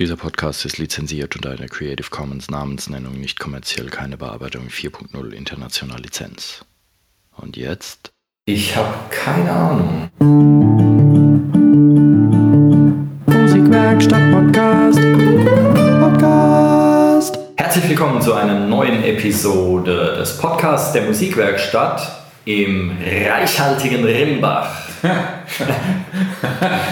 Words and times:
Dieser 0.00 0.16
Podcast 0.16 0.64
ist 0.64 0.78
lizenziert 0.78 1.36
unter 1.36 1.52
einer 1.52 1.68
Creative 1.68 2.10
Commons 2.10 2.50
Namensnennung 2.50 3.20
nicht 3.20 3.38
kommerziell 3.38 3.90
keine 3.90 4.16
Bearbeitung 4.16 4.66
4.0 4.66 5.30
international 5.30 6.00
Lizenz. 6.00 6.64
Und 7.36 7.56
jetzt? 7.56 8.10
Ich 8.44 8.74
habe 8.74 8.92
keine 9.10 9.52
Ahnung. 9.52 10.10
Musikwerkstatt 13.28 14.32
Podcast. 14.32 15.00
Podcast. 16.00 17.38
Herzlich 17.54 17.88
willkommen 17.88 18.20
zu 18.20 18.34
einer 18.34 18.66
neuen 18.66 19.04
Episode 19.04 20.16
des 20.16 20.36
Podcasts 20.38 20.92
der 20.92 21.02
Musikwerkstatt 21.02 22.20
im 22.46 22.98
reichhaltigen 23.00 24.04
Rimbach. 24.04 24.83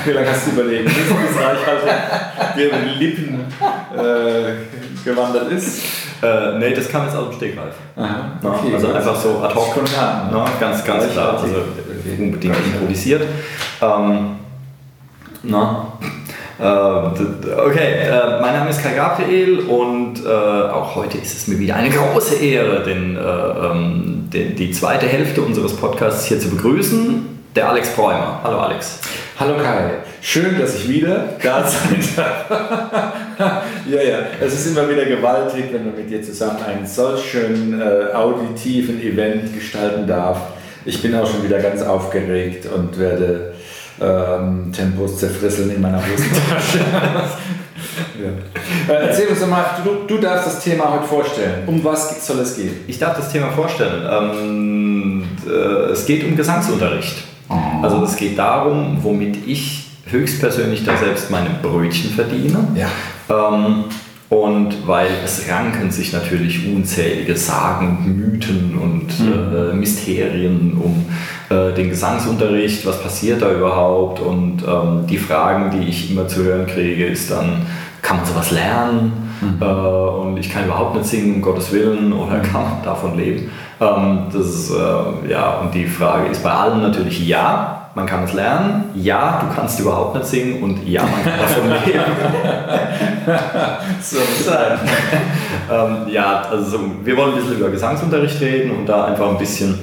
Wie 0.05 0.11
lange 0.13 0.31
hast 0.31 0.47
du 0.47 0.51
überlegt, 0.53 0.85
bis 0.87 0.95
das 1.09 1.43
reichhaltig 1.43 1.91
dir 2.57 2.67
über 2.69 2.77
die 2.79 3.05
Lippen 3.05 3.41
äh, 3.97 5.05
gewandert 5.09 5.51
ist? 5.53 5.81
Äh, 6.23 6.59
nee, 6.59 6.73
das 6.75 6.89
kam 6.89 7.05
jetzt 7.07 7.17
aus 7.17 7.31
dem 7.31 7.37
Stegreif. 7.37 7.75
Aha, 7.97 8.33
okay, 8.43 8.75
also 8.75 8.87
gut. 8.89 8.97
einfach 8.97 9.17
so 9.17 9.41
ad 9.43 9.55
hoc. 9.55 9.67
Spontan, 9.73 10.31
ne? 10.31 10.45
Ganz, 10.61 10.85
ganz 10.85 11.11
klar. 11.13 11.33
Also 11.41 11.47
unbedingt 12.19 12.45
improvisiert. 12.45 13.23
Ähm, 13.81 14.37
na, 15.43 15.87
äh, 16.61 16.63
d- 16.65 17.55
okay, 17.67 17.93
äh, 18.09 18.41
mein 18.41 18.53
Name 18.55 18.71
ist 18.71 18.83
Kai 18.83 18.95
Gabriel 18.95 19.61
und 19.61 20.25
äh, 20.25 20.29
auch 20.29 20.95
heute 20.95 21.19
ist 21.19 21.37
es 21.37 21.49
mir 21.49 21.59
wieder 21.59 21.75
eine 21.77 21.91
große 21.91 22.37
Ehre, 22.37 22.85
den, 22.85 23.17
äh, 23.17 23.21
ähm, 23.21 24.29
den, 24.33 24.55
die 24.55 24.71
zweite 24.71 25.07
Hälfte 25.07 25.43
unseres 25.43 25.75
Podcasts 25.77 26.27
hier 26.27 26.39
zu 26.39 26.51
begrüßen. 26.51 27.42
Der 27.55 27.69
Alex 27.69 27.91
Bräumer. 27.91 28.41
Hallo 28.43 28.61
Alex. 28.61 28.99
Hallo 29.39 29.59
Kai, 29.59 29.91
schön, 30.23 30.59
dass 30.59 30.77
ich 30.77 30.89
wieder 30.89 31.35
da 31.43 31.63
sein 31.63 32.03
darf. 32.17 33.13
ja, 33.91 34.03
ja, 34.03 34.19
es 34.41 34.55
ist 34.55 34.69
immer 34.69 34.89
wieder 34.89 35.05
gewaltig, 35.05 35.67
wenn 35.71 35.85
man 35.85 35.95
mit 35.95 36.09
dir 36.09 36.23
zusammen 36.23 36.63
einen 36.67 36.87
solch 36.87 37.31
schönen 37.31 37.79
äh, 37.79 38.15
auditiven 38.15 39.03
Event 39.03 39.53
gestalten 39.53 40.07
darf. 40.07 40.39
Ich 40.87 41.03
bin 41.03 41.15
auch 41.15 41.31
schon 41.31 41.45
wieder 41.45 41.59
ganz 41.59 41.83
aufgeregt 41.83 42.67
und 42.75 42.99
werde 42.99 43.53
ähm, 44.01 44.73
Tempos 44.75 45.19
zerfrisseln 45.19 45.75
in 45.75 45.83
meiner 45.83 45.99
Hosentasche. 45.99 46.79
ja. 48.89 48.95
äh, 48.95 49.09
erzähl 49.09 49.29
uns 49.29 49.41
doch 49.41 49.49
mal, 49.49 49.63
du, 49.85 50.07
du 50.07 50.19
darfst 50.19 50.47
das 50.47 50.65
Thema 50.65 50.91
heute 50.91 51.05
vorstellen. 51.05 51.65
Um 51.67 51.85
was 51.85 52.27
soll 52.27 52.39
es 52.39 52.57
gehen? 52.57 52.83
Ich 52.87 52.99
darf 52.99 53.15
das 53.15 53.31
Thema 53.31 53.51
vorstellen. 53.51 54.09
Ähm, 54.11 55.29
äh, 55.47 55.91
es 55.91 56.07
geht 56.07 56.25
um 56.25 56.35
Gesangsunterricht. 56.35 57.32
Also 57.49 58.03
es 58.05 58.17
geht 58.17 58.39
darum, 58.39 58.99
womit 59.03 59.47
ich 59.47 59.87
höchstpersönlich 60.07 60.85
da 60.85 60.97
selbst 60.97 61.31
meine 61.31 61.51
Brötchen 61.63 62.11
verdiene. 62.11 62.59
Ja. 62.75 62.89
Ähm, 63.29 63.85
und 64.29 64.87
weil 64.87 65.09
es 65.23 65.47
ranken 65.51 65.91
sich 65.91 66.15
natürlich 66.15 66.67
unzählige 66.67 67.37
Sagen, 67.37 68.17
Mythen 68.17 68.79
und 68.79 69.11
äh, 69.21 69.75
Mysterien 69.75 70.79
um 70.83 71.05
äh, 71.51 71.75
den 71.75 71.91
Gesangsunterricht, 71.91 72.87
was 72.87 73.03
passiert 73.03 73.43
da 73.43 73.53
überhaupt 73.53 74.21
und 74.21 74.63
ähm, 74.67 75.07
die 75.07 75.19
Fragen, 75.19 75.71
die 75.71 75.87
ich 75.87 76.11
immer 76.11 76.29
zu 76.29 76.45
hören 76.45 76.67
kriege, 76.67 77.07
ist 77.07 77.31
dann, 77.31 77.67
kann 78.01 78.19
man 78.19 78.27
sowas 78.27 78.51
lernen? 78.51 79.32
Äh, 79.61 79.65
und 79.65 80.37
ich 80.37 80.51
kann 80.51 80.65
überhaupt 80.65 80.97
nicht 80.97 81.07
singen, 81.07 81.37
um 81.37 81.43
Gottes 81.43 81.73
Willen, 81.73 82.13
oder 82.13 82.39
kann 82.41 82.63
man 82.63 82.83
davon 82.85 83.17
leben? 83.17 83.51
Ähm, 83.81 84.27
das 84.33 84.47
ist, 84.47 84.71
äh, 84.71 85.31
ja, 85.31 85.59
und 85.59 85.75
die 85.75 85.87
Frage 85.87 86.29
ist 86.29 86.43
bei 86.43 86.51
allen 86.51 86.83
natürlich 86.83 87.27
ja, 87.27 87.79
man 87.95 88.07
kann 88.07 88.25
es 88.25 88.33
lernen, 88.33 88.85
ja, 88.95 89.43
du 89.43 89.55
kannst 89.55 89.79
überhaupt 89.79 90.15
nicht 90.15 90.27
singen 90.27 90.63
und 90.63 90.89
ja, 90.89 91.03
man 91.03 91.23
kann 91.23 91.39
davon 91.39 91.71
leben. 91.87 92.05
So 94.01 94.17
muss 94.19 94.45
sein. 94.47 94.79
ähm, 95.71 96.09
ja, 96.11 96.43
also 96.51 96.79
so, 96.79 96.79
wir 97.05 97.17
wollen 97.17 97.35
ein 97.35 97.41
bisschen 97.41 97.59
über 97.59 97.69
Gesangsunterricht 97.69 98.41
reden 98.41 98.71
und 98.71 98.87
da 98.87 99.05
einfach 99.07 99.29
ein 99.29 99.39
bisschen 99.39 99.79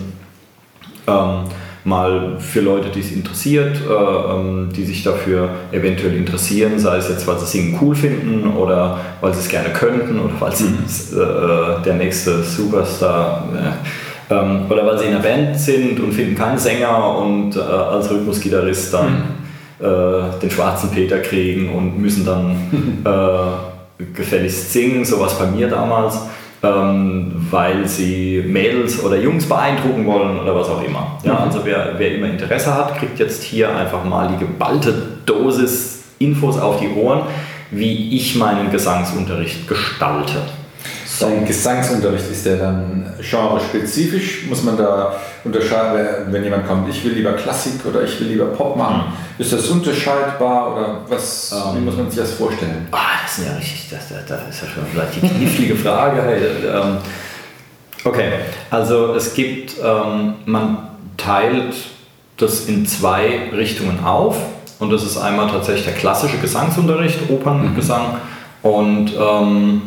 ähm, 1.08 1.44
mal 1.84 2.38
für 2.40 2.62
Leute, 2.62 2.90
die 2.90 3.00
es 3.00 3.12
interessiert, 3.12 3.78
äh, 3.78 3.94
ähm, 3.94 4.69
die 4.75 4.85
sich 4.85 5.03
dafür 5.03 5.50
eventuell 5.72 6.16
interessieren, 6.16 6.78
sei 6.78 6.97
es 6.97 7.09
jetzt, 7.09 7.25
weil 7.28 7.40
sie 7.40 7.45
Singen 7.45 7.79
cool 7.81 7.95
finden 7.95 8.47
oder 8.47 9.00
weil 9.22 9.34
sie 9.34 9.40
es 9.40 9.50
gerne 9.50 9.69
könnten 9.69 10.19
oder 10.19 10.34
weil 10.39 10.56
sie 10.56 10.66
äh, 10.66 11.81
der 11.84 11.94
nächste 11.95 12.44
Superstar 12.44 13.47
äh, 14.29 14.34
ähm, 14.34 14.66
oder 14.69 14.85
weil 14.85 15.00
sie 15.00 15.06
in 15.06 15.16
einer 15.16 15.23
Band 15.23 15.57
sind 15.57 16.00
und 16.00 16.12
finden 16.12 16.35
keinen 16.35 16.59
Sänger 16.59 17.18
und 17.18 17.56
äh, 17.56 17.59
als 17.59 18.12
Rhythmusgitarrist 18.12 18.94
dann 18.94 19.23
äh, 19.79 20.39
den 20.41 20.51
schwarzen 20.51 20.91
Peter 20.91 21.19
kriegen 21.19 21.73
und 21.73 21.97
müssen 21.97 22.25
dann 22.25 23.03
gefälligst 24.13 24.72
singen, 24.72 25.03
sowas 25.03 25.38
bei 25.38 25.45
mir 25.47 25.68
damals, 25.68 26.19
ähm, 26.62 27.47
weil 27.52 27.88
sie 27.88 28.44
Mädels 28.46 29.03
oder 29.03 29.18
Jungs 29.18 29.47
beeindrucken 29.47 30.06
wollen 30.06 30.40
oder 30.40 30.56
was 30.56 30.70
auch 30.70 30.84
immer. 30.84 31.18
Ja, 31.24 31.38
also 31.38 31.62
wer, 31.64 31.96
wer 31.97 32.16
immer 32.16 32.28
Interesse 32.28 32.74
hat, 32.74 32.97
kriegt 32.97 33.20
jetzt 33.20 33.44
hier 33.44 33.75
einfach 33.75 34.03
mal 34.03 34.28
die 34.28 34.38
geballte 34.38 34.94
Dosis 35.25 36.03
Infos 36.19 36.59
auf 36.59 36.80
die 36.80 36.90
Ohren, 36.90 37.22
wie 37.72 38.16
ich 38.16 38.36
meinen 38.36 38.72
Gesangsunterricht 38.72 39.68
gestalte. 39.68 40.42
Dein 41.19 41.46
Gesangsunterricht 41.46 42.31
ist 42.31 42.46
der 42.46 42.57
dann 42.57 43.13
genrespezifisch? 43.19 44.46
Muss 44.47 44.63
man 44.63 44.78
da 44.78 45.16
unterscheiden, 45.44 46.31
wenn 46.31 46.44
jemand 46.44 46.68
kommt, 46.68 46.90
ich 46.90 47.03
will 47.03 47.13
lieber 47.13 47.34
Klassik 47.34 47.85
oder 47.85 48.03
ich 48.03 48.19
will 48.19 48.28
lieber 48.28 48.46
Pop 48.46 48.78
machen? 48.78 49.13
Ist 49.38 49.52
das 49.52 49.68
unterscheidbar 49.68 50.74
oder 50.74 50.97
was, 51.07 51.53
wie 51.75 51.80
muss 51.80 51.97
man 51.97 52.09
sich 52.09 52.19
das 52.19 52.34
vorstellen? 52.34 52.88
Ah, 52.91 52.97
das 53.24 53.38
ist 53.38 53.47
ja 53.47 53.53
richtig, 53.56 53.88
das, 53.90 54.09
das, 54.09 54.25
das 54.25 54.56
ist 54.56 54.62
ja 54.63 54.68
schon 54.69 54.84
vielleicht 54.91 55.16
die 55.16 55.28
knifflige 55.28 55.75
Frage. 55.75 56.19
Ähm, 56.69 56.97
okay, 58.03 58.31
also 58.69 59.13
es 59.13 59.34
gibt, 59.34 59.75
ähm, 59.84 60.36
man 60.46 60.78
teilt 61.18 61.75
das 62.38 62.66
in 62.66 62.86
zwei 62.86 63.50
Richtungen 63.53 64.03
auf 64.03 64.38
und 64.80 64.91
das 64.91 65.03
ist 65.03 65.18
einmal 65.18 65.50
tatsächlich 65.50 65.86
der 65.86 65.96
klassische 65.96 66.38
Gesangsunterricht, 66.38 67.30
Operngesang 67.30 68.18
und 68.62 69.12
ähm, 69.19 69.81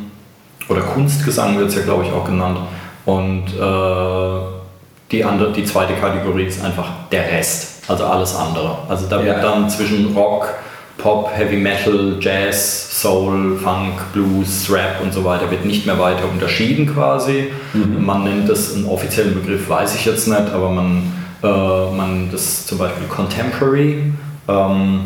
oder 0.68 0.80
Kunstgesang 0.82 1.58
wird 1.58 1.68
es 1.70 1.74
ja 1.76 1.82
glaube 1.82 2.04
ich 2.04 2.12
auch 2.12 2.24
genannt 2.24 2.58
und 3.04 3.44
äh, 3.48 4.62
die, 5.10 5.24
andere, 5.24 5.52
die 5.52 5.64
zweite 5.64 5.94
Kategorie 5.94 6.44
ist 6.44 6.64
einfach 6.64 6.88
der 7.10 7.24
Rest, 7.30 7.82
also 7.88 8.04
alles 8.06 8.34
andere. 8.34 8.78
Also 8.88 9.06
da 9.08 9.22
wird 9.22 9.36
Ja. 9.36 9.42
dann 9.42 9.68
zwischen 9.68 10.14
Rock, 10.16 10.48
Pop, 10.96 11.30
Heavy 11.34 11.56
Metal, 11.56 12.16
Jazz, 12.20 13.00
Soul, 13.02 13.58
Funk, 13.58 13.94
Blues, 14.12 14.70
Rap 14.72 15.00
und 15.02 15.12
so 15.12 15.24
weiter 15.24 15.50
wird 15.50 15.64
nicht 15.66 15.84
mehr 15.84 15.98
weiter 15.98 16.24
unterschieden 16.32 16.86
quasi. 16.94 17.48
Man 17.74 18.24
nennt 18.24 18.48
das 18.48 18.74
einen 18.74 18.86
offiziellen 18.86 19.34
Begriff, 19.34 19.68
weiß 19.68 19.96
ich 19.96 20.04
jetzt 20.06 20.28
nicht, 20.28 20.50
aber 20.54 20.70
man, 20.70 21.12
äh, 21.42 21.96
man 21.96 22.28
das 22.30 22.64
zum 22.66 22.78
Beispiel 22.78 23.06
Contemporary, 23.08 24.12
ähm, 24.48 25.00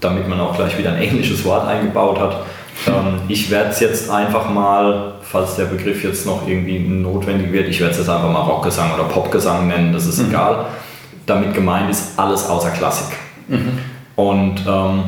damit 0.00 0.26
man 0.28 0.40
auch 0.40 0.56
gleich 0.56 0.76
wieder 0.78 0.92
ein 0.92 1.02
englisches 1.02 1.44
Wort 1.44 1.68
eingebaut 1.68 2.18
hat. 2.18 2.36
Ähm, 2.86 3.20
ich 3.28 3.50
werde 3.50 3.70
es 3.70 3.80
jetzt 3.80 4.10
einfach 4.10 4.50
mal, 4.50 5.14
falls 5.22 5.56
der 5.56 5.66
Begriff 5.66 6.02
jetzt 6.04 6.26
noch 6.26 6.46
irgendwie 6.46 6.78
notwendig 6.78 7.52
wird, 7.52 7.68
ich 7.68 7.80
werde 7.80 7.92
es 7.92 7.98
jetzt 7.98 8.08
einfach 8.08 8.30
mal 8.30 8.42
Rockgesang 8.42 8.92
oder 8.94 9.04
Popgesang 9.04 9.68
nennen, 9.68 9.92
das 9.92 10.06
ist 10.06 10.20
egal. 10.20 10.66
Damit 11.26 11.54
gemeint 11.54 11.90
ist 11.90 12.18
alles 12.18 12.48
außer 12.48 12.70
Klassik. 12.70 13.16
Und 14.16 14.60
ähm, 14.66 15.02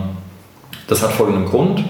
das 0.86 1.02
hat 1.02 1.12
folgenden 1.12 1.46
Grund. 1.46 1.84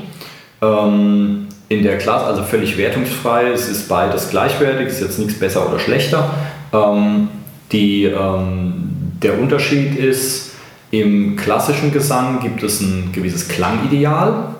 Ähm, 0.62 1.48
in 1.68 1.82
der 1.82 1.98
Klasse, 1.98 2.26
also 2.26 2.42
völlig 2.42 2.76
wertungsfrei, 2.76 3.50
es 3.52 3.68
ist 3.68 3.88
beides 3.88 4.30
gleichwertig, 4.30 4.88
es 4.88 4.94
ist 4.94 5.00
jetzt 5.00 5.18
nichts 5.18 5.38
besser 5.38 5.68
oder 5.68 5.78
schlechter. 5.78 6.30
Ähm, 6.72 7.28
die, 7.72 8.04
ähm, 8.04 9.12
der 9.22 9.38
Unterschied 9.38 9.96
ist, 9.96 10.52
im 10.90 11.36
klassischen 11.36 11.92
Gesang 11.92 12.40
gibt 12.40 12.62
es 12.62 12.80
ein 12.80 13.10
gewisses 13.12 13.48
Klangideal 13.48 14.54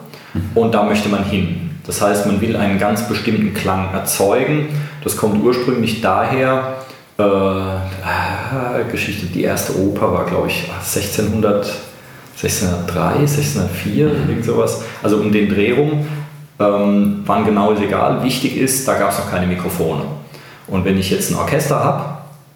und 0.54 0.74
da 0.74 0.82
möchte 0.84 1.08
man 1.08 1.24
hin. 1.24 1.70
Das 1.86 2.00
heißt, 2.00 2.26
man 2.26 2.40
will 2.40 2.56
einen 2.56 2.78
ganz 2.78 3.06
bestimmten 3.08 3.52
Klang 3.52 3.92
erzeugen. 3.92 4.68
Das 5.02 5.16
kommt 5.16 5.42
ursprünglich 5.42 6.00
daher, 6.00 6.76
äh, 7.18 7.22
äh, 7.22 8.90
Geschichte, 8.90 9.26
die 9.26 9.42
erste 9.42 9.78
Oper 9.78 10.12
war, 10.12 10.26
glaube 10.26 10.48
ich, 10.48 10.68
1600, 10.80 11.72
1603, 12.36 13.20
1604, 13.20 14.06
irgend 14.06 14.44
sowas. 14.44 14.82
Also 15.02 15.18
um 15.18 15.30
den 15.30 15.48
Dreh 15.48 15.72
rum. 15.72 16.06
Ähm, 16.58 17.22
wann 17.26 17.44
genau 17.44 17.72
ist 17.72 17.82
egal. 17.82 18.22
Wichtig 18.22 18.56
ist, 18.56 18.86
da 18.86 18.94
gab 18.94 19.10
es 19.10 19.18
noch 19.18 19.30
keine 19.30 19.46
Mikrofone. 19.46 20.02
Und 20.66 20.84
wenn 20.84 20.98
ich 20.98 21.10
jetzt 21.10 21.30
ein 21.30 21.36
Orchester 21.36 21.84
habe 21.84 22.04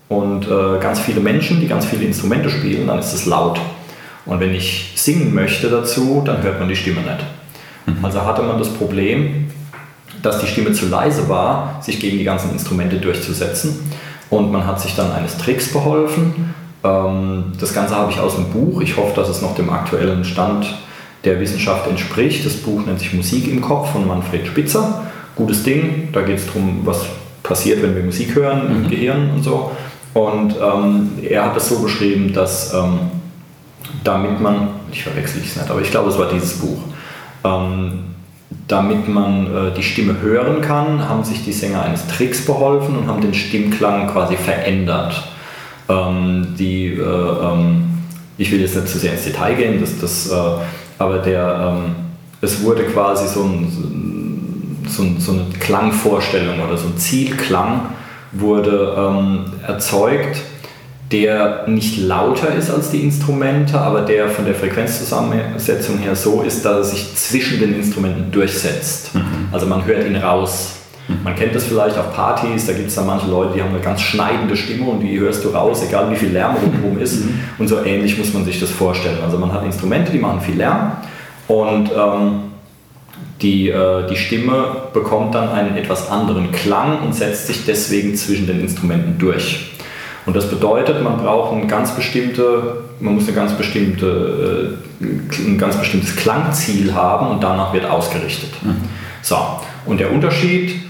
und 0.09 0.47
äh, 0.47 0.81
ganz 0.81 1.01
viele 1.01 1.21
Menschen, 1.21 1.61
die 1.61 1.67
ganz 1.67 1.85
viele 1.85 2.05
Instrumente 2.05 2.49
spielen, 2.49 2.87
dann 2.87 2.99
ist 2.99 3.13
es 3.13 3.27
laut. 3.27 3.61
Und 4.25 4.41
wenn 4.41 4.55
ich 4.55 4.93
singen 4.97 5.35
möchte 5.35 5.69
dazu, 5.69 6.23
dann 6.25 6.43
hört 6.43 6.59
man 6.61 6.69
die 6.69 6.77
Stimme 6.77 7.01
nicht. 7.01 7.25
Also 8.03 8.25
hatte 8.25 8.43
man 8.43 8.59
das 8.59 8.69
Problem, 8.69 9.51
dass 10.23 10.41
die 10.41 10.47
Stimme 10.47 10.73
zu 10.73 10.89
leise 10.89 11.29
war, 11.29 11.81
sich 11.83 12.01
gegen 12.01 12.19
die 12.19 12.25
ganzen 12.25 12.51
Instrumente 12.51 12.97
durchzusetzen. 12.97 13.93
Und 14.31 14.53
man 14.53 14.67
hat 14.67 14.81
sich 14.81 14.95
dann 14.95 15.13
eines 15.13 15.39
Tricks 15.39 15.73
beholfen. 15.73 16.55
Ähm, 16.85 17.53
das 17.59 17.73
Ganze 17.73 17.97
habe 17.97 18.13
ich 18.13 18.21
aus 18.21 18.37
dem 18.37 18.51
Buch. 18.51 18.81
Ich 18.81 18.97
hoffe, 18.97 19.15
dass 19.15 19.29
es 19.29 19.43
noch 19.43 19.55
dem 19.55 19.71
aktuellen 19.71 20.25
Stand 20.25 20.67
der 21.25 21.41
Wissenschaft 21.41 21.89
entspricht. 21.89 22.45
Das 22.45 22.55
Buch 22.55 22.85
nennt 22.87 23.01
sich 23.01 23.13
Musik 23.13 23.49
im 23.49 23.61
Kopf 23.61 23.93
von 23.93 24.07
Manfred 24.07 24.47
Spitzer. 24.47 25.07
Gutes 25.35 25.63
Ding, 25.63 26.09
da 26.13 26.23
geht 26.23 26.39
es 26.39 26.47
darum, 26.47 26.81
was 26.85 27.07
passiert, 27.43 27.83
wenn 27.83 27.95
wir 27.95 28.03
Musik 28.03 28.35
hören 28.35 28.67
im 28.67 28.83
mhm. 28.83 28.91
Gehirn 28.91 29.31
und 29.31 29.43
so. 29.43 29.71
Und 30.15 30.55
ähm, 30.57 31.11
er 31.23 31.47
hat 31.47 31.57
das 31.57 31.69
so 31.69 31.81
beschrieben, 31.81 32.33
dass 32.33 32.75
ähm, 32.75 32.99
damit 34.05 34.41
man, 34.41 34.69
ich 34.91 35.03
verwechsel 35.03 35.43
es 35.45 35.57
nicht, 35.57 35.71
aber 35.71 35.81
ich 35.81 35.91
glaube, 35.91 36.11
es 36.11 36.19
war 36.19 36.29
dieses 36.29 36.59
Buch, 36.59 36.79
ähm, 37.49 38.09
damit 38.67 39.09
man 39.09 39.47
äh, 39.47 39.75
die 39.75 39.83
Stimme 39.83 40.21
hören 40.21 40.61
kann, 40.61 41.09
haben 41.09 41.25
sich 41.25 41.45
die 41.45 41.53
Sänger 41.53 41.83
eines 41.83 42.07
Tricks 42.07 42.45
beholfen 42.45 42.97
und 42.97 43.07
haben 43.09 43.21
den 43.21 43.35
Stimmklang 43.35 44.09
quasi 44.09 44.37
verändert. 44.37 45.29
Ähm, 45.89 46.55
die, 46.59 46.89
äh, 46.89 47.01
ähm, 47.01 47.85
ich 48.37 48.53
will 48.53 48.61
jetzt 48.61 48.77
nicht 48.77 48.89
zu 48.89 48.99
sehr 48.99 49.13
ins 49.13 49.25
Detail 49.25 49.55
gehen, 49.55 49.81
das, 49.81 49.99
das, 49.99 50.31
äh, 50.31 50.63
aber 50.99 51.19
der, 51.19 51.73
ähm, 51.73 51.95
es 52.41 52.63
wurde 52.63 52.85
quasi 52.85 53.27
so, 53.27 53.43
ein, 53.45 54.85
so, 54.87 55.05
so, 55.19 55.33
eine 55.33 55.45
Klangvorstellung 55.59 56.61
oder 56.61 56.77
so 56.77 56.89
ein 56.89 56.99
Zielklang 56.99 57.87
wurde 58.33 58.95
ähm, 58.97 59.45
erzeugt, 59.67 60.43
der 61.11 61.65
nicht 61.67 61.99
lauter 61.99 62.55
ist 62.55 62.71
als 62.71 62.91
die 62.91 63.03
Instrumente, 63.03 63.81
aber 63.81 64.03
der 64.03 64.29
von 64.29 64.45
der 64.45 64.55
Frequenzzusammensetzung 64.55 65.99
her 65.99 66.15
so 66.15 66.43
ist, 66.43 66.65
dass 66.65 66.77
er 66.77 66.85
sich 66.85 67.15
zwischen 67.17 67.61
den 67.61 67.75
Instrumenten 67.75 68.31
durchsetzt. 68.31 69.15
Mhm. 69.15 69.49
Also 69.51 69.67
man 69.67 69.87
hört 69.87 70.07
ihn 70.07 70.17
raus. 70.17 70.75
Mhm. 71.09 71.17
Man 71.25 71.35
kennt 71.35 71.55
das 71.55 71.65
vielleicht 71.65 71.97
auf 71.97 72.15
Partys, 72.15 72.67
da 72.67 72.75
gibt 72.75 72.89
es 72.89 72.95
dann 72.95 73.07
manche 73.07 73.27
Leute, 73.27 73.55
die 73.55 73.63
haben 73.63 73.71
eine 73.71 73.81
ganz 73.81 74.03
schneidende 74.03 74.55
Stimme 74.55 74.85
und 74.85 75.01
die 75.01 75.19
hörst 75.19 75.43
du 75.45 75.49
raus, 75.49 75.83
egal 75.87 76.11
wie 76.11 76.17
viel 76.17 76.31
Lärm 76.31 76.57
rundherum 76.63 76.99
ist. 76.99 77.25
Mhm. 77.25 77.41
Und 77.57 77.69
so 77.69 77.83
ähnlich 77.83 78.19
muss 78.19 78.35
man 78.35 78.45
sich 78.45 78.61
das 78.61 78.71
vorstellen. 78.71 79.19
Also 79.25 79.39
man 79.39 79.51
hat 79.53 79.65
Instrumente, 79.65 80.13
die 80.13 80.19
machen 80.19 80.43
viel 80.43 80.57
Lärm 80.57 80.93
und 81.47 81.91
ähm, 81.91 82.41
die, 83.41 83.71
äh, 83.71 84.07
die 84.11 84.17
Stimme 84.17 84.89
bekommt 84.93 85.35
dann 85.35 85.49
einen 85.49 85.77
etwas 85.77 86.11
anderen 86.11 86.53
Klang 86.53 87.01
und 87.01 87.15
setzt 87.15 87.47
sich 87.47 87.65
deswegen 87.65 88.15
zwischen 88.15 88.47
den 88.47 88.61
Instrumenten 88.61 89.17
durch. 89.19 89.71
Und 90.29 90.37
das 90.37 90.51
bedeutet, 90.51 91.03
man 91.03 91.17
braucht 91.17 91.55
ein 91.55 91.67
ganz 91.67 91.93
bestimmte, 91.93 92.83
man 93.01 93.15
muss 93.15 93.25
eine 93.25 93.33
ganz 93.33 93.55
bestimmte, 93.55 94.77
äh, 95.01 95.05
ein 95.39 95.57
ganz 95.57 95.79
bestimmtes 95.79 96.17
Klangziel 96.17 96.93
haben 96.93 97.29
und 97.29 97.43
danach 97.43 97.73
wird 97.73 97.87
ausgerichtet. 97.87 98.51
Mhm. 98.63 98.77
So, 99.23 99.39
und 99.87 99.99
der 99.99 100.13
Unterschied 100.13 100.83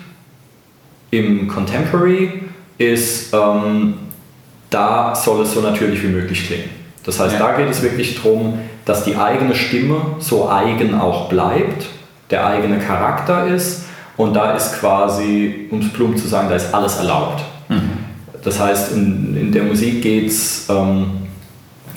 im 1.12 1.46
Contemporary 1.46 2.42
ist, 2.78 3.32
ähm, 3.32 3.94
da 4.70 5.14
soll 5.14 5.42
es 5.42 5.54
so 5.54 5.60
natürlich 5.60 6.02
wie 6.02 6.08
möglich 6.08 6.44
klingen. 6.48 6.70
Das 7.04 7.20
heißt, 7.20 7.34
ja. 7.34 7.38
da 7.38 7.52
geht 7.52 7.70
es 7.70 7.80
wirklich 7.80 8.20
darum, 8.20 8.58
dass 8.86 9.04
die 9.04 9.14
eigene 9.14 9.54
Stimme 9.54 10.00
so 10.18 10.50
eigen 10.50 10.98
auch 10.98 11.28
bleibt, 11.28 11.86
der 12.32 12.44
eigene 12.44 12.80
Charakter 12.80 13.46
ist 13.46 13.84
und 14.16 14.34
da 14.34 14.56
ist 14.56 14.80
quasi, 14.80 15.68
um 15.70 15.78
es 15.78 15.92
plump 15.92 16.18
zu 16.18 16.26
sagen, 16.26 16.48
da 16.48 16.56
ist 16.56 16.74
alles 16.74 16.96
erlaubt. 16.96 17.44
Mhm. 17.68 17.97
Das 18.42 18.60
heißt, 18.60 18.92
in, 18.92 19.36
in 19.36 19.52
der 19.52 19.64
Musik 19.64 20.02
geht 20.02 20.28
es, 20.28 20.68
ähm, 20.68 21.06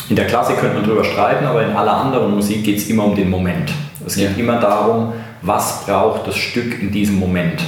in 0.10 0.16
der 0.16 0.28
Klassik 0.28 0.58
könnte 0.60 0.76
man 0.76 0.86
darüber 0.86 1.04
streiten, 1.04 1.46
aber 1.46 1.64
in 1.64 1.76
aller 1.76 1.96
anderen 1.96 2.34
Musik 2.36 2.64
geht 2.64 2.78
es 2.78 2.90
immer 2.90 3.06
um 3.06 3.16
den 3.16 3.30
Moment. 3.30 3.72
Es 4.06 4.16
geht 4.16 4.36
ja. 4.36 4.44
immer 4.44 4.60
darum, 4.60 5.14
was 5.42 5.86
braucht 5.86 6.28
das 6.28 6.36
Stück 6.36 6.82
in 6.82 6.92
diesem 6.92 7.20
Moment. 7.20 7.62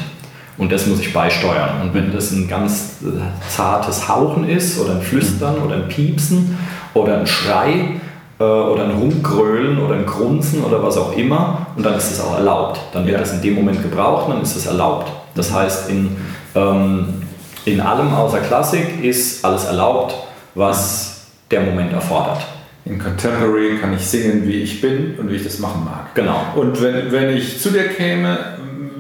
Und 0.58 0.72
das 0.72 0.86
muss 0.86 1.00
ich 1.00 1.14
beisteuern. 1.14 1.82
Und 1.82 1.94
wenn 1.94 2.12
das 2.12 2.32
ein 2.32 2.48
ganz 2.48 3.00
äh, 3.02 3.50
zartes 3.50 4.08
Hauchen 4.08 4.48
ist 4.48 4.80
oder 4.80 4.96
ein 4.96 5.02
Flüstern 5.02 5.58
oder 5.58 5.76
ein 5.76 5.88
Piepsen 5.88 6.58
oder 6.94 7.20
ein 7.20 7.28
Schrei 7.28 8.00
äh, 8.40 8.44
oder 8.44 8.84
ein 8.84 8.92
Rumgrölen 8.92 9.80
oder 9.80 9.96
ein 9.96 10.06
Grunzen 10.06 10.64
oder 10.64 10.84
was 10.84 10.98
auch 10.98 11.18
immer, 11.18 11.68
und 11.76 11.84
dann 11.84 11.96
ist 11.96 12.12
es 12.12 12.22
auch 12.22 12.36
erlaubt. 12.36 12.80
Dann 12.94 13.06
wird 13.06 13.14
ja. 13.14 13.20
das 13.20 13.34
in 13.34 13.42
dem 13.42 13.56
Moment 13.56 13.82
gebraucht 13.82 14.28
und 14.28 14.36
dann 14.36 14.44
ist 14.44 14.56
es 14.56 14.68
erlaubt. 14.68 15.12
Das 15.34 15.52
heißt, 15.52 15.90
in 15.90 16.16
ähm, 16.54 17.23
in 17.66 17.82
allem 17.82 18.14
außer 18.14 18.40
Klassik 18.40 19.04
ist 19.04 19.44
alles 19.44 19.66
erlaubt, 19.66 20.16
was 20.56 21.28
der 21.50 21.62
Moment 21.62 21.94
erfordert. 21.94 22.46
In 22.86 23.00
Contemporary 23.00 23.78
kann 23.80 23.94
ich 23.94 24.06
singen, 24.06 24.46
wie 24.46 24.62
ich 24.62 24.82
bin 24.82 25.16
und 25.18 25.32
wie 25.32 25.36
ich 25.36 25.44
das 25.44 25.60
machen 25.60 25.86
mag. 25.86 26.14
Genau. 26.16 26.42
Und 26.56 26.82
wenn, 26.82 27.12
wenn 27.12 27.30
ich 27.30 27.62
zu 27.62 27.70
dir 27.70 27.88
käme, 27.88 28.38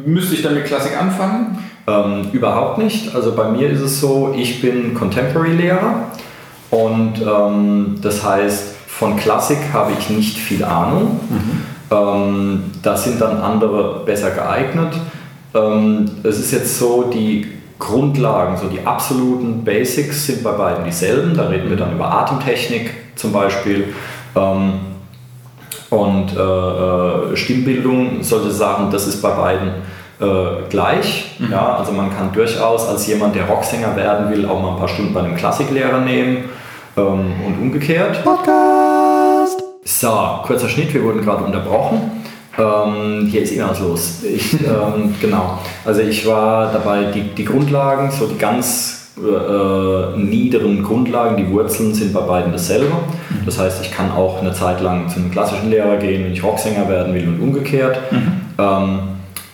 müsste 0.06 0.36
ich 0.36 0.42
dann 0.42 0.54
mit 0.54 0.66
Klassik 0.66 1.00
anfangen? 1.00 1.58
Ähm, 1.86 2.30
überhaupt 2.32 2.78
nicht. 2.78 3.14
Also 3.14 3.36
bei 3.36 3.50
mir 3.50 3.70
ist 3.70 3.82
es 3.82 4.00
so, 4.00 4.34
ich 4.38 4.62
bin 4.62 4.94
Contemporary-Lehrer 4.94 6.12
und 6.70 7.22
ähm, 7.22 7.96
das 8.02 8.24
heißt, 8.24 8.74
von 8.88 9.18
Klassik 9.18 9.58
habe 9.74 9.92
ich 10.00 10.10
nicht 10.10 10.38
viel 10.38 10.64
Ahnung. 10.64 11.20
Mhm. 11.30 11.62
Ähm, 11.92 12.64
da 12.82 12.96
sind 12.96 13.20
dann 13.20 13.38
andere 13.38 14.06
besser 14.06 14.32
geeignet. 14.32 14.94
Ähm, 15.54 16.10
es 16.24 16.40
ist 16.40 16.52
jetzt 16.52 16.80
so, 16.80 17.12
die 17.14 17.48
Grundlagen, 17.84 18.58
so 18.58 18.68
die 18.68 18.86
absoluten 18.86 19.64
Basics 19.64 20.26
sind 20.26 20.44
bei 20.44 20.52
beiden 20.52 20.86
dieselben. 20.86 21.36
Da 21.36 21.48
reden 21.48 21.70
wir 21.70 21.78
dann 21.78 21.94
über 21.94 22.12
Atemtechnik 22.12 22.92
zum 23.16 23.32
Beispiel. 23.32 23.94
Ähm, 24.36 24.80
und 25.90 26.36
äh, 26.36 26.40
äh, 26.40 27.36
Stimmbildung, 27.36 28.24
solche 28.24 28.52
Sachen, 28.52 28.90
das 28.90 29.06
ist 29.06 29.22
bei 29.22 29.30
beiden 29.30 29.70
äh, 30.20 30.70
gleich. 30.70 31.36
Mhm. 31.40 31.52
Ja, 31.52 31.76
also 31.76 31.92
man 31.92 32.16
kann 32.16 32.32
durchaus 32.34 32.88
als 32.88 33.06
jemand, 33.06 33.36
der 33.36 33.46
Rocksänger 33.46 33.96
werden 33.96 34.32
will, 34.32 34.48
auch 34.48 34.62
mal 34.62 34.72
ein 34.72 34.80
paar 34.80 34.88
Stunden 34.88 35.14
bei 35.14 35.20
einem 35.20 35.36
Klassiklehrer 35.36 36.00
nehmen 36.00 36.46
ähm, 36.98 37.34
und 37.46 37.62
umgekehrt. 37.62 38.24
Podcast! 38.24 39.62
So, 39.84 40.40
kurzer 40.44 40.70
Schnitt, 40.70 40.94
wir 40.94 41.04
wurden 41.04 41.22
gerade 41.22 41.44
unterbrochen. 41.44 42.24
Ähm, 42.58 43.28
hier 43.30 43.42
ist 43.42 43.52
immer 43.52 43.70
was 43.70 43.80
los. 43.80 44.24
Ich, 44.24 44.54
ähm, 44.66 45.16
genau. 45.20 45.60
Also 45.86 46.02
ich 46.02 46.26
war 46.26 46.72
dabei, 46.72 47.06
die, 47.06 47.22
die 47.22 47.46
Grundlagen, 47.46 48.12
so 48.12 48.28
die 48.28 48.38
ganz 48.38 49.12
äh, 49.18 50.18
niederen 50.18 50.84
Grundlagen, 50.84 51.38
die 51.38 51.50
Wurzeln 51.50 51.94
sind 51.94 52.14
bei 52.14 52.22
beiden 52.22 52.52
dasselbe. 52.52 52.86
Mhm. 52.86 53.46
Das 53.46 53.60
heißt, 53.60 53.84
ich 53.84 53.92
kann 53.92 54.12
auch 54.12 54.40
eine 54.42 54.54
Zeit 54.54 54.82
lang 54.82 55.08
zu 55.10 55.20
einem 55.20 55.32
klassischen 55.32 55.70
Lehrer 55.70 55.98
gehen, 55.98 56.26
wenn 56.26 56.34
ich 56.34 56.44
Rocksänger 56.44 56.88
werden 56.90 57.14
will 57.14 57.28
und 57.28 57.40
umgekehrt. 57.40 58.00
Mhm. 58.12 58.42
Ähm, 58.58 59.00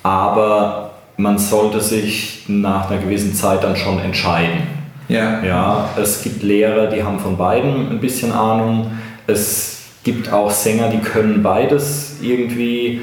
aber 0.03 0.91
man 1.17 1.37
sollte 1.37 1.81
sich 1.81 2.45
nach 2.47 2.89
einer 2.89 3.01
gewissen 3.01 3.33
Zeit 3.33 3.63
dann 3.63 3.75
schon 3.75 3.99
entscheiden. 3.99 4.61
Ja. 5.09 5.43
ja. 5.43 5.89
Es 6.01 6.21
gibt 6.21 6.43
Lehrer, 6.43 6.87
die 6.87 7.03
haben 7.03 7.19
von 7.19 7.35
beiden 7.35 7.89
ein 7.89 7.99
bisschen 7.99 8.31
Ahnung. 8.31 8.91
Es 9.27 9.78
gibt 10.03 10.31
auch 10.31 10.51
Sänger, 10.51 10.89
die 10.89 10.99
können 10.99 11.43
beides 11.43 12.17
irgendwie, 12.21 13.01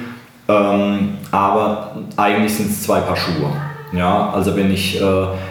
ähm, 0.48 1.18
aber 1.30 1.96
eigentlich 2.16 2.54
sind 2.54 2.70
es 2.70 2.82
zwei 2.82 3.00
Paar 3.00 3.16
Schuhe. 3.16 3.50
Ja, 3.92 4.30
also 4.30 4.56
wenn 4.56 4.72
ich, 4.72 5.00
äh, 5.00 5.04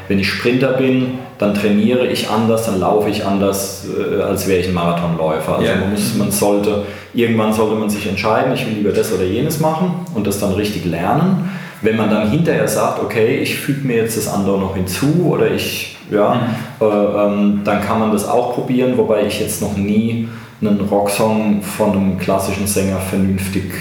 wenn 0.08 0.20
ich 0.20 0.30
Sprinter 0.30 0.74
bin, 0.74 1.20
dann 1.38 1.54
trainiere 1.54 2.06
ich 2.08 2.30
anders, 2.30 2.66
dann 2.66 2.80
laufe 2.80 3.10
ich 3.10 3.26
anders, 3.26 3.86
äh, 3.88 4.22
als 4.22 4.48
wäre 4.48 4.60
ich 4.60 4.68
ein 4.68 4.74
Marathonläufer. 4.74 5.56
Also 5.56 5.66
ja. 5.66 5.76
man, 5.78 5.92
muss, 5.92 6.16
man 6.16 6.32
sollte, 6.32 6.84
irgendwann 7.14 7.54
sollte 7.54 7.76
man 7.76 7.90
sich 7.90 8.08
entscheiden, 8.08 8.54
ich 8.54 8.66
will 8.66 8.74
lieber 8.74 8.92
das 8.92 9.14
oder 9.14 9.24
jenes 9.24 9.60
machen 9.60 10.06
und 10.14 10.28
das 10.28 10.40
dann 10.40 10.54
richtig 10.54 10.86
lernen. 10.86 11.50
Wenn 11.82 11.98
man 11.98 12.10
dann 12.10 12.30
hinterher 12.30 12.68
sagt, 12.68 13.02
okay, 13.02 13.38
ich 13.38 13.56
füge 13.56 13.88
mir 13.88 13.98
jetzt 13.98 14.18
das 14.18 14.28
andere 14.28 14.58
noch 14.60 14.76
hinzu 14.76 15.28
oder 15.30 15.52
ich, 15.52 15.98
ja, 16.12 16.36
mhm. 16.80 16.86
äh, 16.86 16.86
ähm, 16.86 17.62
dann 17.64 17.82
kann 17.82 18.00
man 18.00 18.12
das 18.12 18.28
auch 18.28 18.54
probieren, 18.54 18.98
wobei 18.98 19.26
ich 19.26 19.40
jetzt 19.40 19.62
noch 19.62 19.78
nie 19.78 20.28
einen 20.68 20.82
Rocksong 20.82 21.62
von 21.62 21.92
einem 21.92 22.18
klassischen 22.18 22.68
Sänger 22.68 22.98
vernünftig 22.98 23.74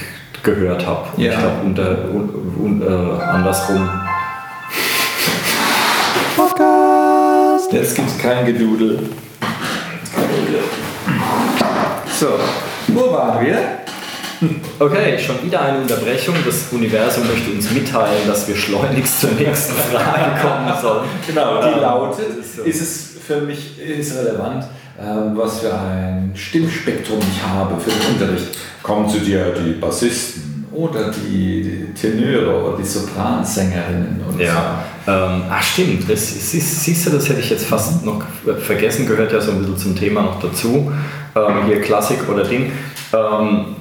gehört 0.42 0.86
habe. 0.86 1.08
Ja. 1.16 1.32
Ich 1.32 1.38
glaube, 1.38 1.54
unter, 1.64 2.04
un, 2.12 2.82
äh, 2.82 3.22
andersrum. 3.22 3.88
Podcast! 6.36 7.72
Jetzt 7.72 7.96
gibt 7.96 8.08
es 8.08 8.18
kein 8.18 8.44
Gedudel. 8.46 9.10
So, 12.18 12.28
wo 12.88 13.12
waren 13.12 13.44
wir? 13.44 13.83
Okay, 14.78 15.18
schon 15.18 15.42
wieder 15.44 15.60
eine 15.62 15.78
Unterbrechung. 15.78 16.34
Das 16.44 16.72
Universum 16.72 17.26
möchte 17.26 17.50
uns 17.50 17.70
mitteilen, 17.70 18.26
dass 18.26 18.46
wir 18.48 18.56
schleunigst 18.56 19.20
zur 19.20 19.30
nächsten 19.32 19.74
Frage 19.74 20.40
kommen 20.40 20.72
sollen. 20.80 21.08
Genau, 21.26 21.60
die 21.62 21.80
lautet, 21.80 22.26
ist 22.64 22.80
es 22.80 23.14
für 23.26 23.40
mich 23.40 23.78
ist 23.80 24.16
relevant, 24.16 24.64
ähm, 25.00 25.32
was 25.34 25.60
für 25.60 25.72
ein 25.72 26.32
Stimmspektrum 26.34 27.18
ich 27.20 27.42
habe 27.42 27.80
für 27.80 27.90
den 27.90 28.14
Unterricht. 28.14 28.56
Kommen 28.82 29.08
zu 29.08 29.18
dir 29.18 29.54
die 29.54 29.72
Bassisten 29.72 30.66
oder 30.72 31.10
die 31.10 31.88
Tenöre 31.98 32.62
oder 32.62 32.76
die 32.76 32.84
Sopransängerinnen 32.84 34.20
oder 34.28 34.44
ja. 34.44 34.84
so. 35.06 35.12
Ähm, 35.12 35.42
ach 35.48 35.62
stimmt, 35.62 36.10
das, 36.10 36.50
siehst, 36.50 36.84
siehst, 36.84 37.06
du, 37.06 37.10
das 37.10 37.28
hätte 37.28 37.40
ich 37.40 37.50
jetzt 37.50 37.66
fast 37.66 38.04
noch 38.04 38.22
vergessen, 38.60 39.06
gehört 39.06 39.32
ja 39.32 39.40
so 39.40 39.52
ein 39.52 39.58
bisschen 39.60 39.78
zum 39.78 39.96
Thema 39.96 40.22
noch 40.22 40.40
dazu. 40.40 40.92
Ähm, 41.36 41.66
hier 41.66 41.80
Klassik 41.80 42.28
oder 42.28 42.44
Ding. 42.44 42.72
Ähm, 43.12 43.76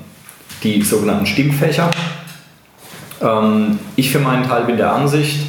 die 0.63 0.81
sogenannten 0.81 1.25
Stimmfächer. 1.25 1.91
Ähm, 3.21 3.79
ich 3.95 4.11
für 4.11 4.19
meinen 4.19 4.47
Teil 4.47 4.63
bin 4.63 4.77
der 4.77 4.93
Ansicht, 4.93 5.39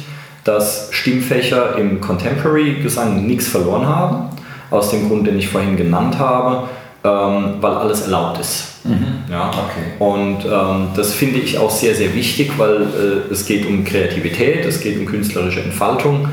dass 0.43 0.89
Stimmfächer 0.91 1.77
im 1.77 2.01
Contemporary-Gesang 2.01 3.25
nichts 3.25 3.47
verloren 3.47 3.87
haben 3.87 4.29
aus 4.69 4.91
dem 4.91 5.07
Grund, 5.07 5.25
den 5.25 5.37
ich 5.39 5.47
vorhin 5.47 5.77
genannt 5.77 6.19
habe. 6.19 6.67
ähm, 7.05 7.55
weil 7.61 7.73
alles 7.73 8.01
erlaubt 8.01 8.39
ist. 8.39 8.83
Mhm. 8.83 9.31
Ja? 9.31 9.49
Okay. 9.49 9.93
Und 9.99 10.45
ähm, 10.45 10.87
das 10.95 11.13
finde 11.13 11.39
ich 11.39 11.57
auch 11.57 11.69
sehr, 11.69 11.93
sehr 11.93 12.13
wichtig, 12.15 12.51
weil 12.57 12.81
äh, 12.81 13.31
es 13.31 13.45
geht 13.45 13.65
um 13.65 13.83
Kreativität, 13.83 14.65
es 14.65 14.79
geht 14.79 14.99
um 14.99 15.05
künstlerische 15.05 15.61
Entfaltung. 15.61 16.27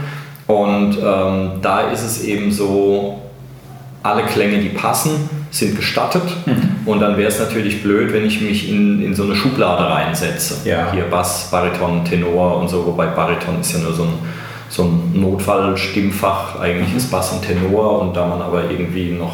Und 0.46 0.96
ähm, 1.02 1.50
da 1.60 1.90
ist 1.92 2.02
es 2.02 2.24
eben 2.24 2.50
so, 2.50 3.20
alle 4.02 4.24
Klänge, 4.24 4.58
die 4.58 4.70
passen, 4.70 5.28
sind 5.50 5.76
gestattet. 5.76 6.22
Mhm. 6.46 6.71
Und 6.84 7.00
dann 7.00 7.16
wäre 7.16 7.28
es 7.28 7.38
natürlich 7.38 7.82
blöd, 7.82 8.12
wenn 8.12 8.24
ich 8.26 8.40
mich 8.40 8.68
in, 8.70 9.02
in 9.02 9.14
so 9.14 9.24
eine 9.24 9.34
Schublade 9.36 9.88
reinsetze. 9.88 10.68
Ja. 10.68 10.90
Hier 10.92 11.04
Bass, 11.04 11.48
Bariton, 11.50 12.04
Tenor 12.04 12.56
und 12.58 12.68
so, 12.68 12.84
wobei 12.86 13.06
Bariton 13.06 13.60
ist 13.60 13.72
ja 13.72 13.78
nur 13.78 13.92
so 13.92 14.02
ein, 14.04 14.14
so 14.68 14.84
ein 14.84 15.20
Notfallstimmfach. 15.20 16.58
Eigentlich 16.60 16.90
Mhm. 16.90 16.96
ist 16.96 17.10
Bass 17.10 17.32
und 17.32 17.42
Tenor 17.42 18.00
und 18.02 18.16
da 18.16 18.26
man 18.26 18.42
aber 18.42 18.70
irgendwie 18.70 19.12
noch 19.12 19.32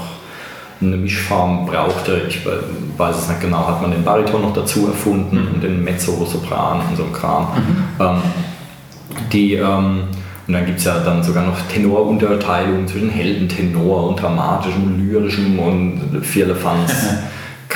eine 0.80 0.96
Mischform 0.96 1.66
brauchte, 1.66 2.22
ich 2.28 2.44
we- 2.44 2.62
weiß 2.96 3.16
es 3.18 3.28
nicht 3.28 3.40
genau, 3.40 3.66
hat 3.66 3.82
man 3.82 3.90
den 3.90 4.04
Bariton 4.04 4.42
noch 4.42 4.52
dazu 4.52 4.86
erfunden 4.86 5.48
und 5.54 5.62
den 5.62 5.82
Mezzo, 5.82 6.24
Sopran 6.24 6.80
und 6.88 6.96
so 6.96 7.02
ein 7.04 7.12
Kram. 7.12 7.48
Ähm, 7.98 8.22
die, 9.32 9.54
ähm, 9.54 10.02
und 10.46 10.54
dann 10.54 10.64
gibt 10.66 10.78
es 10.78 10.84
ja 10.84 10.98
dann 11.00 11.22
sogar 11.22 11.44
noch 11.44 11.56
Tenorunterteilungen 11.72 12.86
zwischen 12.86 13.10
Heldentenor 13.10 14.08
und 14.08 14.20
dramatischem, 14.22 14.98
lyrischem 15.08 15.58
und 15.58 16.00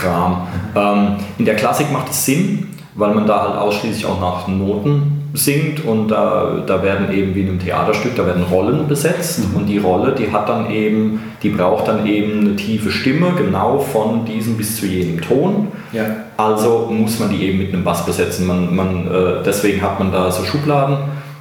Vierlefanz-Kram. 0.02 0.46
ähm, 0.74 1.16
in 1.38 1.44
der 1.44 1.56
Klassik 1.56 1.90
macht 1.92 2.10
es 2.10 2.24
Sinn, 2.24 2.68
weil 2.94 3.14
man 3.14 3.26
da 3.26 3.42
halt 3.42 3.58
ausschließlich 3.58 4.06
auch 4.06 4.20
nach 4.20 4.48
Noten 4.48 5.30
singt 5.34 5.82
und 5.84 6.08
da, 6.08 6.62
da 6.66 6.82
werden 6.82 7.10
eben 7.10 7.34
wie 7.34 7.40
in 7.40 7.48
einem 7.48 7.58
Theaterstück, 7.58 8.14
da 8.16 8.26
werden 8.26 8.42
Rollen 8.42 8.86
besetzt 8.86 9.40
und 9.54 9.64
die 9.64 9.78
Rolle, 9.78 10.12
die 10.12 10.30
hat 10.30 10.46
dann 10.46 10.70
eben, 10.70 11.22
die 11.42 11.48
braucht 11.48 11.88
dann 11.88 12.06
eben 12.06 12.40
eine 12.40 12.56
tiefe 12.56 12.90
Stimme, 12.90 13.32
genau 13.38 13.78
von 13.78 14.26
diesem 14.26 14.58
bis 14.58 14.76
zu 14.76 14.84
jenem 14.84 15.22
Ton. 15.22 15.68
Ja. 15.92 16.04
Also 16.36 16.90
muss 16.90 17.18
man 17.18 17.30
die 17.30 17.44
eben 17.44 17.58
mit 17.58 17.72
einem 17.72 17.82
Bass 17.82 18.04
besetzen. 18.04 18.46
Man, 18.46 18.76
man, 18.76 19.06
äh, 19.06 19.42
deswegen 19.44 19.80
hat 19.80 19.98
man 19.98 20.12
da 20.12 20.30
so 20.30 20.44
Schubladen 20.44 20.98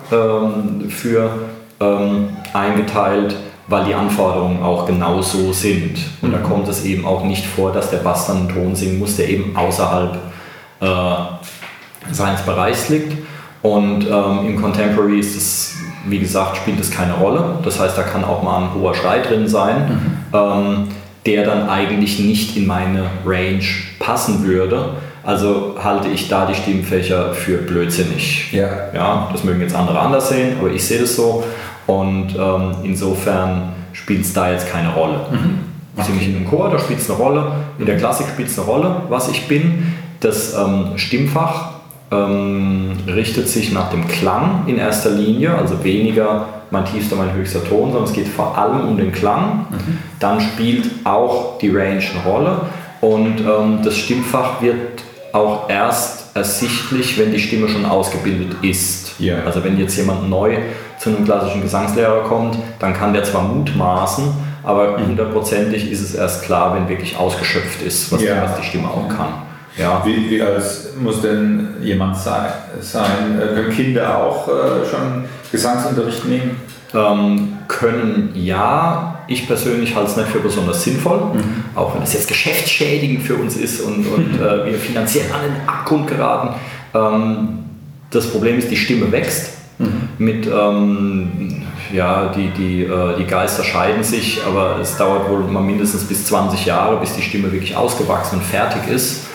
ähm, 0.10 0.89
für 0.89 1.30
ähm, 1.82 2.30
eingeteilt, 2.53 3.36
weil 3.72 3.86
die 3.86 3.96
Anforderungen 3.96 4.62
auch 4.62 4.86
genau 4.86 5.22
so 5.22 5.54
sind. 5.54 5.98
Und 6.22 6.34
da 6.34 6.40
kommt 6.40 6.68
es 6.68 6.84
eben 6.84 7.06
auch 7.06 7.24
nicht 7.24 7.46
vor, 7.46 7.72
dass 7.72 7.90
der 7.90 7.98
Bass 7.98 8.28
dann 8.28 8.38
einen 8.38 8.50
Ton 8.50 8.75
singen 8.75 9.00
muss, 9.00 9.16
der 9.16 9.30
eben 9.30 9.56
außerhalb 9.56 10.18
äh, 10.82 10.86
seines 12.12 12.42
Bereichs 12.42 12.90
liegt. 12.90 13.13
Und 13.62 14.06
ähm, 14.06 14.48
im 14.48 14.62
Contemporary 14.62 15.20
ist 15.20 15.36
es, 15.36 15.75
wie 16.08 16.20
gesagt, 16.20 16.58
spielt 16.58 16.80
es 16.80 16.92
keine 16.92 17.13
Rolle. 17.13 17.60
Das 17.63 17.80
heißt, 17.80 17.98
da 17.98 18.04
kann 18.04 18.24
auch 18.24 18.44
mal 18.44 18.63
ein 18.63 18.74
hoher 18.74 18.94
Schrei 18.94 19.20
drin 19.20 19.48
sein, 19.48 20.18
ähm, 20.34 20.88
der 21.25 21.46
dann 21.46 21.70
eigentlich 21.70 22.20
nicht 22.20 22.58
in 22.58 22.68
meine 22.68 23.06
Range 23.25 23.63
passen 24.00 24.44
würde. 24.44 24.96
Also 25.24 25.75
halte 25.82 26.08
ich 26.08 26.28
da 26.28 26.48
die 26.48 26.56
Stimmfächer 26.56 27.34
für 27.34 27.58
blödsinnig. 27.58 28.51
Ja. 28.51 28.70
Ja, 28.94 29.30
das 29.32 29.44
mögen 29.44 29.62
jetzt 29.62 29.75
andere 29.75 30.00
anders 30.00 30.30
sehen, 30.30 30.58
aber 30.60 30.72
ich 30.72 30.84
sehe 30.84 31.00
das 31.00 31.16
so. 31.16 31.44
Und 31.91 32.36
ähm, 32.39 32.75
insofern 32.83 33.74
spielt 33.91 34.21
es 34.21 34.31
da 34.33 34.50
jetzt 34.50 34.71
keine 34.71 34.93
Rolle. 34.93 35.19
Singe 36.01 36.21
ich 36.21 36.29
in 36.29 36.38
einem 36.38 36.50
Chor, 36.50 36.69
da 36.69 36.79
spielt 36.79 37.00
es 37.00 37.10
eine 37.10 37.19
Rolle. 37.19 37.51
In 37.77 37.86
der 37.86 37.98
Klassik 37.98 38.27
spielt 38.27 38.48
es 38.48 38.57
eine 38.57 38.67
Rolle, 38.67 38.95
was 39.10 39.27
ich 39.27 39.48
bin. 39.50 39.93
Das 40.21 40.53
ähm, 40.53 40.93
Stimmfach 40.95 41.71
ähm, 42.10 42.91
richtet 43.07 43.50
sich 43.50 43.74
nach 43.74 43.89
dem 43.89 44.07
Klang 44.07 44.63
in 44.67 44.77
erster 44.77 45.10
Linie, 45.10 45.53
also 45.53 45.83
weniger 45.83 46.45
mein 46.69 46.86
tiefster, 46.86 47.17
mein 47.17 47.33
höchster 47.33 47.62
Ton, 47.65 47.91
sondern 47.91 48.05
es 48.05 48.13
geht 48.13 48.29
vor 48.29 48.57
allem 48.57 48.88
um 48.88 48.98
den 48.98 49.12
Klang. 49.12 49.65
Dann 50.19 50.39
spielt 50.39 50.89
auch 51.03 51.57
die 51.60 51.69
Range 51.69 52.01
eine 52.01 52.24
Rolle 52.25 52.62
und 53.01 53.41
ähm, 53.41 53.79
das 53.83 53.98
Stimmfach 53.98 54.62
wird 54.62 55.03
auch 55.33 55.69
erst 55.69 56.36
ersichtlich, 56.36 57.17
wenn 57.17 57.33
die 57.33 57.39
Stimme 57.39 57.67
schon 57.67 57.86
ausgebildet 57.86 58.55
ist. 58.62 59.19
Ja. 59.19 59.43
Also 59.45 59.62
wenn 59.63 59.77
jetzt 59.77 59.98
jemand 59.98 60.29
neu 60.29 60.57
zu 61.01 61.10
einem 61.10 61.25
klassischen 61.25 61.62
Gesangslehrer 61.62 62.22
kommt, 62.24 62.58
dann 62.77 62.93
kann 62.93 63.12
der 63.13 63.24
zwar 63.24 63.41
mutmaßen, 63.41 64.25
aber 64.63 64.98
hundertprozentig 64.98 65.89
ist 65.91 66.01
es 66.01 66.13
erst 66.13 66.43
klar, 66.43 66.75
wenn 66.75 66.88
wirklich 66.88 67.17
ausgeschöpft 67.17 67.81
ist, 67.81 68.12
was, 68.12 68.22
Ja. 68.22 68.55
die 68.60 68.63
Stimme 68.63 68.88
auch 68.88 69.10
kann. 69.10 69.34
Ja. 69.77 70.03
Wie, 70.05 70.29
wie 70.29 70.41
alt 70.41 70.62
muss 71.01 71.22
denn 71.22 71.70
jemand 71.81 72.17
sei, 72.17 72.50
sein? 72.81 73.39
Äh, 73.41 73.55
Können 73.55 73.72
Kinder 73.72 74.17
auch 74.24 74.48
äh, 74.48 74.51
schon 74.88 75.25
Gesangsunterricht 75.51 76.25
nehmen? 76.25 76.58
Ähm, 76.93 77.58
können 77.67 78.31
ja, 78.36 79.22
ich 79.27 79.48
persönlich 79.48 79.96
halte 79.96 80.12
es 80.12 80.17
nicht 80.17 80.29
für 80.29 80.39
besonders 80.39 80.84
sinnvoll, 80.84 81.22
auch 81.74 81.96
wenn 81.96 82.03
es 82.03 82.13
jetzt 82.13 82.27
geschäftsschädigend 82.27 83.24
für 83.24 83.36
uns 83.36 83.55
ist 83.55 83.81
und, 83.81 84.05
und 84.05 84.36
äh, 84.39 84.65
wir 84.65 84.77
finanziell 84.77 85.31
an 85.31 85.41
den 85.41 85.67
Abgrund 85.67 86.08
geraten. 86.08 86.50
Ähm, 86.93 87.60
das 88.12 88.27
Problem 88.29 88.60
ist, 88.60 88.70
die 88.70 88.75
Stimme 88.77 89.12
wächst. 89.12 89.61
Mit, 90.18 90.48
ähm, 90.48 91.64
ja, 91.94 92.32
die, 92.36 92.50
die, 92.50 92.84
äh, 92.84 93.18
die 93.18 93.26
Geister 93.26 93.64
scheiden 93.64 94.04
sich, 94.04 94.40
aber 94.46 94.80
es 94.80 94.98
dauert 94.98 95.30
wohl 95.30 95.40
mal 95.42 95.64
mindestens 95.64 96.04
bis 96.04 96.26
20 96.26 96.66
Jahre, 96.66 97.00
bis 97.00 97.16
die 97.16 97.22
Stimme 97.22 97.52
wirklich 97.52 97.76
ausgewachsen 97.76 98.38
und 98.38 98.44
fertig 98.44 98.88
ist. 98.90 99.28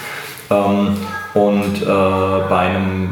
Ähm, 0.50 0.97
und 1.35 1.83
äh, 1.83 2.49
bei 2.49 2.59
einem 2.59 3.09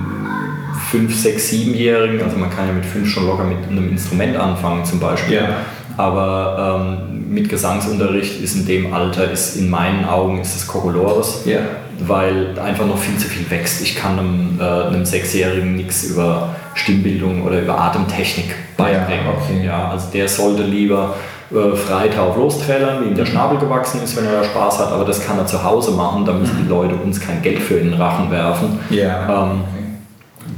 5-, 0.92 1.10
6-, 1.10 1.72
7-Jährigen, 1.74 2.22
also 2.22 2.36
man 2.38 2.50
kann 2.50 2.68
ja 2.68 2.72
mit 2.72 2.86
5 2.86 3.08
schon 3.08 3.26
locker 3.26 3.44
mit 3.44 3.66
einem 3.68 3.90
Instrument 3.90 4.36
anfangen 4.36 4.84
zum 4.84 5.00
Beispiel. 5.00 5.36
Ja. 5.36 5.56
Aber 5.96 6.98
ähm, 7.10 7.32
mit 7.32 7.48
Gesangsunterricht 7.48 8.40
ist 8.40 8.56
in 8.56 8.66
dem 8.66 8.92
Alter, 8.92 9.30
ist 9.30 9.56
in 9.56 9.70
meinen 9.70 10.04
Augen 10.04 10.40
ist 10.40 10.56
es 10.56 10.66
Kokolores, 10.66 11.42
Ja. 11.44 11.60
Weil 12.00 12.58
einfach 12.58 12.86
noch 12.86 12.98
viel 12.98 13.16
zu 13.16 13.28
viel 13.28 13.48
wächst. 13.50 13.82
Ich 13.82 13.96
kann 13.96 14.18
einem, 14.18 14.60
äh, 14.60 14.86
einem 14.88 15.04
Sechsjährigen 15.04 15.76
nichts 15.76 16.04
über 16.04 16.54
Stimmbildung 16.74 17.42
oder 17.42 17.60
über 17.60 17.78
Atemtechnik 17.78 18.54
beibringen. 18.76 19.26
Ja, 19.26 19.32
okay. 19.32 19.66
Ja, 19.66 19.88
also 19.90 20.08
der 20.12 20.28
sollte 20.28 20.62
lieber 20.62 21.14
äh, 21.50 21.76
frei 21.76 22.08
drauf 22.08 22.36
losträllern, 22.36 23.04
wie 23.04 23.08
ihm 23.08 23.14
der 23.14 23.26
Schnabel 23.26 23.58
gewachsen 23.58 24.02
ist, 24.02 24.16
wenn 24.16 24.24
er 24.24 24.40
da 24.40 24.44
Spaß 24.44 24.78
hat, 24.80 24.92
aber 24.92 25.04
das 25.04 25.24
kann 25.24 25.38
er 25.38 25.46
zu 25.46 25.62
Hause 25.62 25.92
machen, 25.92 26.24
da 26.24 26.32
müssen 26.32 26.56
die 26.64 26.68
Leute 26.68 26.94
uns 26.94 27.20
kein 27.20 27.42
Geld 27.42 27.60
für 27.60 27.74
in 27.74 27.90
den 27.90 28.00
Rachen 28.00 28.30
werfen. 28.30 28.78
Ja. 28.90 29.44
Ähm, 29.44 29.60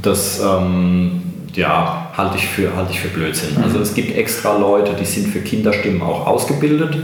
das 0.01 0.41
ähm, 0.41 1.21
ja, 1.53 2.07
halte 2.15 2.37
ich, 2.37 2.47
für, 2.47 2.75
halte 2.75 2.91
ich 2.91 2.99
für 2.99 3.09
Blödsinn. 3.09 3.57
Also 3.63 3.79
es 3.79 3.93
gibt 3.93 4.15
extra 4.15 4.57
Leute, 4.57 4.93
die 4.93 5.05
sind 5.05 5.27
für 5.27 5.39
Kinderstimmen 5.39 6.01
auch 6.01 6.25
ausgebildet, 6.25 6.97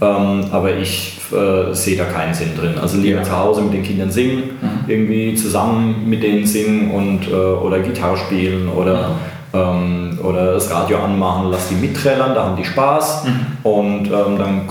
ähm, 0.00 0.44
aber 0.52 0.76
ich 0.76 1.14
äh, 1.32 1.74
sehe 1.74 1.96
da 1.96 2.04
keinen 2.04 2.34
Sinn 2.34 2.50
drin. 2.58 2.74
Also 2.80 2.98
lieber 2.98 3.18
Ja. 3.18 3.22
zu 3.22 3.38
Hause 3.38 3.62
mit 3.62 3.72
den 3.74 3.82
Kindern 3.82 4.10
singen, 4.10 4.42
irgendwie 4.86 5.34
zusammen 5.34 6.08
mit 6.08 6.22
denen 6.22 6.46
singen 6.46 6.90
und, 6.90 7.28
äh, 7.28 7.34
oder 7.34 7.78
Gitarre 7.80 8.16
spielen 8.16 8.68
oder, 8.68 9.12
ähm, 9.52 10.18
oder 10.22 10.54
das 10.54 10.70
Radio 10.70 10.98
anmachen, 10.98 11.50
lass 11.50 11.68
die 11.68 11.74
mitträllern, 11.74 12.34
da 12.34 12.44
haben 12.44 12.56
die 12.56 12.64
Spaß. 12.64 13.26
Und 13.62 14.06
ähm, 14.06 14.38
dann 14.38 14.62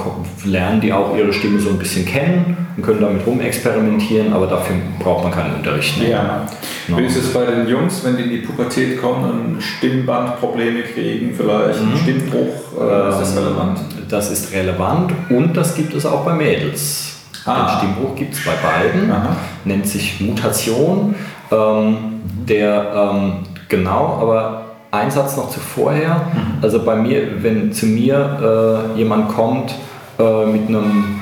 lernen 0.46 0.82
die 0.82 0.94
auch 0.94 1.16
ihre 1.16 1.34
Stimme 1.34 1.60
so 1.60 1.70
ein 1.70 1.78
bisschen 1.78 2.06
kennen 2.06 2.67
und 2.78 2.84
können 2.84 3.02
damit 3.02 3.26
rumexperimentieren, 3.26 4.32
aber 4.34 4.48
dafür 4.48 4.76
braucht 5.00 5.24
man 5.24 5.34
keinen 5.34 5.56
Unterricht. 5.56 6.00
ne? 6.00 6.12
Ja. 6.12 6.46
No. 6.88 6.98
Wie 6.98 7.06
ist 7.06 7.18
es 7.18 7.34
bei 7.34 7.46
den 7.46 7.68
Jungs, 7.68 8.06
wenn 8.06 8.16
die 8.16 8.24
in 8.24 8.30
die 8.30 8.38
Pubertät 8.38 9.02
kommen 9.02 9.30
und 9.30 9.62
Stimmbandprobleme 9.62 10.84
kriegen, 10.84 11.34
vielleicht 11.36 11.80
einen 11.80 11.98
Stimmbruch? 11.98 12.80
Äh, 12.80 13.10
ist 13.10 13.20
das 13.20 13.36
relevant? 13.36 13.80
Das 14.08 14.32
ist 14.32 14.54
relevant 14.54 15.12
und 15.30 15.58
das 15.58 15.76
gibt 15.76 15.94
es 15.94 16.06
auch 16.06 16.24
bei 16.24 16.34
Mädels. 16.34 17.18
Ah. 17.46 17.66
Den 17.66 17.78
Stimmbruch 17.80 18.16
gibt 18.16 18.34
es 18.36 18.46
bei 18.46 18.54
beiden, 18.62 19.12
Aha. 19.12 19.36
nennt 19.66 19.88
sich 19.88 20.22
Mutation. 20.22 21.16
Ähm, 21.52 22.22
der, 22.48 23.12
ähm, 23.14 23.34
genau, 23.70 24.20
aber 24.22 24.66
ein 24.92 25.12
Satz 25.12 25.36
noch 25.38 25.50
zuvorher. 25.50 26.22
Also 26.62 26.84
bei 26.84 26.96
mir, 26.96 27.44
wenn 27.44 27.72
zu 27.72 27.86
mir 27.86 28.94
äh, 28.96 28.98
jemand 28.98 29.30
kommt 29.30 29.76
äh, 30.20 30.46
mit 30.46 30.68
einem, 30.68 31.17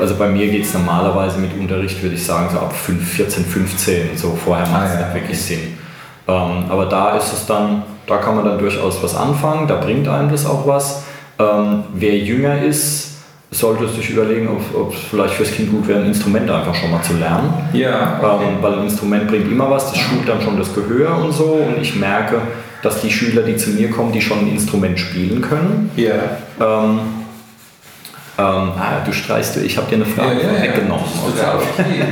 also 0.00 0.14
bei 0.16 0.28
mir 0.28 0.48
geht 0.48 0.64
es 0.64 0.74
normalerweise 0.74 1.38
mit 1.38 1.50
Unterricht, 1.58 2.02
würde 2.02 2.16
ich 2.16 2.24
sagen, 2.24 2.48
so 2.52 2.58
ab 2.58 2.74
5, 2.74 3.08
14, 3.08 3.44
15, 3.44 4.16
so 4.16 4.36
vorher 4.44 4.66
macht 4.68 4.86
es 4.86 4.90
Ah, 4.90 5.00
ja, 5.00 5.06
nicht 5.06 5.14
wirklich 5.14 5.38
okay. 5.38 5.54
Sinn. 5.54 5.78
Ähm, 6.28 6.64
aber 6.68 6.86
da 6.86 7.16
ist 7.16 7.32
es 7.32 7.46
dann, 7.46 7.82
da 8.06 8.16
kann 8.16 8.36
man 8.36 8.44
dann 8.44 8.58
durchaus 8.58 9.02
was 9.02 9.14
anfangen, 9.16 9.66
da 9.68 9.76
bringt 9.76 10.08
einem 10.08 10.30
das 10.30 10.46
auch 10.46 10.66
was. 10.66 11.04
Ähm, 11.38 11.84
wer 11.94 12.16
jünger 12.18 12.62
ist, 12.62 13.12
sollte 13.50 13.86
sich 13.88 14.10
überlegen, 14.10 14.48
ob, 14.48 14.92
es 14.92 15.00
vielleicht 15.10 15.34
fürs 15.34 15.52
Kind 15.52 15.70
gut 15.70 15.86
wäre, 15.86 16.00
ein 16.00 16.06
Instrument 16.06 16.50
einfach 16.50 16.74
schon 16.74 16.90
mal 16.90 17.02
zu 17.02 17.14
lernen. 17.14 17.52
Ja, 17.74 18.18
okay. 18.22 18.44
Ähm, 18.48 18.62
weil 18.62 18.74
ein 18.74 18.84
Instrument 18.84 19.28
bringt 19.28 19.50
immer 19.50 19.70
was, 19.70 19.90
das 19.90 19.98
schult 19.98 20.26
dann 20.26 20.40
schon 20.40 20.58
das 20.58 20.74
Gehör 20.74 21.18
und 21.18 21.32
so. 21.32 21.44
Und 21.44 21.80
ich 21.80 21.94
merke, 21.96 22.40
dass 22.82 23.00
die 23.02 23.10
Schüler, 23.10 23.42
die 23.42 23.56
zu 23.56 23.70
mir 23.70 23.90
kommen, 23.90 24.10
die 24.12 24.20
schon 24.20 24.40
ein 24.40 24.48
Instrument 24.48 24.98
spielen 24.98 25.40
können. 25.42 25.90
ja. 25.96 26.14
Ähm, 28.38 28.44
ähm, 28.44 28.72
ah, 28.78 29.00
du 29.04 29.12
streichst, 29.12 29.56
ich 29.58 29.76
habe 29.76 29.88
dir 29.88 29.96
eine 29.96 30.06
Frage 30.06 30.40
weggenommen. 30.60 31.04
Das 31.04 31.34
ist 31.34 31.36
total 31.36 31.56
okay. 31.56 32.02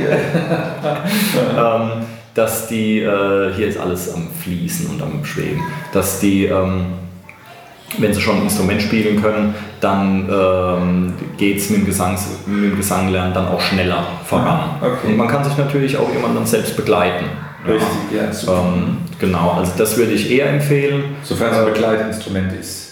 ähm, 1.57 2.05
dass 2.33 2.67
die, 2.67 2.99
äh, 2.99 3.53
hier 3.55 3.67
ist 3.67 3.77
alles 3.77 4.13
am 4.13 4.27
Fließen 4.41 4.87
und 4.87 5.01
am 5.01 5.25
Schweben, 5.25 5.61
dass 5.91 6.19
die, 6.19 6.45
ähm, 6.45 6.85
wenn 7.97 8.13
sie 8.13 8.21
schon 8.21 8.37
ein 8.37 8.43
Instrument 8.43 8.81
spielen 8.81 9.21
können, 9.21 9.53
dann 9.81 10.29
ähm, 10.31 11.13
geht 11.37 11.57
es 11.57 11.69
mit, 11.69 11.81
dem 11.81 11.85
Gesangs, 11.85 12.27
mit 12.45 12.71
dem 12.71 12.77
Gesanglernen 12.77 13.33
dann 13.33 13.47
auch 13.47 13.59
schneller 13.59 14.07
voran. 14.25 14.77
Okay. 14.79 15.07
Und 15.07 15.17
man 15.17 15.27
kann 15.27 15.43
sich 15.43 15.57
natürlich 15.57 15.97
auch 15.97 16.07
dann 16.13 16.45
selbst 16.45 16.77
begleiten. 16.77 17.25
Richtig, 17.67 17.87
ja, 18.15 18.31
super. 18.31 18.63
Ähm, 18.65 18.97
genau, 19.19 19.51
also 19.57 19.73
das 19.77 19.97
würde 19.97 20.13
ich 20.13 20.31
eher 20.31 20.49
empfehlen. 20.49 21.15
Sofern 21.23 21.51
es 21.51 21.57
ein 21.57 21.65
Begleitinstrument 21.65 22.53
ist. 22.53 22.90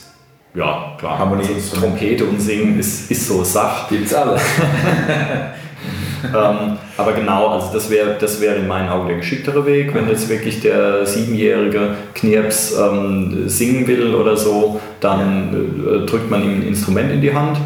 Ja, 0.55 0.95
klar. 0.97 1.19
Harmonie- 1.19 1.47
Also 1.53 1.77
Trompete 1.77 2.25
und 2.25 2.41
Singen 2.41 2.79
ist, 2.79 3.09
ist 3.11 3.27
so 3.27 3.43
Sach. 3.43 3.87
Gibt's 3.87 4.13
alles. 4.13 4.41
ähm, 6.23 6.77
aber 6.97 7.13
genau, 7.13 7.49
also 7.49 7.67
das 7.73 7.89
wäre 7.89 8.17
das 8.19 8.41
wär 8.41 8.55
in 8.55 8.67
meinen 8.67 8.89
Augen 8.89 9.07
der 9.07 9.17
geschicktere 9.17 9.65
Weg. 9.65 9.93
Wenn 9.93 10.09
jetzt 10.09 10.27
wirklich 10.27 10.59
der 10.61 11.05
siebenjährige 11.05 11.95
Knirps 12.15 12.75
ähm, 12.77 13.47
singen 13.47 13.87
will 13.87 14.15
oder 14.15 14.35
so, 14.35 14.79
dann 14.99 15.53
äh, 15.53 16.05
drückt 16.05 16.29
man 16.31 16.43
ihm 16.43 16.61
ein 16.61 16.67
Instrument 16.67 17.11
in 17.11 17.21
die 17.21 17.33
Hand 17.33 17.57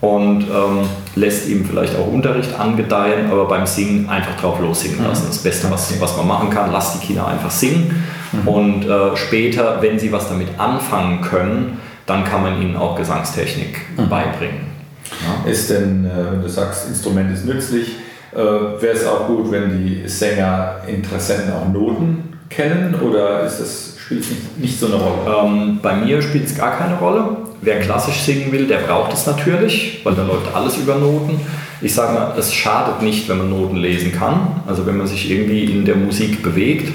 und 0.00 0.42
ähm, 0.44 0.80
lässt 1.14 1.48
ihm 1.48 1.64
vielleicht 1.66 1.94
auch 1.96 2.06
Unterricht 2.10 2.58
angedeihen, 2.58 3.30
aber 3.30 3.44
beim 3.46 3.66
Singen 3.66 4.08
einfach 4.08 4.36
drauf 4.40 4.58
lossingen 4.58 5.04
lassen. 5.06 5.26
Das 5.28 5.38
Beste, 5.38 5.70
was, 5.70 6.00
was 6.00 6.16
man 6.16 6.26
machen 6.26 6.50
kann, 6.50 6.72
lasst 6.72 7.00
die 7.00 7.06
Kinder 7.06 7.28
einfach 7.28 7.50
singen 7.50 8.02
und 8.46 8.88
äh, 8.88 9.16
später, 9.16 9.76
wenn 9.82 9.98
sie 9.98 10.10
was 10.10 10.28
damit 10.28 10.48
anfangen 10.58 11.20
können, 11.20 11.78
dann 12.06 12.24
kann 12.24 12.42
man 12.42 12.60
ihnen 12.60 12.76
auch 12.76 12.96
Gesangstechnik 12.96 13.80
beibringen. 14.08 14.72
Ja. 15.20 15.50
Ist 15.50 15.70
denn, 15.70 16.04
äh, 16.04 16.32
wenn 16.32 16.42
du 16.42 16.48
sagst, 16.48 16.88
Instrument 16.88 17.32
ist 17.32 17.44
nützlich, 17.44 17.96
äh, 18.32 18.38
wäre 18.38 18.94
es 18.94 19.06
auch 19.06 19.26
gut, 19.26 19.50
wenn 19.50 19.86
die 19.86 20.08
Sänger, 20.08 20.76
Interessenten 20.86 21.52
auch 21.52 21.68
Noten 21.68 22.38
kennen 22.48 22.94
oder 22.94 23.42
ist 23.42 23.60
das, 23.60 23.96
spielt 23.98 24.22
es 24.22 24.30
nicht, 24.30 24.58
nicht 24.58 24.80
so 24.80 24.86
eine 24.86 24.96
Rolle? 24.96 25.46
Ähm, 25.46 25.78
bei 25.82 25.94
mir 25.96 26.22
spielt 26.22 26.46
es 26.46 26.56
gar 26.56 26.78
keine 26.78 26.98
Rolle. 26.98 27.36
Wer 27.60 27.80
klassisch 27.80 28.22
singen 28.22 28.50
will, 28.50 28.66
der 28.66 28.78
braucht 28.78 29.12
es 29.12 29.26
natürlich, 29.26 30.00
weil 30.04 30.14
da 30.14 30.24
läuft 30.24 30.54
alles 30.54 30.76
über 30.78 30.96
Noten. 30.96 31.40
Ich 31.80 31.94
sage 31.94 32.14
mal, 32.14 32.34
es 32.38 32.52
schadet 32.52 33.02
nicht, 33.02 33.28
wenn 33.28 33.38
man 33.38 33.50
Noten 33.50 33.76
lesen 33.76 34.12
kann. 34.12 34.62
Also 34.66 34.86
wenn 34.86 34.96
man 34.96 35.06
sich 35.06 35.30
irgendwie 35.30 35.64
in 35.64 35.84
der 35.84 35.96
Musik 35.96 36.42
bewegt, 36.42 36.92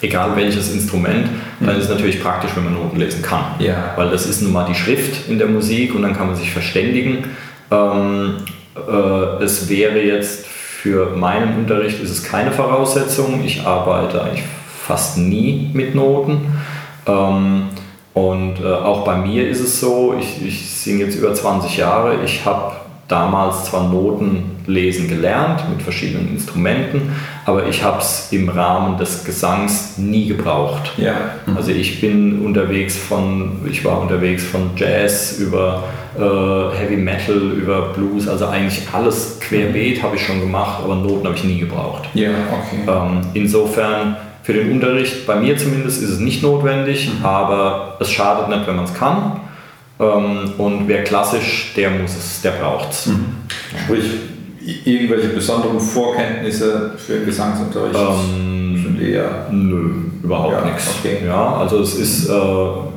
egal 0.00 0.36
welches 0.36 0.72
Instrument, 0.72 1.28
dann 1.60 1.76
ist 1.76 1.84
es 1.84 1.90
natürlich 1.90 2.22
praktisch, 2.22 2.50
wenn 2.54 2.64
man 2.64 2.74
Noten 2.74 2.98
lesen 2.98 3.22
kann. 3.22 3.54
Ja. 3.58 3.92
Weil 3.96 4.10
das 4.10 4.26
ist 4.26 4.42
nun 4.42 4.52
mal 4.52 4.66
die 4.66 4.74
Schrift 4.74 5.28
in 5.28 5.38
der 5.38 5.48
Musik 5.48 5.94
und 5.94 6.02
dann 6.02 6.16
kann 6.16 6.28
man 6.28 6.36
sich 6.36 6.50
verständigen. 6.50 7.24
Ähm, 7.70 8.36
äh, 8.76 9.42
es 9.42 9.68
wäre 9.68 10.00
jetzt 10.00 10.46
für 10.46 11.16
meinen 11.16 11.56
Unterricht 11.56 12.00
ist 12.00 12.10
es 12.10 12.22
keine 12.22 12.52
Voraussetzung. 12.52 13.42
Ich 13.44 13.66
arbeite 13.66 14.22
eigentlich 14.22 14.44
fast 14.86 15.18
nie 15.18 15.70
mit 15.74 15.94
Noten. 15.94 16.46
Ähm, 17.06 17.64
und 18.14 18.60
äh, 18.60 18.66
auch 18.66 19.04
bei 19.04 19.16
mir 19.16 19.48
ist 19.48 19.60
es 19.60 19.80
so, 19.80 20.14
ich, 20.18 20.46
ich 20.46 20.70
singe 20.70 21.04
jetzt 21.04 21.16
über 21.16 21.34
20 21.34 21.76
Jahre, 21.76 22.22
ich 22.24 22.44
habe 22.44 22.72
damals 23.08 23.64
zwar 23.64 23.88
Noten 23.88 24.57
lesen 24.68 25.08
gelernt 25.08 25.68
mit 25.70 25.82
verschiedenen 25.82 26.28
Instrumenten, 26.28 27.10
aber 27.44 27.66
ich 27.66 27.82
habe 27.82 27.98
es 28.00 28.28
im 28.30 28.48
Rahmen 28.48 28.96
des 28.98 29.24
Gesangs 29.24 29.94
nie 29.98 30.26
gebraucht. 30.28 30.92
Ja. 30.98 31.14
Also 31.56 31.72
ich 31.72 32.00
bin 32.00 32.42
unterwegs 32.44 32.96
von, 32.96 33.52
ich 33.68 33.84
war 33.84 34.00
unterwegs 34.00 34.44
von 34.44 34.70
Jazz 34.76 35.38
über 35.38 35.84
äh, 36.16 36.20
Heavy 36.78 36.96
Metal, 36.96 37.34
über 37.36 37.92
Blues, 37.94 38.28
also 38.28 38.46
eigentlich 38.46 38.82
alles 38.92 39.38
querbeet 39.40 40.02
habe 40.02 40.16
ich 40.16 40.22
schon 40.26 40.40
gemacht, 40.40 40.80
aber 40.84 40.94
Noten 40.96 41.26
habe 41.26 41.34
ich 41.36 41.44
nie 41.44 41.58
gebraucht. 41.58 42.04
Ja, 42.14 42.28
okay. 42.52 42.80
Ähm, 42.86 43.20
insofern 43.34 44.16
für 44.42 44.52
den 44.52 44.70
Unterricht, 44.72 45.26
bei 45.26 45.36
mir 45.36 45.56
zumindest, 45.56 46.02
ist 46.02 46.10
es 46.10 46.18
nicht 46.20 46.42
notwendig, 46.42 47.10
aber 47.22 47.96
es 48.00 48.10
schadet 48.10 48.48
nicht, 48.48 48.66
wenn 48.66 48.76
man 48.76 48.84
es 48.84 48.94
kann. 48.94 49.40
Ähm, 50.00 50.52
und 50.58 50.88
wer 50.88 51.04
klassisch, 51.04 51.72
der 51.76 51.90
muss 51.90 52.16
es, 52.16 52.40
der 52.42 52.52
braucht 52.52 52.90
es. 52.92 53.10
Sprich, 53.84 54.04
i- 54.04 54.37
irgendwelche 54.84 55.28
besonderen 55.28 55.80
Vorkenntnisse 55.80 56.92
für 56.96 57.14
den 57.14 57.26
Gesangsunterricht 57.26 57.98
Ähm, 57.98 58.76
sind 58.82 59.00
eher. 59.00 59.46
Nö, 59.50 59.90
überhaupt 60.22 60.52
Ja, 60.52 60.64
nichts. 60.64 60.94
okay. 60.98 61.18
Ja, 61.26 61.56
also 61.56 61.80
es 61.80 61.94
ist, 61.94 62.28
äh, 62.28 62.32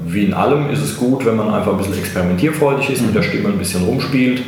wie 0.05 0.25
in 0.25 0.33
allem 0.33 0.69
ist 0.69 0.81
es 0.81 0.97
gut, 0.97 1.25
wenn 1.25 1.35
man 1.37 1.53
einfach 1.53 1.71
ein 1.71 1.77
bisschen 1.77 1.97
experimentierfreudig 1.97 2.89
ist, 2.89 3.01
mit 3.01 3.15
der 3.15 3.21
Stimme 3.23 3.49
ein 3.49 3.57
bisschen 3.57 3.83
rumspielt. 3.83 4.41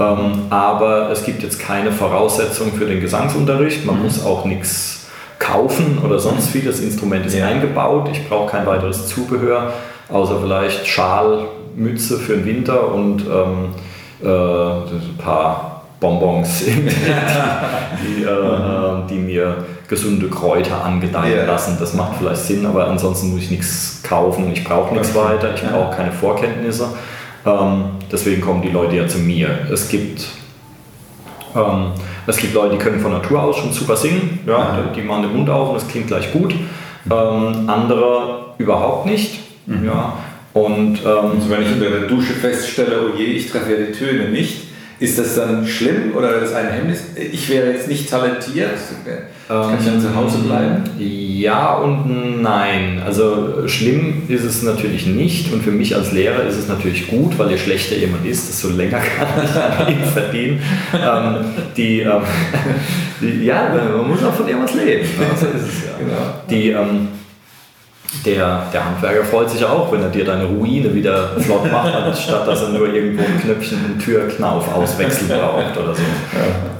Ähm, 0.00 0.32
aber 0.50 1.10
es 1.10 1.24
gibt 1.24 1.42
jetzt 1.44 1.60
keine 1.60 1.92
Voraussetzung 1.92 2.72
für 2.72 2.84
den 2.86 3.00
Gesangsunterricht. 3.00 3.84
Man 3.86 4.02
muss 4.02 4.24
auch 4.24 4.44
nichts 4.44 5.06
kaufen 5.38 5.98
oder 6.04 6.18
sonst 6.18 6.52
wie. 6.54 6.60
Das 6.62 6.80
Instrument 6.80 7.24
ist 7.26 7.36
Ja. 7.36 7.46
eingebaut. 7.46 8.08
Ich 8.12 8.28
brauche 8.28 8.50
kein 8.50 8.66
weiteres 8.66 9.06
Zubehör, 9.06 9.72
außer 10.08 10.40
vielleicht 10.40 10.86
Schal, 10.88 11.46
Mütze 11.76 12.18
für 12.18 12.34
den 12.34 12.44
Winter 12.46 12.92
und 12.92 13.22
ähm, 13.22 13.68
äh, 14.22 14.26
ein 14.28 15.16
paar 15.18 15.73
Bonbons, 16.04 16.64
die, 16.66 16.72
die, 18.02 18.22
äh, 18.24 19.08
die 19.08 19.14
mir 19.14 19.56
gesunde 19.88 20.28
Kräuter 20.28 20.84
angedeihen 20.84 21.38
Ja. 21.38 21.44
lassen. 21.46 21.76
Das 21.80 21.94
macht 21.94 22.18
vielleicht 22.18 22.42
Sinn, 22.42 22.66
aber 22.66 22.88
ansonsten 22.88 23.30
muss 23.32 23.42
ich 23.44 23.50
nichts 23.50 24.02
kaufen. 24.02 24.50
Ich 24.52 24.62
brauche 24.64 24.92
nichts 24.94 25.16
Okay. 25.16 25.28
weiter. 25.32 25.54
Ich 25.54 25.62
brauche 25.62 25.96
keine 25.96 26.12
Vorkenntnisse. 26.12 26.88
Ähm, 27.46 27.84
deswegen 28.12 28.40
kommen 28.42 28.60
die 28.62 28.70
Leute 28.70 28.96
ja 28.96 29.06
zu 29.08 29.18
mir. 29.18 29.48
Es 29.72 29.88
gibt 29.88 30.26
ähm, 31.56 31.92
es 32.26 32.36
gibt 32.38 32.52
Leute, 32.54 32.72
die 32.76 32.78
können 32.78 33.00
von 33.00 33.12
Natur 33.12 33.42
aus 33.42 33.56
schon 33.58 33.72
super 33.72 33.96
singen, 33.96 34.40
ja, 34.46 34.52
Ja. 34.58 34.78
die 34.94 35.02
machen 35.02 35.22
den 35.22 35.36
Mund 35.36 35.48
auf 35.50 35.70
und 35.70 35.76
es 35.76 35.86
klingt 35.88 36.08
gleich 36.08 36.32
gut. 36.32 36.52
Ähm, 37.10 37.68
andere 37.68 38.46
überhaupt 38.58 39.06
nicht. 39.06 39.40
Ja. 39.66 40.14
Und 40.52 40.98
ähm, 41.04 41.32
Also 41.36 41.50
wenn 41.50 41.62
ich 41.62 41.72
unter 41.72 41.90
der 41.90 42.08
Dusche 42.08 42.32
feststelle, 42.34 42.96
oh 43.06 43.16
je, 43.16 43.24
ich 43.24 43.50
treffe 43.50 43.72
ja 43.72 43.86
die 43.86 43.92
Töne 43.92 44.28
nicht, 44.30 44.62
ist 45.00 45.18
das 45.18 45.34
dann 45.34 45.66
schlimm 45.66 46.14
oder 46.16 46.30
wäre 46.30 46.40
das 46.40 46.54
ein 46.54 46.68
Hemmnis? 46.68 47.04
Ich 47.16 47.48
wäre 47.48 47.72
jetzt 47.72 47.88
nicht 47.88 48.08
talentiert, 48.08 48.70
kann 49.48 49.78
ich 49.78 49.84
dann 49.86 50.00
zu 50.00 50.14
Hause 50.14 50.38
bleiben? 50.38 50.82
Ja 50.98 51.74
und 51.74 52.42
nein. 52.42 53.02
Also 53.04 53.66
schlimm 53.66 54.22
ist 54.28 54.44
es 54.44 54.62
natürlich 54.62 55.06
nicht 55.06 55.52
und 55.52 55.62
für 55.62 55.72
mich 55.72 55.94
als 55.94 56.12
Lehrer 56.12 56.44
ist 56.44 56.56
es 56.56 56.68
natürlich 56.68 57.08
gut, 57.08 57.38
weil 57.38 57.50
je 57.50 57.58
schlechter 57.58 57.96
jemand 57.96 58.24
ist, 58.24 58.48
desto 58.48 58.68
länger 58.68 58.98
kann 59.18 59.44
ich 59.44 59.54
an 59.54 59.92
ihm 59.92 60.04
verdienen. 60.04 60.62
ähm, 60.94 61.44
die, 61.76 62.00
ähm, 62.00 62.22
die, 63.20 63.44
ja, 63.44 63.74
man 63.96 64.08
muss 64.08 64.22
auch 64.22 64.34
von 64.34 64.46
irgendwas 64.48 64.74
leben. 64.74 65.02
ne? 65.02 65.26
So 65.38 65.46
ist 65.46 65.68
es 65.68 65.84
ja. 65.86 65.98
Genau. 65.98 66.34
Die, 66.48 66.70
ähm, 66.70 67.08
der, 68.24 68.66
der 68.72 68.84
Handwerker 68.84 69.24
freut 69.24 69.50
sich 69.50 69.64
auch, 69.64 69.90
wenn 69.92 70.02
er 70.02 70.08
dir 70.08 70.24
deine 70.24 70.44
Ruine 70.44 70.94
wieder 70.94 71.28
flott 71.38 71.70
macht, 71.70 71.94
anstatt 71.94 72.46
dass 72.46 72.62
er 72.62 72.70
nur 72.70 72.92
irgendwo 72.92 73.24
ein 73.24 73.40
Knöpfchen 73.40 73.78
im 73.84 73.98
Türknauf 73.98 74.74
auswechseln 74.74 75.28
braucht 75.28 75.76
oder 75.76 75.94
so. 75.94 76.02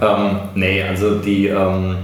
Ähm, 0.01 0.39
nee, 0.55 0.83
also 0.83 1.17
die 1.17 1.49
ähm, 1.49 1.97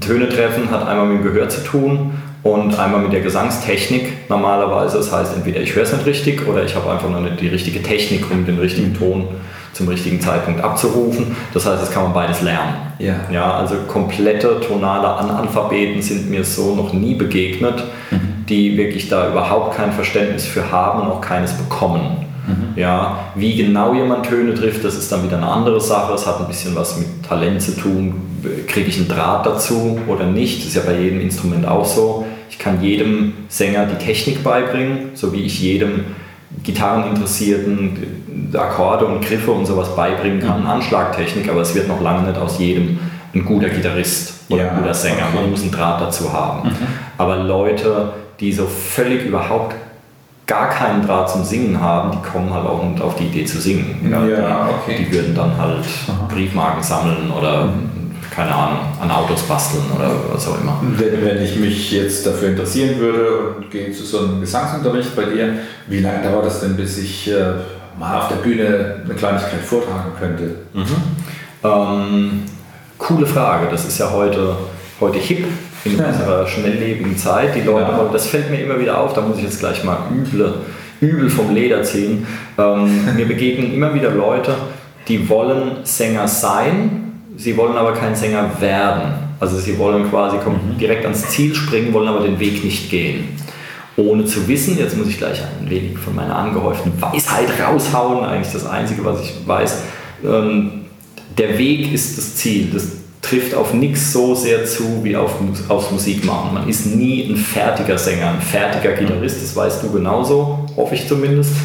Töne 0.00 0.28
treffen 0.28 0.70
hat 0.70 0.86
einmal 0.86 1.06
mit 1.06 1.18
dem 1.18 1.32
Gehör 1.32 1.48
zu 1.48 1.62
tun 1.62 2.12
und 2.42 2.78
einmal 2.78 3.00
mit 3.00 3.12
der 3.12 3.20
Gesangstechnik 3.20 4.28
normalerweise. 4.28 4.98
Das 4.98 5.12
heißt, 5.12 5.36
entweder 5.36 5.60
ich 5.60 5.74
höre 5.74 5.84
es 5.84 5.92
nicht 5.92 6.06
richtig 6.06 6.46
oder 6.46 6.64
ich 6.64 6.74
habe 6.74 6.90
einfach 6.90 7.08
noch 7.08 7.20
nicht 7.20 7.40
die 7.40 7.48
richtige 7.48 7.82
Technik, 7.82 8.30
um 8.30 8.44
den 8.44 8.58
richtigen 8.58 8.94
Ton 8.94 9.28
zum 9.72 9.88
richtigen 9.88 10.20
Zeitpunkt 10.20 10.62
abzurufen. 10.62 11.34
Das 11.52 11.66
heißt, 11.66 11.82
das 11.82 11.90
kann 11.90 12.04
man 12.04 12.12
beides 12.12 12.42
lernen. 12.42 12.74
Ja. 12.98 13.16
Ja, 13.30 13.54
also 13.54 13.74
komplette 13.88 14.60
tonale 14.60 15.08
Analphabeten 15.08 16.00
sind 16.00 16.30
mir 16.30 16.44
so 16.44 16.76
noch 16.76 16.92
nie 16.92 17.14
begegnet, 17.14 17.82
die 18.48 18.76
wirklich 18.76 19.08
da 19.08 19.28
überhaupt 19.28 19.76
kein 19.76 19.92
Verständnis 19.92 20.44
für 20.46 20.70
haben 20.70 21.02
und 21.02 21.08
auch 21.08 21.20
keines 21.20 21.52
bekommen. 21.52 22.18
Ja, 22.76 23.20
wie 23.36 23.56
genau 23.56 23.94
jemand 23.94 24.26
Töne 24.26 24.52
trifft, 24.52 24.84
das 24.84 24.96
ist 24.96 25.10
dann 25.10 25.22
wieder 25.24 25.38
eine 25.38 25.46
andere 25.48 25.80
Sache. 25.80 26.12
Es 26.12 26.26
hat 26.26 26.40
ein 26.40 26.46
bisschen 26.46 26.76
was 26.76 26.98
mit 26.98 27.06
Talent 27.26 27.62
zu 27.62 27.74
tun. 27.74 28.14
Kriege 28.66 28.88
ich 28.88 28.98
einen 28.98 29.08
Draht 29.08 29.46
dazu 29.46 29.98
oder 30.06 30.26
nicht? 30.26 30.58
Das 30.58 30.66
ist 30.66 30.74
ja 30.76 30.82
bei 30.84 30.98
jedem 31.00 31.20
Instrument 31.22 31.66
auch 31.66 31.86
so. 31.86 32.26
Ich 32.50 32.58
kann 32.58 32.82
jedem 32.82 33.32
Sänger 33.48 33.86
die 33.86 33.96
Technik 34.04 34.44
beibringen, 34.44 35.10
so 35.14 35.32
wie 35.32 35.40
ich 35.44 35.58
jedem 35.62 36.04
Gitarreninteressierten 36.62 37.96
Akkorde 38.54 39.06
und 39.06 39.24
Griffe 39.24 39.50
und 39.50 39.66
sowas 39.66 39.94
beibringen 39.96 40.40
kann, 40.40 40.66
Anschlagtechnik, 40.66 41.48
aber 41.48 41.62
es 41.62 41.74
wird 41.74 41.88
noch 41.88 42.00
lange 42.00 42.28
nicht 42.28 42.38
aus 42.40 42.58
jedem 42.58 42.98
ein 43.34 43.44
guter 43.44 43.68
Gitarrist 43.68 44.34
oder 44.48 44.64
Ja, 44.64 44.70
ein 44.70 44.76
guter 44.78 44.94
Sänger. 44.94 45.24
okay. 45.28 45.34
Man 45.40 45.50
muss 45.50 45.62
einen 45.62 45.72
Draht 45.72 46.00
dazu 46.00 46.32
haben. 46.32 46.70
Aber 47.18 47.36
Leute, 47.36 48.12
die 48.40 48.52
so 48.52 48.66
völlig 48.66 49.26
überhaupt 49.26 49.74
gar 50.46 50.68
keinen 50.68 51.06
Draht 51.06 51.30
zum 51.30 51.44
Singen 51.44 51.80
haben, 51.80 52.10
die 52.12 52.28
kommen 52.28 52.52
halt 52.52 52.66
auch 52.66 52.82
nicht 52.84 53.00
auf 53.00 53.16
die 53.16 53.24
Idee 53.24 53.44
zu 53.44 53.60
singen. 53.60 54.06
Ja, 54.10 54.24
die, 54.24 54.32
okay. 54.32 54.96
die 54.98 55.12
würden 55.12 55.34
dann 55.34 55.56
halt 55.56 55.84
Briefmarken 56.28 56.82
sammeln 56.82 57.30
oder 57.30 57.70
keine 58.34 58.52
Ahnung, 58.52 58.80
an 59.00 59.10
Autos 59.10 59.42
basteln 59.42 59.84
oder 59.94 60.10
was 60.32 60.48
auch 60.48 60.60
immer. 60.60 60.80
Wenn, 60.82 61.24
wenn 61.24 61.42
ich 61.42 61.56
mich 61.56 61.92
jetzt 61.92 62.26
dafür 62.26 62.48
interessieren 62.48 62.98
würde 62.98 63.54
und 63.56 63.70
gehe 63.70 63.92
zu 63.92 64.04
so 64.04 64.18
einem 64.18 64.40
Gesangsunterricht 64.40 65.14
bei 65.14 65.24
dir, 65.24 65.54
wie 65.86 66.00
lange 66.00 66.24
dauert 66.24 66.46
das 66.46 66.60
denn, 66.60 66.76
bis 66.76 66.98
ich 66.98 67.30
äh, 67.30 67.52
mal 67.98 68.18
auf 68.18 68.28
der 68.28 68.36
Bühne 68.36 69.02
eine 69.04 69.14
Kleinigkeit 69.14 69.60
vortragen 69.60 70.12
könnte? 70.18 70.56
Ähm, 71.62 72.42
coole 72.98 73.26
Frage. 73.26 73.68
Das 73.70 73.84
ist 73.84 73.98
ja 73.98 74.10
heute, 74.10 74.56
heute 75.00 75.18
hip 75.18 75.46
in 75.84 75.96
unserer 75.96 76.46
schnelllebigen 76.46 77.16
Zeit. 77.16 77.54
Die 77.54 77.60
Leute, 77.60 77.90
Ja. 77.90 78.08
das 78.12 78.26
fällt 78.26 78.50
mir 78.50 78.60
immer 78.60 78.78
wieder 78.80 78.98
auf, 78.98 79.12
da 79.12 79.20
muss 79.20 79.38
ich 79.38 79.44
jetzt 79.44 79.60
gleich 79.60 79.84
mal 79.84 79.98
üble, 80.12 80.54
übel 81.00 81.28
vom 81.28 81.54
Leder 81.54 81.82
ziehen. 81.82 82.26
Ähm, 82.58 83.04
mir 83.16 83.26
begegnen 83.26 83.72
immer 83.74 83.94
wieder 83.94 84.10
Leute, 84.10 84.54
die 85.08 85.28
wollen 85.28 85.84
Sänger 85.84 86.26
sein, 86.26 87.12
sie 87.36 87.56
wollen 87.56 87.76
aber 87.76 87.92
kein 87.92 88.14
Sänger 88.14 88.50
werden. 88.60 89.24
Also 89.40 89.58
sie 89.58 89.76
wollen 89.78 90.08
quasi 90.08 90.36
mhm. 90.36 90.78
direkt 90.78 91.04
ans 91.04 91.28
Ziel 91.28 91.54
springen, 91.54 91.92
wollen 91.92 92.08
aber 92.08 92.20
den 92.20 92.38
Weg 92.40 92.64
nicht 92.64 92.90
gehen. 92.90 93.36
Ohne 93.96 94.24
zu 94.24 94.48
wissen, 94.48 94.78
jetzt 94.78 94.96
muss 94.96 95.08
ich 95.08 95.18
gleich 95.18 95.40
ein 95.40 95.70
wenig 95.70 95.98
von 95.98 96.14
meiner 96.14 96.34
angehäuften 96.34 96.92
Weisheit 97.00 97.48
raushauen, 97.64 98.24
eigentlich 98.24 98.52
das 98.52 98.66
Einzige, 98.66 99.04
was 99.04 99.20
ich 99.20 99.34
weiß. 99.46 99.82
Ähm, 100.24 100.84
der 101.36 101.58
Weg 101.58 101.92
ist 101.92 102.16
das 102.16 102.36
Ziel. 102.36 102.70
Das 102.72 103.03
trifft 103.24 103.54
auf 103.54 103.72
nichts 103.72 104.12
so 104.12 104.34
sehr 104.34 104.64
zu 104.64 105.02
wie 105.02 105.16
auf, 105.16 105.32
aufs 105.68 105.90
Musikmachen. 105.90 106.54
Man 106.54 106.68
ist 106.68 106.86
nie 106.86 107.30
ein 107.30 107.36
fertiger 107.36 107.98
Sänger, 107.98 108.30
ein 108.30 108.40
fertiger 108.40 108.92
Gitarrist, 108.92 109.42
das 109.42 109.56
weißt 109.56 109.82
du 109.82 109.90
genauso, 109.90 110.66
hoffe 110.76 110.94
ich 110.94 111.08
zumindest. 111.08 111.52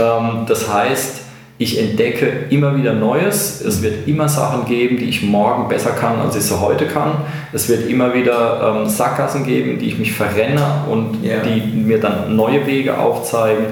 Ähm, 0.00 0.44
das 0.46 0.72
heißt, 0.72 1.22
ich 1.60 1.80
entdecke 1.80 2.46
immer 2.50 2.76
wieder 2.76 2.92
Neues. 2.92 3.60
Es 3.60 3.82
wird 3.82 4.06
immer 4.06 4.28
Sachen 4.28 4.64
geben, 4.64 4.96
die 4.96 5.06
ich 5.06 5.24
morgen 5.24 5.68
besser 5.68 5.90
kann, 5.90 6.20
als 6.20 6.36
ich 6.36 6.44
sie 6.44 6.60
heute 6.60 6.86
kann. 6.86 7.16
Es 7.52 7.68
wird 7.68 7.90
immer 7.90 8.14
wieder 8.14 8.76
ähm, 8.76 8.88
Sackgassen 8.88 9.44
geben, 9.44 9.78
die 9.80 9.86
ich 9.86 9.98
mich 9.98 10.12
verrenne 10.12 10.84
und 10.88 11.22
yeah. 11.24 11.42
die 11.42 11.60
mir 11.76 11.98
dann 11.98 12.36
neue 12.36 12.64
Wege 12.64 12.96
aufzeigen. 12.96 13.66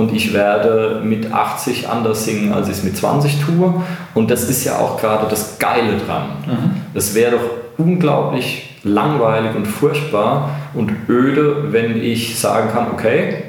Und 0.00 0.14
ich 0.14 0.32
werde 0.32 1.02
mit 1.04 1.30
80 1.30 1.86
anders 1.86 2.24
singen, 2.24 2.54
als 2.54 2.68
ich 2.68 2.78
es 2.78 2.82
mit 2.82 2.96
20 2.96 3.38
tue. 3.44 3.74
Und 4.14 4.30
das 4.30 4.48
ist 4.48 4.64
ja 4.64 4.78
auch 4.78 4.98
gerade 4.98 5.26
das 5.28 5.58
Geile 5.58 5.98
dran. 5.98 6.22
Mhm. 6.46 6.70
Es 6.94 7.14
wäre 7.14 7.32
doch 7.32 7.42
unglaublich 7.76 8.78
langweilig 8.82 9.54
und 9.54 9.66
furchtbar 9.66 10.56
und 10.72 10.90
öde, 11.10 11.70
wenn 11.70 12.02
ich 12.02 12.38
sagen 12.38 12.70
kann, 12.72 12.86
okay, 12.90 13.42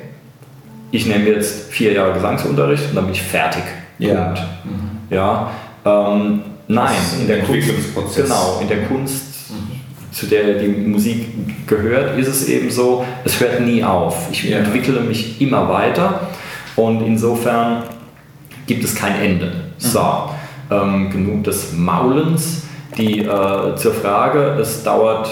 ich 0.92 1.06
nehme 1.06 1.24
jetzt 1.24 1.72
vier 1.72 1.94
Jahre 1.94 2.12
Gesangsunterricht 2.16 2.90
und 2.90 2.96
dann 2.96 3.06
bin 3.06 3.14
ich 3.14 3.22
fertig. 3.22 3.64
Ja. 3.98 4.26
Punkt. 4.26 4.42
Mhm. 4.66 5.16
Ja. 5.16 5.52
Ähm, 5.86 6.42
nein, 6.68 6.98
in 7.22 7.28
der 7.28 7.44
Kunst. 7.44 7.70
Genau, 8.14 8.60
in 8.62 8.68
der 8.68 8.84
Kunst, 8.88 9.24
zu 10.12 10.26
der 10.26 10.56
die 10.56 10.68
Musik 10.68 11.28
gehört, 11.66 12.20
ist 12.20 12.28
es 12.28 12.50
eben 12.50 12.70
so, 12.70 13.06
es 13.24 13.40
hört 13.40 13.62
nie 13.62 13.82
auf. 13.82 14.28
Ich 14.34 14.44
ja. 14.44 14.58
entwickle 14.58 15.00
mich 15.00 15.40
immer 15.40 15.70
weiter 15.70 16.28
und 16.86 17.02
insofern 17.02 17.84
gibt 18.68 18.84
es 18.84 18.96
kein 18.96 19.20
Ende. 19.20 19.48
Mhm. 19.48 19.52
So, 19.78 20.30
ähm, 20.70 21.10
genug 21.10 21.44
des 21.44 21.74
Maulens. 21.74 22.64
Die 22.98 23.20
äh, 23.20 23.76
zur 23.76 23.94
Frage, 23.94 24.58
es 24.60 24.84
dauert 24.84 25.30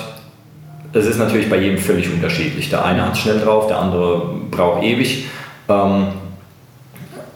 es 0.93 1.05
ist 1.05 1.19
natürlich 1.19 1.49
bei 1.49 1.57
jedem 1.57 1.77
völlig 1.77 2.11
unterschiedlich. 2.11 2.69
Der 2.69 2.83
eine 2.83 3.05
hat 3.05 3.13
es 3.13 3.19
schnell 3.19 3.39
drauf, 3.39 3.67
der 3.67 3.79
andere 3.79 4.21
braucht 4.49 4.83
ewig. 4.83 5.25
Ähm, 5.67 6.07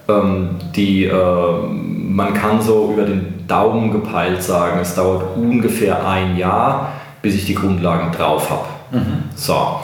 ähm, 0.08 0.50
die, 0.76 1.06
äh, 1.06 1.62
man 1.70 2.34
kann 2.34 2.62
so 2.62 2.92
über 2.94 3.04
den 3.04 3.46
Daumen 3.48 3.92
gepeilt 3.92 4.42
sagen, 4.42 4.80
es 4.82 4.96
dauert 4.96 5.38
ungefähr 5.38 6.08
ein 6.08 6.36
Jahr, 6.36 6.94
bis 7.22 7.36
ich 7.36 7.46
die 7.46 7.56
Grundlagen 7.56 8.12
drauf 8.12 8.50
habe. 8.50 8.66
Mhm. 8.92 9.24
So. 9.36 9.80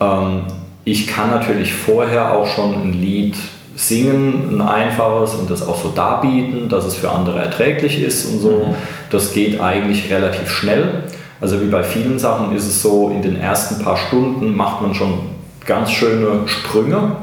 Ähm, 0.00 0.42
ich 0.84 1.06
kann 1.06 1.30
natürlich 1.30 1.72
vorher 1.72 2.32
auch 2.34 2.46
schon 2.46 2.74
ein 2.74 2.92
Lied 2.92 3.36
singen, 3.76 4.56
ein 4.56 4.60
einfaches 4.60 5.34
und 5.34 5.50
das 5.50 5.66
auch 5.66 5.80
so 5.82 5.88
darbieten, 5.88 6.68
dass 6.68 6.84
es 6.84 6.94
für 6.94 7.10
andere 7.10 7.40
erträglich 7.40 8.02
ist 8.02 8.26
und 8.26 8.40
so. 8.40 8.50
Mhm. 8.50 8.74
Das 9.10 9.32
geht 9.32 9.60
eigentlich 9.60 10.10
relativ 10.10 10.48
schnell. 10.48 11.04
Also 11.40 11.60
wie 11.60 11.66
bei 11.66 11.82
vielen 11.82 12.18
Sachen 12.18 12.54
ist 12.54 12.66
es 12.66 12.82
so, 12.82 13.10
in 13.10 13.22
den 13.22 13.36
ersten 13.36 13.82
paar 13.82 13.96
Stunden 13.96 14.56
macht 14.56 14.80
man 14.80 14.94
schon 14.94 15.20
ganz 15.66 15.90
schöne 15.90 16.46
Sprünge 16.46 17.16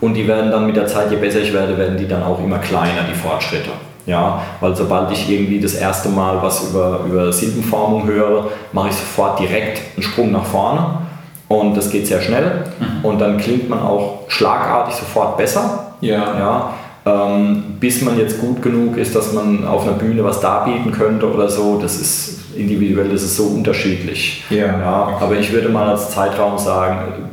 und 0.00 0.14
die 0.14 0.26
werden 0.26 0.50
dann 0.50 0.66
mit 0.66 0.76
der 0.76 0.86
Zeit, 0.86 1.10
je 1.10 1.16
besser 1.18 1.40
ich 1.40 1.52
werde, 1.52 1.76
werden 1.76 1.96
die 1.96 2.08
dann 2.08 2.22
auch 2.22 2.38
immer 2.42 2.58
kleiner, 2.58 3.02
die 3.08 3.16
Fortschritte. 3.16 3.70
Ja, 4.06 4.42
weil 4.60 4.74
sobald 4.74 5.12
ich 5.12 5.30
irgendwie 5.30 5.60
das 5.60 5.74
erste 5.74 6.08
Mal 6.08 6.42
was 6.42 6.70
über, 6.70 7.00
über 7.06 7.32
Silbenformung 7.32 8.06
höre, 8.06 8.48
mache 8.72 8.88
ich 8.88 8.94
sofort 8.94 9.38
direkt 9.38 9.80
einen 9.94 10.02
Sprung 10.02 10.32
nach 10.32 10.46
vorne 10.46 10.98
und 11.48 11.76
das 11.76 11.90
geht 11.90 12.06
sehr 12.06 12.20
schnell 12.20 12.64
mhm. 12.78 13.04
und 13.04 13.20
dann 13.20 13.36
klingt 13.36 13.68
man 13.68 13.80
auch 13.80 14.20
schlagartig 14.28 14.94
sofort 14.94 15.36
besser. 15.36 15.89
Ja. 16.00 16.38
ja 16.38 16.74
ähm, 17.06 17.76
bis 17.80 18.02
man 18.02 18.18
jetzt 18.18 18.40
gut 18.40 18.60
genug 18.62 18.96
ist, 18.96 19.14
dass 19.14 19.32
man 19.32 19.66
auf 19.66 19.84
einer 19.84 19.94
Bühne 19.96 20.22
was 20.22 20.40
darbieten 20.40 20.92
könnte 20.92 21.32
oder 21.32 21.48
so, 21.48 21.78
das 21.80 21.96
ist 21.96 22.40
individuell, 22.54 23.08
das 23.08 23.22
ist 23.22 23.36
so 23.36 23.44
unterschiedlich. 23.44 24.44
Ja. 24.50 24.66
ja 24.66 25.02
okay. 25.04 25.24
Aber 25.24 25.36
ich 25.36 25.50
würde 25.52 25.70
mal 25.70 25.88
als 25.88 26.10
Zeitraum 26.10 26.58
sagen, 26.58 27.28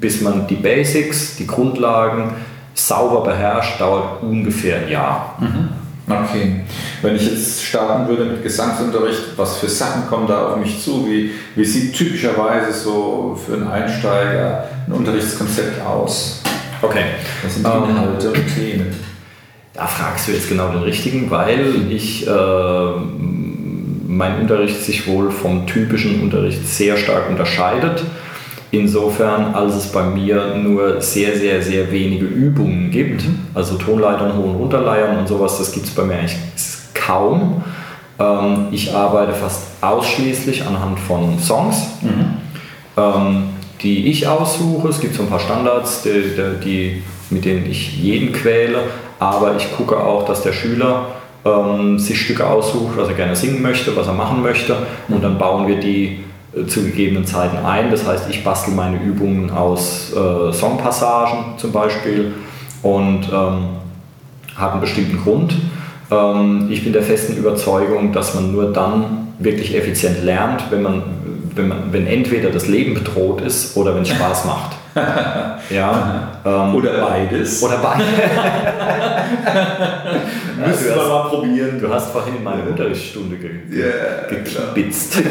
bis 0.00 0.22
man 0.22 0.46
die 0.46 0.54
Basics, 0.54 1.36
die 1.36 1.46
Grundlagen 1.46 2.32
sauber 2.72 3.22
beherrscht, 3.22 3.80
dauert 3.80 4.22
ungefähr 4.22 4.78
ein 4.78 4.88
Jahr. 4.88 5.36
Mhm. 5.38 5.68
Okay. 6.08 6.62
Wenn 7.02 7.14
ich 7.14 7.30
jetzt 7.30 7.62
starten 7.62 8.08
würde 8.08 8.24
mit 8.24 8.42
Gesangsunterricht, 8.42 9.36
was 9.36 9.58
für 9.58 9.68
Sachen 9.68 10.08
kommen 10.08 10.26
da 10.26 10.48
auf 10.48 10.56
mich 10.56 10.82
zu? 10.82 11.06
Wie, 11.06 11.30
wie 11.54 11.64
sieht 11.64 11.94
typischerweise 11.94 12.72
so 12.72 13.38
für 13.46 13.54
einen 13.54 13.68
Einsteiger 13.68 14.64
ein 14.86 14.92
Unterrichtskonzept 14.92 15.80
aus? 15.86 16.39
Okay. 16.82 17.04
Was 17.42 17.54
sind 17.54 17.66
die 17.66 17.90
Inhalte 17.90 18.28
und 18.28 18.54
Themen? 18.54 18.94
Da 19.74 19.86
fragst 19.86 20.28
du 20.28 20.32
jetzt 20.32 20.48
genau 20.48 20.68
den 20.70 20.82
richtigen, 20.82 21.30
weil 21.30 21.90
ich 21.90 22.26
äh, 22.26 22.30
mein 24.06 24.40
Unterricht 24.40 24.82
sich 24.82 25.06
wohl 25.06 25.30
vom 25.30 25.66
typischen 25.66 26.20
Unterricht 26.22 26.66
sehr 26.66 26.96
stark 26.96 27.30
unterscheidet. 27.30 28.02
Insofern, 28.72 29.54
als 29.54 29.74
es 29.74 29.86
bei 29.86 30.04
mir 30.04 30.54
nur 30.54 31.00
sehr, 31.00 31.36
sehr, 31.36 31.60
sehr 31.60 31.90
wenige 31.90 32.26
Übungen 32.26 32.90
gibt, 32.90 33.24
mhm. 33.24 33.38
also 33.54 33.76
Tonleitern, 33.76 34.36
Hohen 34.36 34.56
Runterleiern 34.56 35.18
und 35.18 35.26
sowas, 35.26 35.58
das 35.58 35.72
gibt 35.72 35.86
es 35.86 35.94
bei 35.94 36.04
mir 36.04 36.14
eigentlich 36.14 36.34
kaum. 36.94 37.64
Ähm, 38.18 38.68
ich 38.70 38.94
arbeite 38.94 39.32
fast 39.32 39.62
ausschließlich 39.80 40.64
anhand 40.66 41.00
von 41.00 41.38
Songs, 41.38 41.88
mhm. 42.02 42.36
ähm, 42.96 43.42
die 43.82 44.08
ich 44.08 44.26
aussuche. 44.26 44.88
Es 44.88 45.00
gibt 45.00 45.14
so 45.14 45.22
ein 45.22 45.28
paar 45.28 45.40
Standards, 45.40 46.02
die, 46.02 46.32
die, 46.64 47.02
mit 47.30 47.44
denen 47.44 47.70
ich 47.70 47.96
jeden 47.96 48.32
quäle, 48.32 48.80
aber 49.18 49.56
ich 49.56 49.74
gucke 49.76 49.98
auch, 49.98 50.24
dass 50.24 50.42
der 50.42 50.52
Schüler 50.52 51.06
ähm, 51.44 51.98
sich 51.98 52.20
Stücke 52.20 52.46
aussucht, 52.46 52.96
was 52.96 53.08
er 53.08 53.14
gerne 53.14 53.36
singen 53.36 53.62
möchte, 53.62 53.96
was 53.96 54.06
er 54.06 54.14
machen 54.14 54.42
möchte 54.42 54.76
und 55.08 55.22
dann 55.22 55.38
bauen 55.38 55.66
wir 55.66 55.76
die 55.76 56.20
äh, 56.54 56.66
zu 56.66 56.82
gegebenen 56.82 57.24
Zeiten 57.24 57.56
ein. 57.64 57.90
Das 57.90 58.06
heißt, 58.06 58.28
ich 58.30 58.44
bastel 58.44 58.74
meine 58.74 59.02
Übungen 59.02 59.50
aus 59.50 60.12
äh, 60.12 60.52
Songpassagen 60.52 61.56
zum 61.56 61.72
Beispiel 61.72 62.34
und 62.82 63.28
ähm, 63.32 63.68
habe 64.56 64.72
einen 64.72 64.80
bestimmten 64.80 65.22
Grund. 65.22 65.54
Ähm, 66.10 66.68
ich 66.70 66.84
bin 66.84 66.92
der 66.92 67.02
festen 67.02 67.36
Überzeugung, 67.36 68.12
dass 68.12 68.34
man 68.34 68.52
nur 68.52 68.72
dann 68.72 69.28
wirklich 69.38 69.74
effizient 69.74 70.22
lernt, 70.22 70.70
wenn 70.70 70.82
man, 70.82 71.02
wenn 71.54 71.68
man, 71.68 71.92
wenn 71.92 72.06
entweder 72.06 72.50
das 72.50 72.68
Leben 72.68 72.94
bedroht 72.94 73.40
ist 73.40 73.76
oder 73.76 73.94
wenn 73.94 74.02
es 74.02 74.08
Spaß 74.08 74.44
macht. 74.44 74.76
ja, 75.70 76.28
ähm, 76.44 76.74
oder 76.74 77.00
beides. 77.00 77.62
Oder 77.62 77.78
beides. 77.78 78.06
Müssen 80.66 80.86
wir 80.86 80.96
mal 80.96 81.28
probieren. 81.28 81.80
Du 81.80 81.88
hast 81.92 82.10
vorhin 82.10 82.36
in 82.36 82.44
meine 82.44 82.64
Unterrichtsstunde 82.64 83.36
ge 83.36 83.50
yeah, 83.72 84.26
gekibitzt. 84.28 85.22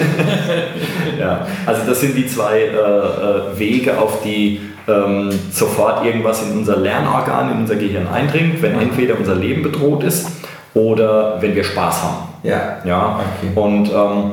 ja, 1.20 1.46
also 1.66 1.82
das 1.86 2.00
sind 2.00 2.16
die 2.16 2.28
zwei 2.28 2.62
äh, 2.62 2.68
äh, 2.68 3.60
Wege, 3.60 3.98
auf 3.98 4.22
die 4.24 4.62
ähm, 4.88 5.30
sofort 5.52 6.06
irgendwas 6.06 6.42
in 6.44 6.60
unser 6.60 6.78
Lernorgan, 6.78 7.52
in 7.52 7.58
unser 7.60 7.76
Gehirn 7.76 8.08
eindringt, 8.08 8.62
wenn 8.62 8.80
entweder 8.80 9.18
unser 9.18 9.36
Leben 9.36 9.62
bedroht 9.62 10.04
ist 10.04 10.30
oder 10.74 11.42
wenn 11.42 11.56
wir 11.56 11.64
Spaß 11.64 12.04
haben. 12.04 12.30
Ja. 12.44 12.78
ja? 12.86 13.20
Okay. 13.20 13.60
Und 13.60 13.92
ähm, 13.92 14.32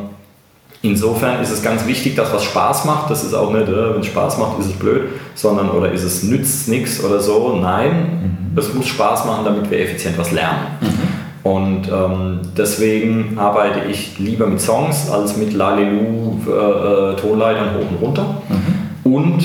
Insofern 0.83 1.41
ist 1.41 1.51
es 1.51 1.62
ganz 1.62 1.87
wichtig, 1.87 2.17
dass 2.17 2.33
was 2.33 2.45
Spaß 2.45 2.85
macht. 2.85 3.11
Das 3.11 3.25
ist 3.25 3.35
auch 3.35 3.51
nicht, 3.51 3.69
äh, 3.69 3.95
wenn 3.95 4.01
es 4.01 4.07
Spaß 4.07 4.39
macht, 4.39 4.59
ist 4.61 4.67
es 4.67 4.73
blöd, 4.73 5.09
sondern 5.35 5.71
oder 5.71 5.91
ist 5.91 6.05
es 6.05 6.23
nützt 6.23 6.69
nichts 6.69 7.03
oder 7.03 7.21
so. 7.21 7.57
Nein, 7.61 8.51
mhm. 8.53 8.59
es 8.59 8.73
muss 8.73 8.87
Spaß 8.87 9.25
machen, 9.25 9.45
damit 9.45 9.71
wir 9.71 9.81
effizient 9.81 10.17
was 10.19 10.33
lernen. 10.33 10.67
Mhm. 10.81 11.51
Und 11.51 11.89
ähm, 11.89 12.41
deswegen 12.57 13.39
arbeite 13.39 13.89
ich 13.89 14.19
lieber 14.19 14.47
mit 14.49 14.61
Songs 14.61 15.09
als 15.11 15.37
mit 15.37 15.53
Lalilu, 15.53 16.41
äh, 16.47 16.51
äh, 16.51 17.17
Tonleitern 17.17 17.71
hoch 17.75 17.91
und 17.91 18.07
runter. 18.07 18.43
Mhm. 18.49 19.12
Und 19.12 19.45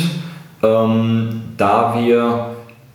ähm, 0.63 1.41
da 1.57 1.95
wir 1.97 2.47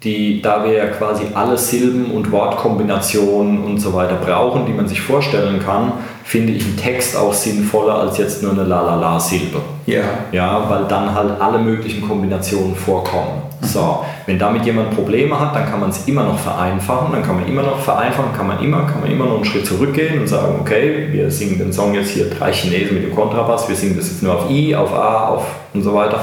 die, 0.03 0.43
da 0.43 0.65
wir 0.65 0.73
ja 0.73 0.87
quasi 0.87 1.25
alle 1.35 1.57
Silben 1.57 2.11
und 2.11 2.31
Wortkombinationen 2.31 3.65
und 3.65 3.79
so 3.79 3.95
weiter 3.95 4.17
brauchen, 4.17 4.67
die 4.67 4.73
man 4.73 4.89
sich 4.89 5.01
vorstellen 5.01 5.61
kann, 5.65 5.93
finde 6.27 6.55
ich 6.55 6.65
einen 6.65 6.77
Text 6.77 7.17
auch 7.17 7.33
sinnvoller 7.33 8.01
als 8.01 8.19
jetzt 8.19 8.43
nur 8.43 8.51
eine 8.51 8.65
La-La-La-Silbe. 8.65 9.61
Ja. 9.87 10.03
Ja, 10.33 10.69
weil 10.69 10.85
dann 10.89 11.15
halt 11.15 11.41
alle 11.41 11.59
möglichen 11.59 12.03
Kombinationen 12.03 12.75
vorkommen. 12.75 13.43
Mhm. 13.61 13.67
So, 13.67 14.05
wenn 14.27 14.37
damit 14.37 14.67
jemand 14.67 14.91
Probleme 14.91 15.39
hat, 15.39 15.55
dann 15.55 15.71
kann 15.71 15.79
man 15.79 15.91
es 15.91 16.09
immer 16.09 16.25
noch 16.25 16.37
vereinfachen, 16.37 17.13
dann 17.13 17.23
kann 17.23 17.37
man 17.37 17.47
immer 17.47 17.63
noch 17.63 17.79
vereinfachen, 17.79 18.33
kann 18.37 18.49
man 18.49 18.61
immer, 18.61 18.87
kann 18.87 19.03
man 19.03 19.11
immer 19.13 19.27
noch 19.27 19.37
einen 19.37 19.45
Schritt 19.45 19.67
zurückgehen 19.67 20.19
und 20.19 20.27
sagen, 20.27 20.57
okay, 20.61 21.07
wir 21.13 21.31
singen 21.31 21.59
den 21.59 21.73
Song 21.73 21.95
jetzt 21.95 22.11
hier 22.11 22.29
drei 22.29 22.53
Chinesen 22.53 22.97
mit 22.97 23.05
dem 23.05 23.15
Kontrabass, 23.15 23.69
wir 23.69 23.77
singen 23.77 23.97
das 23.97 24.09
jetzt 24.09 24.25
nur 24.25 24.35
auf 24.35 24.51
I, 24.51 24.75
auf 24.75 24.93
A, 24.93 25.29
auf 25.29 25.47
und 25.75 25.83
so 25.85 25.95
weiter. 25.95 26.19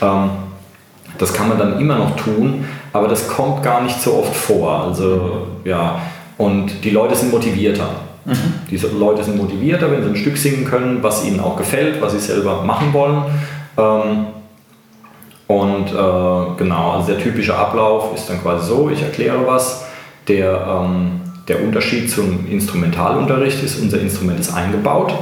Ähm, 0.00 0.30
das 1.18 1.32
kann 1.32 1.48
man 1.48 1.58
dann 1.58 1.80
immer 1.80 1.96
noch 1.96 2.14
tun, 2.14 2.64
aber 2.92 3.08
das 3.08 3.26
kommt 3.26 3.64
gar 3.64 3.82
nicht 3.82 4.00
so 4.00 4.18
oft 4.18 4.36
vor. 4.36 4.84
Also 4.84 5.48
ja, 5.64 6.00
und 6.38 6.84
die 6.84 6.90
Leute 6.90 7.16
sind 7.16 7.32
motivierter. 7.32 7.88
Mhm. 8.24 8.54
Diese 8.70 8.88
Leute 8.88 9.24
sind 9.24 9.36
motivierter, 9.36 9.90
wenn 9.90 10.02
sie 10.02 10.10
ein 10.10 10.16
Stück 10.16 10.36
singen 10.36 10.64
können, 10.64 11.02
was 11.02 11.24
ihnen 11.24 11.40
auch 11.40 11.56
gefällt, 11.56 12.00
was 12.00 12.12
sie 12.12 12.18
selber 12.18 12.62
machen 12.62 12.92
wollen. 12.92 13.24
Ähm, 13.76 14.26
und 15.48 15.88
äh, 15.88 16.56
genau, 16.56 16.92
also 16.92 17.12
der 17.12 17.18
typische 17.18 17.56
Ablauf 17.56 18.14
ist 18.14 18.28
dann 18.28 18.40
quasi 18.40 18.66
so, 18.66 18.90
ich 18.90 19.02
erkläre 19.02 19.46
was. 19.46 19.86
Der, 20.28 20.84
ähm, 20.84 21.20
der 21.48 21.62
Unterschied 21.62 22.08
zum 22.08 22.46
Instrumentalunterricht 22.46 23.62
ist, 23.62 23.80
unser 23.80 24.00
Instrument 24.00 24.38
ist 24.38 24.54
eingebaut 24.54 25.12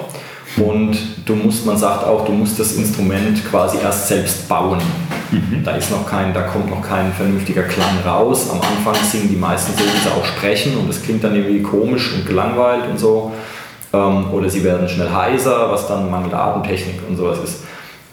und 0.61 0.97
du 1.25 1.35
musst, 1.35 1.65
man 1.65 1.77
sagt 1.77 2.05
auch, 2.05 2.25
du 2.27 2.33
musst 2.33 2.61
das 2.61 2.75
Instrument 2.75 3.45
quasi 3.49 3.79
erst 3.79 4.09
selbst 4.09 4.49
bauen. 4.49 4.79
Mhm. 5.31 5.63
Da, 5.65 5.73
ist 5.77 5.91
noch 5.91 6.07
kein, 6.07 6.35
da 6.35 6.43
kommt 6.43 6.69
noch 6.69 6.83
kein 6.83 7.13
vernünftiger 7.13 7.63
Klang 7.63 8.01
raus. 8.05 8.51
Am 8.51 8.61
Anfang 8.61 9.03
singen 9.03 9.29
die 9.29 9.37
meisten 9.37 9.73
so, 9.73 9.85
wie 9.85 9.99
sie 9.99 10.11
auch 10.11 10.25
sprechen 10.25 10.77
und 10.77 10.91
es 10.91 11.03
klingt 11.03 11.25
dann 11.25 11.35
irgendwie 11.35 11.63
komisch 11.63 12.15
und 12.15 12.27
gelangweilt 12.27 12.85
und 12.91 12.99
so. 12.99 13.33
Ähm, 13.93 14.31
oder 14.33 14.51
sie 14.51 14.63
werden 14.63 14.89
schnell 14.89 15.11
heiser, 15.11 15.71
was 15.71 15.89
dann 15.89 16.11
mangelt 16.11 16.35
Atemtechnik 16.35 17.01
und 17.09 17.17
sowas 17.17 17.39
ist. 17.43 17.65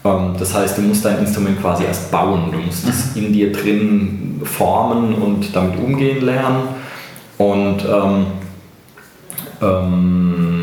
Ähm, 0.04 0.34
das 0.38 0.54
heißt, 0.54 0.78
du 0.78 0.82
musst 0.82 1.04
dein 1.04 1.18
Instrument 1.18 1.60
quasi 1.60 1.84
erst 1.84 2.10
bauen. 2.10 2.50
Du 2.50 2.58
musst 2.58 2.88
es 2.88 3.16
in 3.16 3.32
dir 3.32 3.52
drin 3.52 4.40
formen 4.44 5.14
und 5.14 5.54
damit 5.54 5.78
umgehen 5.78 6.24
lernen. 6.24 6.68
Und 7.36 7.84
ähm, 7.84 8.26
ähm, 9.60 10.57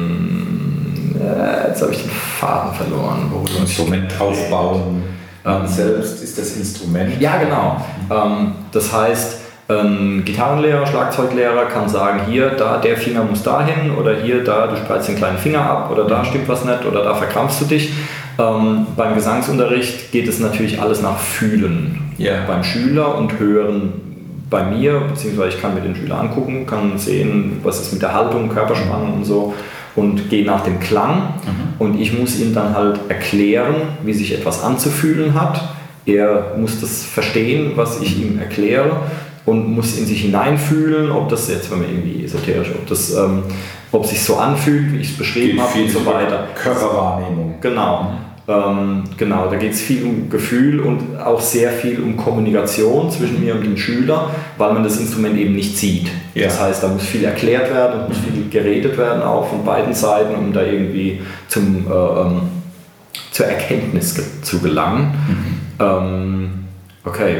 äh, 1.25 1.67
jetzt 1.69 1.81
habe 1.81 1.91
ich 1.91 2.01
den 2.01 2.11
Faden 2.11 2.73
verloren. 2.73 3.31
Instrument 3.59 4.13
aufbauen. 4.19 5.03
Ähm, 5.45 5.67
selbst 5.67 6.23
ist 6.23 6.37
das 6.37 6.55
Instrument. 6.57 7.19
Ja, 7.21 7.37
genau. 7.37 7.81
Ähm, 8.09 8.53
das 8.71 8.91
heißt, 8.91 9.39
ein 9.67 10.23
Gitarrenlehrer, 10.25 10.85
Schlagzeuglehrer 10.85 11.65
kann 11.65 11.89
sagen, 11.89 12.21
hier, 12.27 12.51
da, 12.51 12.77
der 12.77 12.97
Finger 12.97 13.23
muss 13.23 13.41
dahin 13.41 13.95
oder 13.95 14.15
hier, 14.17 14.43
da, 14.43 14.67
du 14.67 14.75
spreizt 14.75 15.07
den 15.07 15.15
kleinen 15.15 15.39
Finger 15.39 15.61
ab 15.61 15.89
oder 15.91 16.05
da 16.05 16.23
stimmt 16.23 16.47
was 16.47 16.65
nicht 16.65 16.85
oder 16.85 17.03
da 17.03 17.15
verkrampfst 17.15 17.61
du 17.61 17.65
dich. 17.65 17.91
Ähm, 18.37 18.85
beim 18.95 19.15
Gesangsunterricht 19.15 20.11
geht 20.11 20.27
es 20.27 20.39
natürlich 20.39 20.79
alles 20.79 21.01
nach 21.01 21.17
Fühlen 21.17 22.13
yeah. 22.19 22.45
beim 22.45 22.63
Schüler 22.63 23.17
und 23.17 23.39
Hören 23.39 23.93
bei 24.49 24.63
mir, 24.63 24.99
beziehungsweise 24.99 25.55
ich 25.55 25.61
kann 25.61 25.73
mir 25.73 25.81
den 25.81 25.95
Schüler 25.95 26.19
angucken, 26.19 26.67
kann 26.67 26.97
sehen, 26.97 27.59
was 27.63 27.81
ist 27.81 27.93
mit 27.93 28.01
der 28.01 28.13
Haltung, 28.13 28.49
Körperspannung 28.49 29.13
und 29.13 29.25
so 29.25 29.55
und 29.95 30.29
gehe 30.29 30.45
nach 30.45 30.63
dem 30.63 30.79
Klang 30.79 31.35
mhm. 31.45 31.73
und 31.79 31.99
ich 31.99 32.17
muss 32.17 32.39
ihm 32.39 32.53
dann 32.53 32.75
halt 32.75 32.99
erklären, 33.09 33.75
wie 34.03 34.13
sich 34.13 34.33
etwas 34.33 34.63
anzufühlen 34.63 35.33
hat. 35.33 35.61
Er 36.05 36.55
muss 36.57 36.81
das 36.81 37.03
verstehen, 37.03 37.71
was 37.75 38.01
ich 38.01 38.21
ihm 38.21 38.37
erkläre 38.39 38.97
und 39.45 39.73
muss 39.73 39.97
in 39.97 40.05
sich 40.05 40.21
hineinfühlen, 40.21 41.11
ob 41.11 41.29
das 41.29 41.49
jetzt, 41.49 41.71
wenn 41.71 41.79
man 41.79 41.89
irgendwie 41.89 42.25
esoterisch, 42.25 42.69
ob 42.75 42.87
das, 42.87 43.13
ähm, 43.13 43.43
ob 43.91 44.05
sich 44.05 44.21
so 44.21 44.35
anfühlt, 44.37 44.91
wie 44.91 44.97
ich 44.97 45.11
es 45.11 45.17
beschrieben 45.17 45.61
habe 45.61 45.79
und 45.79 45.89
so 45.89 46.05
weiter. 46.05 46.47
Körperwahrnehmung. 46.55 47.55
Genau. 47.61 48.03
Mhm. 48.03 48.34
Ähm, 48.47 49.03
genau, 49.17 49.49
da 49.49 49.55
geht 49.55 49.73
es 49.73 49.81
viel 49.81 50.03
um 50.03 50.29
Gefühl 50.29 50.79
und 50.79 51.19
auch 51.19 51.41
sehr 51.41 51.71
viel 51.71 51.99
um 51.99 52.15
Kommunikation 52.15 53.09
zwischen 53.09 53.43
mir 53.43 53.55
und 53.55 53.63
dem 53.63 53.75
Schüler, 53.75 54.29
weil 54.57 54.73
man 54.73 54.83
das 54.83 54.99
Instrument 54.99 55.35
eben 55.37 55.55
nicht 55.55 55.77
sieht. 55.77 56.11
Ja. 56.35 56.45
Das 56.45 56.61
heißt, 56.61 56.83
da 56.83 56.89
muss 56.89 57.03
viel 57.03 57.23
erklärt 57.23 57.73
werden 57.73 58.01
und 58.01 58.09
muss 58.09 58.19
viel 58.19 58.47
geredet 58.49 58.97
werden, 58.97 59.23
auch 59.23 59.47
von 59.47 59.65
beiden 59.65 59.95
Seiten, 59.95 60.35
um 60.35 60.53
da 60.53 60.61
irgendwie 60.61 61.21
zum, 61.47 61.87
äh, 61.89 61.91
ähm, 61.91 62.41
zur 63.31 63.47
Erkenntnis 63.47 64.41
zu 64.43 64.59
gelangen. 64.59 65.13
Mhm. 65.27 65.55
Ähm, 65.79 66.64
Okay, 67.07 67.37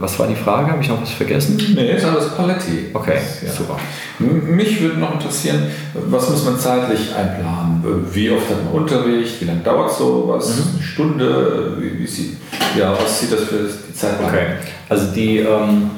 was 0.00 0.18
war 0.18 0.26
die 0.26 0.34
Frage? 0.34 0.70
Habe 0.70 0.82
ich 0.82 0.88
noch 0.88 1.02
was 1.02 1.10
vergessen? 1.10 1.60
Nee, 1.74 1.92
ist 1.92 2.06
alles 2.06 2.34
Quality. 2.34 2.86
Okay, 2.94 3.18
ja. 3.44 3.52
super. 3.52 3.76
Mich 4.18 4.80
würde 4.80 4.98
noch 4.98 5.12
interessieren, 5.12 5.66
was 6.08 6.30
muss 6.30 6.44
man 6.46 6.58
zeitlich 6.58 7.14
einplanen? 7.14 7.84
Wie 8.12 8.30
oft 8.30 8.48
hat 8.48 8.64
man 8.64 8.82
Unterricht? 8.82 9.42
Wie 9.42 9.44
lange 9.44 9.60
dauert 9.60 9.92
sowas? 9.92 10.56
Mhm. 10.56 10.74
Eine 10.74 10.82
Stunde? 10.82 11.76
Wie, 11.78 11.98
wie 11.98 12.06
sieht, 12.06 12.38
ja, 12.78 12.92
was 12.98 13.20
sieht 13.20 13.32
das 13.32 13.40
für 13.40 13.58
die 13.58 13.94
Zeit 13.94 14.18
aus? 14.20 14.26
Okay, 14.26 14.46
also 14.88 15.12
die, 15.14 15.40
ähm, 15.40 15.90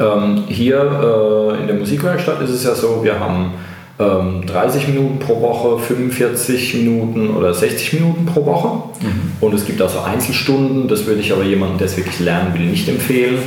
ähm, 0.00 0.44
hier 0.48 0.78
äh, 0.78 1.60
in 1.60 1.68
der 1.68 1.76
Musikwerkstatt 1.76 2.40
ist 2.42 2.50
es 2.50 2.64
ja 2.64 2.74
so, 2.74 3.04
wir 3.04 3.20
haben 3.20 3.52
30 3.98 4.88
ähm, 4.88 4.94
Minuten 4.94 5.18
pro 5.18 5.40
Woche, 5.40 5.78
45 5.78 6.74
Minuten 6.74 7.30
oder 7.30 7.54
60 7.54 7.94
Minuten 7.94 8.26
pro 8.26 8.44
Woche. 8.44 8.68
Mhm. 9.00 9.32
Und 9.40 9.54
es 9.54 9.64
gibt 9.64 9.80
also 9.80 10.00
Einzelstunden, 10.00 10.86
das 10.86 11.06
würde 11.06 11.20
ich 11.20 11.32
aber 11.32 11.44
jemandem, 11.44 11.78
der 11.78 11.86
es 11.86 11.96
wirklich 11.96 12.20
lernen 12.20 12.52
will, 12.54 12.66
nicht 12.66 12.88
empfehlen, 12.88 13.38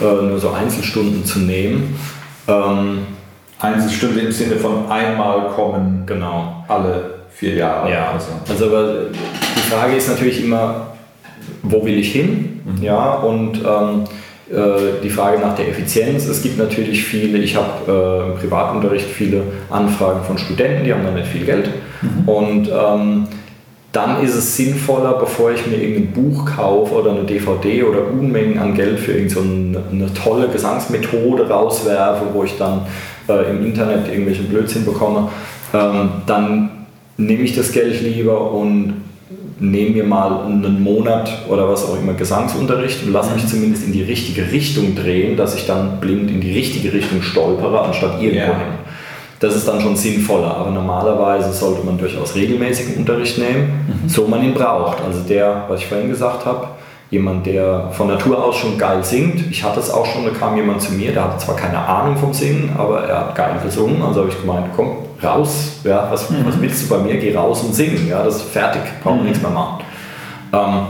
äh, 0.00 0.04
nur 0.04 0.38
so 0.40 0.50
Einzelstunden 0.50 1.24
zu 1.24 1.38
nehmen. 1.38 1.96
Ähm, 2.48 3.06
Einzelstunde 3.60 4.20
im 4.20 4.32
Sinne 4.32 4.56
von 4.56 4.90
einmal 4.90 5.48
kommen, 5.50 6.02
genau. 6.04 6.64
alle 6.66 7.22
vier 7.30 7.54
Jahre. 7.54 7.90
Ja, 7.90 8.10
also. 8.10 8.32
also 8.48 8.66
aber 8.66 8.94
die 9.56 9.70
Frage 9.70 9.94
ist 9.94 10.08
natürlich 10.08 10.42
immer, 10.42 10.88
wo 11.62 11.84
will 11.84 11.98
ich 11.98 12.10
hin? 12.12 12.60
Mhm. 12.64 12.82
Ja, 12.82 13.14
und 13.14 13.58
ähm, 13.58 14.04
äh, 14.04 14.08
die 14.50 15.08
Frage 15.10 15.40
nach 15.40 15.54
der 15.54 15.68
Effizienz. 15.68 16.26
Es 16.26 16.42
gibt 16.42 16.58
natürlich 16.58 17.04
viele, 17.04 17.38
ich 17.38 17.56
habe 17.56 17.70
äh, 17.88 18.32
im 18.32 18.38
Privatunterricht 18.38 19.06
viele 19.06 19.42
Anfragen 19.70 20.24
von 20.24 20.36
Studenten, 20.36 20.84
die 20.84 20.92
haben 20.92 21.04
dann 21.04 21.14
nicht 21.14 21.28
viel 21.28 21.46
Geld. 21.46 21.70
Mhm. 22.02 22.28
Und 22.28 22.68
ähm, 22.68 23.28
dann 23.92 24.22
ist 24.22 24.34
es 24.34 24.56
sinnvoller, 24.56 25.12
bevor 25.14 25.52
ich 25.52 25.66
mir 25.66 25.76
irgendein 25.76 26.12
Buch 26.12 26.46
kaufe 26.46 26.94
oder 26.94 27.10
eine 27.10 27.24
DVD 27.24 27.84
oder 27.84 28.10
Unmengen 28.10 28.58
an 28.58 28.74
Geld 28.74 28.98
für 28.98 29.12
irgendeine 29.12 30.08
so 30.08 30.14
tolle 30.14 30.48
Gesangsmethode 30.48 31.48
rauswerfe, 31.48 32.24
wo 32.32 32.42
ich 32.42 32.56
dann 32.56 32.86
äh, 33.28 33.50
im 33.50 33.64
Internet 33.64 34.08
irgendwelchen 34.08 34.48
Blödsinn 34.48 34.86
bekomme, 34.86 35.28
ähm, 35.74 36.08
dann 36.26 36.70
nehme 37.18 37.42
ich 37.42 37.54
das 37.54 37.70
Geld 37.70 38.00
lieber 38.00 38.50
und 38.52 38.94
nehme 39.62 39.90
mir 39.90 40.04
mal 40.04 40.44
einen 40.44 40.82
Monat 40.82 41.30
oder 41.48 41.68
was 41.68 41.88
auch 41.88 41.96
immer 41.96 42.14
Gesangsunterricht 42.14 43.04
und 43.04 43.12
lasse 43.12 43.32
mich 43.32 43.44
mhm. 43.44 43.48
zumindest 43.48 43.86
in 43.86 43.92
die 43.92 44.02
richtige 44.02 44.50
Richtung 44.50 44.94
drehen, 44.94 45.36
dass 45.36 45.54
ich 45.54 45.66
dann 45.66 46.00
blind 46.00 46.30
in 46.30 46.40
die 46.40 46.52
richtige 46.52 46.92
Richtung 46.92 47.22
stolpere, 47.22 47.80
anstatt 47.80 48.20
irgendwo 48.20 48.52
ja. 48.52 48.58
hin. 48.58 48.74
Das 49.38 49.56
ist 49.56 49.66
dann 49.66 49.80
schon 49.80 49.96
sinnvoller, 49.96 50.56
aber 50.56 50.70
normalerweise 50.70 51.52
sollte 51.52 51.84
man 51.84 51.98
durchaus 51.98 52.34
regelmäßigen 52.34 52.96
Unterricht 52.96 53.38
nehmen, 53.38 54.02
mhm. 54.02 54.08
so 54.08 54.26
man 54.26 54.44
ihn 54.44 54.54
braucht. 54.54 54.98
Also 55.04 55.20
der, 55.20 55.64
was 55.68 55.80
ich 55.80 55.86
vorhin 55.86 56.08
gesagt 56.08 56.44
habe, 56.44 56.68
jemand, 57.12 57.44
der 57.44 57.90
von 57.92 58.08
Natur 58.08 58.42
aus 58.42 58.56
schon 58.56 58.78
geil 58.78 59.04
singt. 59.04 59.50
Ich 59.50 59.62
hatte 59.62 59.78
es 59.78 59.90
auch 59.90 60.06
schon, 60.06 60.24
da 60.24 60.30
kam 60.30 60.56
jemand 60.56 60.80
zu 60.80 60.92
mir, 60.94 61.12
der 61.12 61.24
hatte 61.24 61.44
zwar 61.44 61.54
keine 61.54 61.78
Ahnung 61.78 62.16
vom 62.16 62.32
Singen, 62.32 62.70
aber 62.76 63.04
er 63.04 63.20
hat 63.20 63.34
geil 63.34 63.54
gesungen. 63.62 64.02
Also 64.02 64.20
habe 64.20 64.30
ich 64.30 64.40
gemeint, 64.40 64.68
komm, 64.74 64.96
raus, 65.22 65.72
ja, 65.84 66.08
was, 66.10 66.30
mhm. 66.30 66.46
was 66.46 66.58
willst 66.58 66.82
du 66.82 66.88
bei 66.88 67.02
mir? 67.02 67.18
Geh 67.18 67.36
raus 67.36 67.62
und 67.62 67.74
singen, 67.74 68.08
ja, 68.08 68.24
das 68.24 68.36
ist 68.36 68.44
fertig, 68.44 68.80
brauchen 69.02 69.20
mhm. 69.20 69.24
nichts 69.24 69.42
mehr 69.42 69.50
machen. 69.50 69.84
Ähm, 70.54 70.86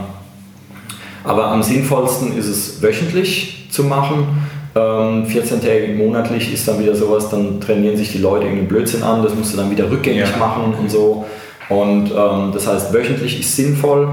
aber 1.25 1.47
am 1.47 1.61
sinnvollsten 1.61 2.37
ist 2.37 2.47
es 2.47 2.81
wöchentlich 2.81 3.67
zu 3.69 3.83
machen. 3.83 4.47
Ähm, 4.75 5.25
14-tägig 5.25 5.97
monatlich 5.97 6.53
ist 6.53 6.65
dann 6.69 6.79
wieder 6.79 6.95
sowas, 6.95 7.29
dann 7.29 7.59
trainieren 7.59 7.97
sich 7.97 8.13
die 8.13 8.19
Leute 8.19 8.45
irgendeinen 8.45 8.69
Blödsinn 8.69 9.03
an, 9.03 9.23
das 9.23 9.35
musst 9.35 9.53
du 9.53 9.57
dann 9.57 9.69
wieder 9.69 9.91
rückgängig 9.91 10.29
ja. 10.31 10.37
machen 10.37 10.73
und 10.79 10.89
so. 10.89 11.25
Und 11.67 12.11
ähm, 12.11 12.51
das 12.53 12.65
heißt, 12.65 12.93
wöchentlich 12.93 13.41
ist 13.41 13.55
sinnvoll 13.57 14.07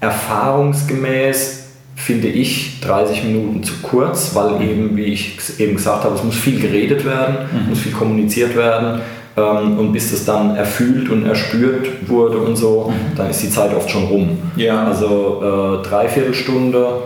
erfahrungsgemäß 0.00 1.60
finde 1.94 2.28
ich 2.28 2.80
30 2.80 3.24
Minuten 3.24 3.62
zu 3.62 3.74
kurz, 3.82 4.34
weil 4.34 4.62
eben, 4.62 4.96
wie 4.96 5.04
ich 5.04 5.36
eben 5.58 5.76
gesagt 5.76 6.04
habe, 6.04 6.14
es 6.14 6.24
muss 6.24 6.36
viel 6.36 6.58
geredet 6.58 7.04
werden, 7.04 7.36
mhm. 7.52 7.70
muss 7.70 7.80
viel 7.80 7.92
kommuniziert 7.92 8.56
werden 8.56 9.02
ähm, 9.36 9.78
und 9.78 9.92
bis 9.92 10.10
das 10.10 10.24
dann 10.24 10.56
erfüllt 10.56 11.10
und 11.10 11.26
erspürt 11.26 12.08
wurde 12.08 12.38
und 12.38 12.56
so, 12.56 12.90
mhm. 12.90 13.16
dann 13.16 13.30
ist 13.30 13.42
die 13.42 13.50
Zeit 13.50 13.74
oft 13.74 13.90
schon 13.90 14.04
rum. 14.04 14.38
Ja. 14.56 14.84
Also 14.84 15.80
äh, 15.82 15.86
dreiviertel 15.86 16.34
Stunde 16.34 17.02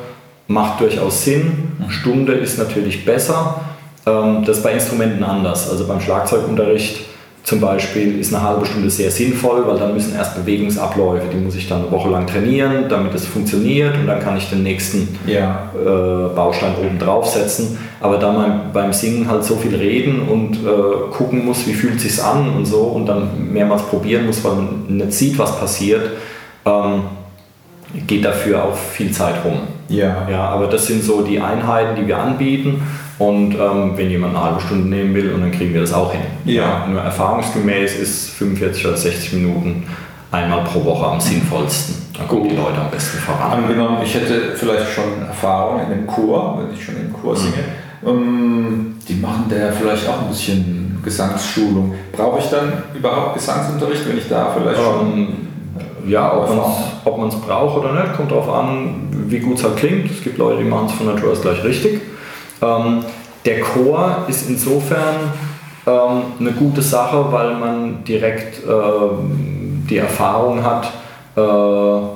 macht 0.46 0.80
durchaus 0.80 1.24
Sinn, 1.24 1.72
mhm. 1.78 1.90
Stunde 1.90 2.32
ist 2.34 2.58
natürlich 2.58 3.04
besser. 3.04 3.60
Ähm, 4.06 4.44
das 4.44 4.58
ist 4.58 4.62
bei 4.62 4.72
Instrumenten 4.72 5.24
anders. 5.24 5.68
Also 5.70 5.86
beim 5.88 6.00
Schlagzeugunterricht 6.00 7.00
zum 7.44 7.60
Beispiel 7.60 8.18
ist 8.18 8.34
eine 8.34 8.42
halbe 8.42 8.64
Stunde 8.64 8.88
sehr 8.88 9.10
sinnvoll, 9.10 9.66
weil 9.66 9.78
dann 9.78 9.92
müssen 9.92 10.14
erst 10.14 10.34
Bewegungsabläufe, 10.34 11.26
die 11.30 11.36
muss 11.36 11.54
ich 11.54 11.68
dann 11.68 11.82
eine 11.82 11.90
Woche 11.90 12.08
lang 12.08 12.26
trainieren, 12.26 12.86
damit 12.88 13.14
es 13.14 13.26
funktioniert 13.26 13.94
und 13.98 14.06
dann 14.06 14.18
kann 14.18 14.38
ich 14.38 14.48
den 14.48 14.62
nächsten 14.62 15.18
ja. 15.26 15.70
äh, 15.74 16.34
Baustein 16.34 16.72
oben 16.82 16.98
draufsetzen. 16.98 17.78
Aber 18.00 18.16
da 18.16 18.32
man 18.32 18.72
beim 18.72 18.94
Singen 18.94 19.28
halt 19.28 19.44
so 19.44 19.56
viel 19.56 19.74
reden 19.74 20.22
und 20.22 20.56
äh, 20.56 21.10
gucken 21.12 21.44
muss, 21.44 21.66
wie 21.66 21.74
fühlt 21.74 21.96
es 21.96 22.02
sich 22.02 22.24
an 22.24 22.48
und 22.56 22.64
so 22.64 22.80
und 22.80 23.04
dann 23.04 23.52
mehrmals 23.52 23.82
probieren 23.82 24.24
muss, 24.24 24.42
weil 24.42 24.54
man 24.54 24.86
nicht 24.88 25.12
sieht, 25.12 25.38
was 25.38 25.60
passiert, 25.60 26.12
ähm, 26.64 27.02
geht 28.06 28.24
dafür 28.24 28.64
auch 28.64 28.74
viel 28.74 29.10
Zeit 29.10 29.34
rum. 29.44 29.58
Ja. 29.88 30.28
ja. 30.30 30.48
Aber 30.48 30.66
das 30.66 30.86
sind 30.86 31.02
so 31.02 31.22
die 31.22 31.40
Einheiten, 31.40 31.96
die 31.96 32.06
wir 32.06 32.18
anbieten. 32.18 32.82
Und 33.18 33.54
ähm, 33.54 33.92
wenn 33.94 34.10
jemand 34.10 34.34
eine 34.34 34.44
halbe 34.44 34.60
Stunde 34.60 34.88
nehmen 34.88 35.14
will, 35.14 35.32
und 35.32 35.40
dann 35.40 35.52
kriegen 35.52 35.72
wir 35.72 35.82
das 35.82 35.92
auch 35.92 36.12
hin. 36.12 36.22
Ja. 36.44 36.86
Nur 36.88 37.00
erfahrungsgemäß 37.00 37.96
ist 37.96 38.30
45 38.30 38.86
oder 38.86 38.96
60 38.96 39.32
Minuten 39.34 39.84
einmal 40.32 40.64
pro 40.64 40.84
Woche 40.84 41.06
am 41.06 41.20
sinnvollsten. 41.20 41.94
Da 42.16 42.24
kommen 42.24 42.48
die 42.48 42.56
Leute 42.56 42.80
am 42.80 42.90
besten 42.90 43.18
voran. 43.18 43.62
Angenommen, 43.62 43.98
ich 44.02 44.14
hätte 44.14 44.54
vielleicht 44.56 44.90
schon 44.90 45.26
Erfahrung 45.26 45.80
in 45.82 45.90
dem 45.90 46.06
Chor, 46.06 46.60
wenn 46.60 46.74
ich 46.74 46.84
schon 46.84 46.96
im 46.96 47.12
Chor 47.12 47.36
singe. 47.36 47.54
Mhm. 48.02 48.96
Die 49.08 49.14
machen 49.14 49.44
da 49.48 49.72
vielleicht 49.72 50.08
auch 50.08 50.22
ein 50.22 50.28
bisschen 50.28 51.00
Gesangsschulung. 51.04 51.94
Brauche 52.12 52.38
ich 52.38 52.46
dann 52.46 52.72
überhaupt 52.94 53.34
Gesangsunterricht, 53.34 54.08
wenn 54.08 54.18
ich 54.18 54.28
da 54.28 54.54
vielleicht 54.56 54.80
schon. 54.80 55.12
Ähm, 55.12 55.28
ja, 56.06 56.36
ob 57.04 57.18
man 57.18 57.28
es 57.28 57.36
braucht 57.36 57.78
oder 57.78 57.94
nicht, 57.94 58.14
kommt 58.14 58.30
darauf 58.30 58.52
an, 58.52 59.03
wie 59.26 59.38
gut 59.38 59.58
es 59.58 59.64
halt 59.64 59.76
klingt. 59.76 60.10
Es 60.10 60.22
gibt 60.22 60.38
Leute, 60.38 60.62
die 60.62 60.68
machen 60.68 60.86
es 60.86 60.92
von 60.92 61.06
Natur 61.06 61.32
aus 61.32 61.42
gleich 61.42 61.62
richtig. 61.64 62.00
Ähm, 62.62 63.04
der 63.44 63.60
Chor 63.60 64.24
ist 64.28 64.48
insofern 64.48 65.32
ähm, 65.86 66.22
eine 66.40 66.52
gute 66.52 66.82
Sache, 66.82 67.26
weil 67.30 67.54
man 67.56 68.04
direkt 68.04 68.62
ähm, 68.66 69.84
die 69.88 69.98
Erfahrung 69.98 70.62
hat, 70.62 70.90
äh, 71.36 72.14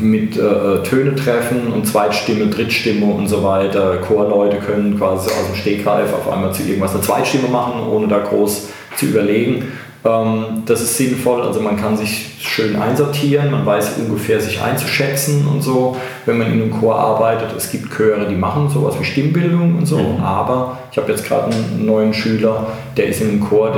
mit 0.00 0.36
äh, 0.38 0.82
Töne 0.82 1.14
treffen 1.14 1.72
und 1.72 1.86
Zweitstimme, 1.86 2.46
Drittstimme 2.46 3.06
und 3.06 3.28
so 3.28 3.42
weiter. 3.42 3.98
Chorleute 3.98 4.56
können 4.56 4.96
quasi 4.96 5.28
aus 5.28 5.46
dem 5.48 5.56
Stegreif 5.56 6.12
auf 6.14 6.32
einmal 6.32 6.52
zu 6.52 6.62
irgendwas 6.62 6.92
eine 6.94 7.02
Zweitstimme 7.02 7.48
machen, 7.48 7.86
ohne 7.86 8.08
da 8.08 8.18
groß 8.18 8.68
zu 8.96 9.06
überlegen. 9.06 9.68
Ähm, 10.04 10.62
das 10.66 10.82
ist 10.82 10.96
sinnvoll, 10.96 11.42
also 11.42 11.60
man 11.60 11.76
kann 11.76 11.96
sich 11.96 12.30
schön 12.40 12.74
einsortieren, 12.74 13.52
man 13.52 13.64
weiß 13.64 13.98
ungefähr 13.98 14.40
sich 14.40 14.60
einzuschätzen 14.60 15.46
und 15.46 15.62
so, 15.62 15.96
wenn 16.26 16.38
man 16.38 16.48
in 16.48 16.60
einem 16.60 16.70
Chor 16.72 16.96
arbeitet. 16.96 17.56
Es 17.56 17.70
gibt 17.70 17.92
Chöre, 17.96 18.26
die 18.26 18.34
machen 18.34 18.68
sowas 18.68 18.96
wie 18.98 19.04
Stimmbildung 19.04 19.78
und 19.78 19.86
so, 19.86 19.98
mhm. 19.98 20.22
aber 20.22 20.78
ich 20.90 20.98
habe 20.98 21.12
jetzt 21.12 21.24
gerade 21.24 21.52
einen 21.52 21.86
neuen 21.86 22.12
Schüler, 22.12 22.66
der 22.96 23.06
ist 23.06 23.20
in 23.20 23.28
einem 23.28 23.48
Chor, 23.48 23.72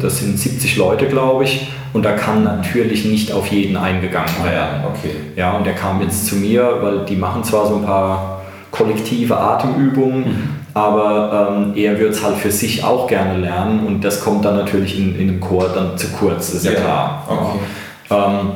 das 0.00 0.18
sind 0.18 0.38
70 0.38 0.76
Leute, 0.76 1.06
glaube 1.06 1.44
ich, 1.44 1.68
und 1.94 2.02
da 2.02 2.12
kann 2.12 2.44
natürlich 2.44 3.06
nicht 3.06 3.32
auf 3.32 3.46
jeden 3.46 3.78
eingegangen 3.78 4.34
ah 4.42 4.44
werden. 4.44 4.84
Okay. 4.84 5.14
Ja, 5.36 5.56
und 5.56 5.64
der 5.64 5.72
kam 5.72 6.02
jetzt 6.02 6.26
zu 6.26 6.36
mir, 6.36 6.78
weil 6.82 7.06
die 7.06 7.16
machen 7.16 7.42
zwar 7.42 7.66
so 7.66 7.76
ein 7.76 7.84
paar 7.84 8.35
kollektive 8.76 9.36
Atemübungen, 9.36 10.20
mhm 10.20 10.66
aber 10.76 11.48
ähm, 11.56 11.72
er 11.74 11.98
wird 11.98 12.12
es 12.12 12.22
halt 12.22 12.36
für 12.36 12.50
sich 12.50 12.84
auch 12.84 13.06
gerne 13.06 13.38
lernen 13.38 13.86
und 13.86 14.04
das 14.04 14.22
kommt 14.22 14.44
dann 14.44 14.56
natürlich 14.56 14.98
in, 14.98 15.18
in 15.18 15.28
dem 15.28 15.40
Chor 15.40 15.70
dann 15.74 15.96
zu 15.96 16.08
kurz, 16.08 16.50
ist 16.50 16.66
ja, 16.66 16.72
ja 16.72 16.80
klar. 16.80 17.26
Okay. 17.26 17.58
Ähm, 18.10 18.48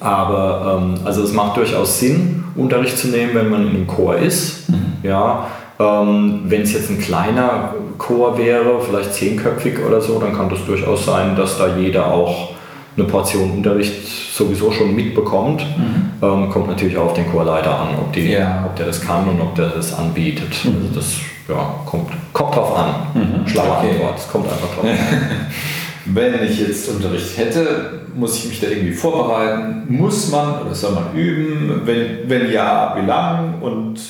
aber 0.00 0.80
ähm, 0.82 0.94
also 1.04 1.22
es 1.22 1.32
macht 1.32 1.56
durchaus 1.56 2.00
Sinn, 2.00 2.42
Unterricht 2.56 2.98
zu 2.98 3.06
nehmen, 3.08 3.32
wenn 3.34 3.48
man 3.48 3.62
in 3.62 3.76
einem 3.76 3.86
Chor 3.86 4.16
ist. 4.16 4.70
Mhm. 4.70 4.94
Ja, 5.04 5.46
ähm, 5.78 6.40
wenn 6.46 6.62
es 6.62 6.72
jetzt 6.72 6.90
ein 6.90 6.98
kleiner 6.98 7.74
Chor 7.96 8.36
wäre, 8.36 8.80
vielleicht 8.80 9.14
zehnköpfig 9.14 9.78
oder 9.86 10.00
so, 10.00 10.18
dann 10.18 10.36
kann 10.36 10.48
das 10.48 10.64
durchaus 10.66 11.06
sein, 11.06 11.36
dass 11.36 11.58
da 11.58 11.76
jeder 11.76 12.12
auch 12.12 12.54
eine 12.96 13.06
Portion 13.06 13.50
Unterricht 13.50 14.06
sowieso 14.34 14.70
schon 14.70 14.94
mitbekommt. 14.94 15.64
Mhm. 15.76 16.10
Ähm, 16.22 16.50
kommt 16.50 16.68
natürlich 16.68 16.96
auch 16.96 17.06
auf 17.06 17.14
den 17.14 17.30
Chorleiter 17.30 17.78
an, 17.78 17.88
ob, 17.98 18.12
die, 18.12 18.32
ja. 18.32 18.64
ob 18.66 18.76
der 18.76 18.86
das 18.86 19.00
kann 19.00 19.28
und 19.28 19.40
ob 19.40 19.54
der 19.54 19.68
das 19.68 19.92
anbietet. 19.92 20.64
Mhm. 20.64 20.88
Also 20.88 20.94
das 20.94 21.14
ja, 21.48 21.74
kommt, 21.86 22.10
kommt 22.32 22.54
drauf 22.54 22.76
an. 22.76 22.94
Mhm. 23.14 23.48
Schlaue 23.48 23.70
okay. 23.78 23.90
Antwort, 23.90 24.18
es 24.18 24.28
kommt 24.28 24.46
einfach 24.46 24.74
drauf 24.74 24.84
an. 24.84 24.98
Wenn 26.06 26.42
ich 26.44 26.58
jetzt 26.58 26.88
Unterricht 26.88 27.36
hätte, 27.36 28.00
muss 28.14 28.36
ich 28.38 28.48
mich 28.48 28.60
da 28.60 28.68
irgendwie 28.68 28.92
vorbereiten? 28.92 29.84
Muss 29.88 30.30
man 30.30 30.62
oder 30.62 30.74
soll 30.74 30.92
man 30.92 31.14
üben? 31.14 31.82
Wenn, 31.84 32.28
wenn 32.28 32.50
ja, 32.50 32.96
wie 32.98 33.06
lang 33.06 33.60
und 33.60 34.00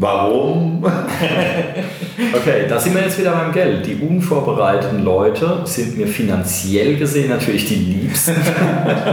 Warum? 0.00 0.82
okay, 2.34 2.64
da 2.66 2.80
sind 2.80 2.94
wir 2.94 3.02
jetzt 3.02 3.18
wieder 3.18 3.32
beim 3.32 3.52
Geld. 3.52 3.84
Die 3.86 3.96
unvorbereiteten 3.96 5.04
Leute 5.04 5.60
sind 5.64 5.98
mir 5.98 6.06
finanziell 6.06 6.96
gesehen 6.96 7.28
natürlich 7.28 7.66
die 7.66 7.74
liebsten. 7.74 8.34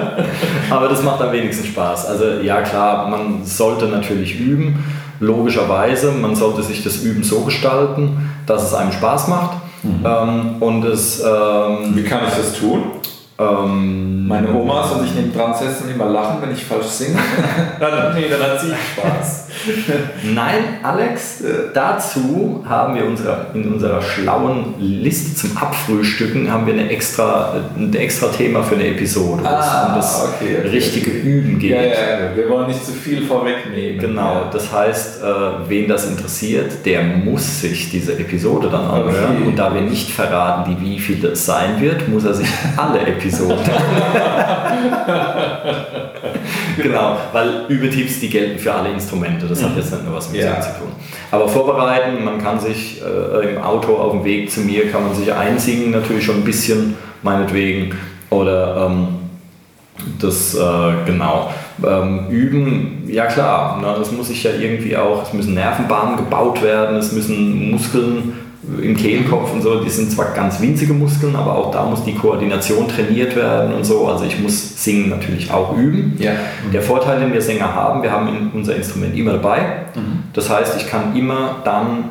Aber 0.69 0.87
das 0.87 1.03
macht 1.03 1.21
am 1.21 1.33
wenigsten 1.33 1.65
Spaß. 1.65 2.05
Also 2.05 2.39
ja 2.41 2.61
klar, 2.61 3.09
man 3.09 3.43
sollte 3.43 3.87
natürlich 3.87 4.39
üben, 4.39 4.81
logischerweise. 5.19 6.13
Man 6.13 6.35
sollte 6.35 6.63
sich 6.63 6.81
das 6.85 7.03
Üben 7.03 7.21
so 7.21 7.41
gestalten, 7.41 8.29
dass 8.45 8.63
es 8.63 8.73
einem 8.73 8.93
Spaß 8.93 9.27
macht. 9.27 9.57
Mhm. 9.83 10.05
Ähm, 10.05 10.55
und 10.61 10.85
es, 10.85 11.19
ähm, 11.19 11.95
Wie 11.95 12.03
kann 12.03 12.21
ich 12.29 12.33
das 12.33 12.53
tun? 12.57 12.83
Ähm, 13.37 14.25
Meine 14.25 14.53
Oma 14.53 14.87
soll 14.87 15.01
sich 15.01 15.13
neben 15.15 15.33
dran 15.33 15.53
setzen 15.53 15.83
und 15.83 15.93
immer 15.93 16.09
lachen, 16.09 16.37
wenn 16.41 16.53
ich 16.53 16.63
falsch 16.63 16.87
singe. 16.87 17.19
dann, 17.79 18.15
nee, 18.15 18.27
dann 18.29 18.41
hat 18.41 18.61
sie 18.61 18.67
Spaß. 18.67 19.46
Nein, 20.23 20.79
Alex, 20.83 21.43
dazu 21.73 22.63
haben 22.67 22.95
wir 22.95 23.05
unsere, 23.05 23.47
in 23.53 23.73
unserer 23.73 24.01
schlauen 24.01 24.75
Liste 24.79 25.35
zum 25.35 25.57
Abfrühstücken 25.57 26.51
haben 26.51 26.65
wir 26.65 26.73
eine 26.73 26.89
extra, 26.89 27.55
ein 27.75 27.93
extra 27.93 28.27
Thema 28.27 28.63
für 28.63 28.75
eine 28.75 28.87
Episode, 28.87 29.43
wo 29.43 29.47
ah, 29.47 29.59
es 29.59 29.89
um 29.89 29.95
das 29.95 30.33
okay, 30.35 30.57
okay. 30.59 30.69
richtige 30.69 31.11
Üben 31.11 31.59
geht. 31.59 31.71
Ja, 31.71 31.81
ja, 31.81 32.35
wir 32.35 32.49
wollen 32.49 32.67
nicht 32.67 32.85
zu 32.85 32.91
viel 32.91 33.23
vorwegnehmen. 33.23 33.99
Genau, 33.99 34.49
das 34.51 34.71
heißt, 34.71 35.23
äh, 35.23 35.25
wen 35.67 35.87
das 35.87 36.09
interessiert, 36.09 36.85
der 36.85 37.03
muss 37.03 37.61
sich 37.61 37.91
diese 37.91 38.13
Episode 38.13 38.69
dann 38.69 38.85
anhören. 38.85 39.43
Und 39.45 39.57
da 39.57 39.73
wir 39.73 39.81
nicht 39.81 40.11
verraten, 40.11 40.77
wie 40.81 40.99
viel 40.99 41.17
das 41.17 41.45
sein 41.45 41.81
wird, 41.81 42.07
muss 42.07 42.25
er 42.25 42.33
sich 42.33 42.47
alle 42.77 43.01
Episoden 43.01 43.17
Episode. 43.17 43.57
genau, 46.83 47.17
weil 47.33 47.65
Übetipps, 47.67 48.19
die 48.19 48.29
gelten 48.29 48.59
für 48.59 48.73
alle 48.73 48.89
Instrumente. 48.89 49.47
Das 49.47 49.63
hat 49.63 49.71
mhm. 49.71 49.77
jetzt 49.77 49.91
nicht 49.91 50.05
nur 50.05 50.15
was 50.15 50.31
mit 50.31 50.41
ja. 50.41 50.59
zu 50.61 50.69
tun. 50.79 50.91
Aber 51.31 51.47
vorbereiten, 51.47 52.23
man 52.23 52.37
kann 52.41 52.59
sich 52.59 53.01
äh, 53.01 53.55
im 53.55 53.61
Auto 53.61 53.95
auf 53.95 54.11
dem 54.11 54.23
Weg 54.23 54.51
zu 54.51 54.61
mir, 54.61 54.89
kann 54.89 55.03
man 55.03 55.15
sich 55.15 55.33
einsingen, 55.33 55.91
natürlich 55.91 56.25
schon 56.25 56.37
ein 56.37 56.43
bisschen, 56.43 56.95
meinetwegen. 57.23 57.95
Oder 58.29 58.87
ähm, 58.87 59.07
das, 60.19 60.55
äh, 60.55 60.93
genau. 61.05 61.51
Ähm, 61.85 62.27
üben, 62.29 63.03
ja 63.07 63.27
klar, 63.27 63.79
ne, 63.79 63.93
das 63.97 64.11
muss 64.11 64.31
ich 64.31 64.43
ja 64.43 64.51
irgendwie 64.51 64.97
auch, 64.97 65.23
es 65.23 65.33
müssen 65.33 65.53
Nervenbahnen 65.53 66.17
gebaut 66.17 66.63
werden, 66.63 66.97
es 66.97 67.11
müssen 67.11 67.69
Muskeln 67.69 68.33
im 68.81 68.95
Kehlkopf 68.95 69.53
und 69.53 69.61
so, 69.61 69.81
die 69.83 69.89
sind 69.89 70.11
zwar 70.11 70.31
ganz 70.33 70.59
winzige 70.59 70.93
Muskeln, 70.93 71.35
aber 71.35 71.55
auch 71.55 71.71
da 71.71 71.85
muss 71.85 72.03
die 72.03 72.15
Koordination 72.15 72.87
trainiert 72.87 73.35
werden 73.35 73.73
und 73.73 73.85
so. 73.85 74.07
Also 74.07 74.25
ich 74.25 74.39
muss 74.39 74.83
Singen 74.83 75.09
natürlich 75.09 75.51
auch 75.51 75.75
üben. 75.77 76.15
Ja. 76.19 76.31
Der 76.73 76.81
Vorteil, 76.81 77.19
den 77.19 77.33
wir 77.33 77.41
Sänger 77.41 77.73
haben, 77.73 78.03
wir 78.03 78.11
haben 78.11 78.51
unser 78.53 78.75
Instrument 78.75 79.15
immer 79.15 79.33
dabei. 79.33 79.59
Mhm. 79.95 80.23
Das 80.33 80.49
heißt, 80.49 80.75
ich 80.77 80.87
kann 80.87 81.15
immer 81.15 81.57
dann 81.63 82.05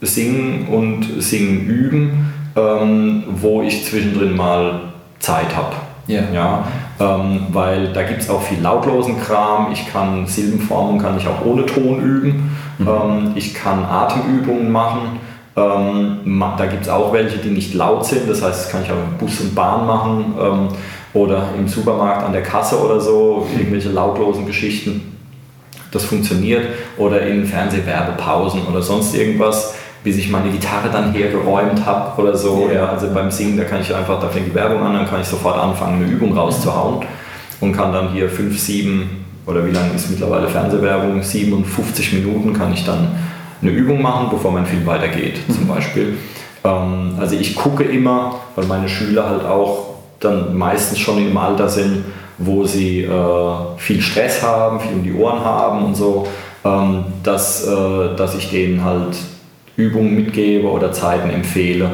singen 0.00 0.68
und 0.68 1.22
singen 1.22 1.66
üben, 1.66 2.32
ähm, 2.56 3.24
wo 3.28 3.62
ich 3.62 3.84
zwischendrin 3.84 4.36
mal 4.36 4.80
Zeit 5.18 5.54
habe. 5.54 5.74
Ja. 6.06 6.22
ja 6.32 6.64
ähm, 6.98 7.46
weil 7.52 7.92
da 7.92 8.02
gibt 8.02 8.22
es 8.22 8.30
auch 8.30 8.42
viel 8.42 8.60
lautlosen 8.60 9.20
Kram. 9.20 9.72
Ich 9.72 9.86
kann 9.92 10.26
Silbenformen 10.26 11.00
kann 11.00 11.18
ich 11.18 11.26
auch 11.26 11.44
ohne 11.44 11.66
Ton 11.66 12.00
üben. 12.00 12.56
Mhm. 12.78 12.88
Ähm, 12.88 13.32
ich 13.34 13.54
kann 13.54 13.84
Atemübungen 13.84 14.70
machen. 14.70 15.20
Ähm, 15.56 16.42
da 16.58 16.66
gibt 16.66 16.82
es 16.82 16.88
auch 16.88 17.14
welche, 17.14 17.38
die 17.38 17.48
nicht 17.48 17.72
laut 17.72 18.04
sind, 18.04 18.28
das 18.28 18.42
heißt, 18.42 18.64
das 18.64 18.70
kann 18.70 18.82
ich 18.82 18.90
auch 18.90 18.96
im 18.96 19.16
Bus 19.18 19.40
und 19.40 19.54
Bahn 19.54 19.86
machen 19.86 20.34
ähm, 20.38 20.68
oder 21.14 21.48
im 21.58 21.66
Supermarkt 21.66 22.24
an 22.24 22.32
der 22.32 22.42
Kasse 22.42 22.78
oder 22.78 23.00
so, 23.00 23.46
irgendwelche 23.56 23.88
lautlosen 23.88 24.44
Geschichten. 24.44 25.16
Das 25.92 26.04
funktioniert 26.04 26.62
oder 26.98 27.22
in 27.22 27.46
Fernsehwerbepausen 27.46 28.66
oder 28.66 28.82
sonst 28.82 29.14
irgendwas, 29.14 29.74
bis 30.04 30.18
ich 30.18 30.28
meine 30.30 30.50
Gitarre 30.50 30.90
dann 30.92 31.12
hergeräumt 31.12 31.86
habe 31.86 32.20
oder 32.20 32.36
so. 32.36 32.68
Ja. 32.72 32.90
also 32.90 33.08
beim 33.14 33.30
Singen, 33.30 33.56
da 33.56 33.64
kann 33.64 33.80
ich 33.80 33.94
einfach, 33.94 34.20
da 34.20 34.28
fängt 34.28 34.48
die 34.48 34.54
Werbung 34.54 34.82
an, 34.82 34.92
dann 34.92 35.08
kann 35.08 35.22
ich 35.22 35.26
sofort 35.26 35.56
anfangen, 35.56 36.02
eine 36.02 36.12
Übung 36.12 36.36
rauszuhauen 36.36 37.06
und 37.62 37.72
kann 37.72 37.94
dann 37.94 38.10
hier 38.10 38.28
5, 38.28 38.58
7 38.58 39.24
oder 39.46 39.66
wie 39.66 39.70
lange 39.70 39.94
ist 39.94 40.10
mittlerweile 40.10 40.48
Fernsehwerbung? 40.48 41.22
57 41.22 42.12
Minuten 42.12 42.52
kann 42.52 42.74
ich 42.74 42.84
dann 42.84 43.16
eine 43.62 43.70
Übung 43.70 44.02
machen, 44.02 44.28
bevor 44.30 44.52
mein 44.52 44.66
Film 44.66 44.86
weitergeht, 44.86 45.40
mhm. 45.48 45.52
zum 45.52 45.68
Beispiel. 45.68 46.16
Ähm, 46.64 47.14
also 47.18 47.36
ich 47.36 47.54
gucke 47.54 47.84
immer, 47.84 48.40
weil 48.54 48.66
meine 48.66 48.88
Schüler 48.88 49.28
halt 49.28 49.44
auch 49.44 49.96
dann 50.20 50.56
meistens 50.56 50.98
schon 50.98 51.18
im 51.18 51.36
Alter 51.36 51.68
sind, 51.68 52.04
wo 52.38 52.64
sie 52.64 53.02
äh, 53.02 53.78
viel 53.78 54.00
Stress 54.00 54.42
haben, 54.42 54.80
viel 54.80 54.92
um 54.92 55.02
die 55.02 55.14
Ohren 55.14 55.44
haben 55.44 55.84
und 55.84 55.94
so, 55.94 56.26
ähm, 56.64 57.04
dass, 57.22 57.66
äh, 57.66 58.16
dass 58.16 58.34
ich 58.34 58.50
denen 58.50 58.84
halt 58.84 59.16
Übungen 59.76 60.14
mitgebe 60.14 60.68
oder 60.68 60.92
Zeiten 60.92 61.30
empfehle, 61.30 61.90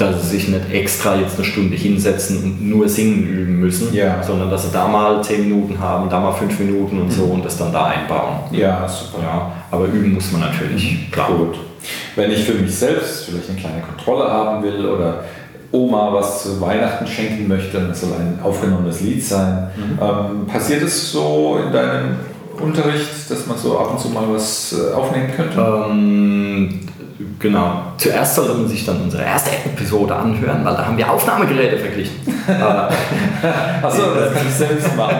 dass 0.00 0.22
sie 0.22 0.38
sich 0.38 0.48
nicht 0.48 0.72
extra 0.72 1.16
jetzt 1.16 1.36
eine 1.36 1.44
Stunde 1.44 1.76
hinsetzen 1.76 2.42
und 2.42 2.68
nur 2.68 2.88
singen 2.88 3.26
üben 3.26 3.60
müssen, 3.60 3.94
ja. 3.94 4.22
sondern 4.22 4.50
dass 4.50 4.64
sie 4.64 4.72
da 4.72 4.88
mal 4.88 5.22
zehn 5.22 5.48
Minuten 5.48 5.78
haben, 5.78 6.08
da 6.08 6.20
mal 6.20 6.32
fünf 6.32 6.58
Minuten 6.58 7.00
und 7.00 7.12
so 7.12 7.26
mhm. 7.26 7.32
und 7.32 7.44
das 7.44 7.58
dann 7.58 7.72
da 7.72 7.86
einbauen. 7.86 8.40
Ja, 8.52 8.88
super. 8.88 9.22
Ja, 9.22 9.52
aber 9.70 9.86
üben 9.86 10.14
muss 10.14 10.32
man 10.32 10.42
natürlich, 10.42 10.92
mhm. 10.92 11.10
klar. 11.10 11.28
Gut. 11.28 11.58
Wenn 12.16 12.30
ich 12.30 12.44
für 12.44 12.54
mich 12.54 12.74
selbst 12.74 13.24
vielleicht 13.24 13.48
eine 13.50 13.58
kleine 13.58 13.80
Kontrolle 13.80 14.30
haben 14.30 14.62
will 14.62 14.86
oder 14.86 15.24
Oma 15.72 16.12
was 16.12 16.42
zu 16.42 16.60
Weihnachten 16.60 17.06
schenken 17.06 17.46
möchte, 17.46 17.78
das 17.78 18.00
soll 18.00 18.10
ein 18.12 18.38
aufgenommenes 18.42 19.00
Lied 19.00 19.24
sein. 19.24 19.70
Mhm. 19.76 19.98
Ähm, 20.00 20.46
passiert 20.46 20.82
es 20.82 21.12
so 21.12 21.58
in 21.64 21.72
deinem 21.72 22.16
Unterricht, 22.60 23.30
dass 23.30 23.46
man 23.46 23.56
so 23.56 23.78
ab 23.78 23.92
und 23.92 24.00
zu 24.00 24.08
mal 24.08 24.24
was 24.28 24.74
äh, 24.74 24.92
aufnehmen 24.94 25.30
könnte? 25.34 25.60
Ähm, 25.60 26.80
genau, 27.38 27.82
zuerst 27.96 28.34
sollte 28.34 28.54
man 28.54 28.68
sich 28.68 28.84
dann 28.84 29.02
unsere 29.02 29.24
erste 29.24 29.50
Episode 29.50 30.14
anhören, 30.14 30.64
weil 30.64 30.74
da 30.74 30.86
haben 30.86 30.96
wir 30.96 31.10
Aufnahmegeräte 31.10 31.78
verglichen. 31.78 32.16
Achso, 33.82 34.02
das 34.14 34.34
kann 34.34 34.46
ich 34.46 34.54
selbst 34.54 34.96
machen. 34.96 35.16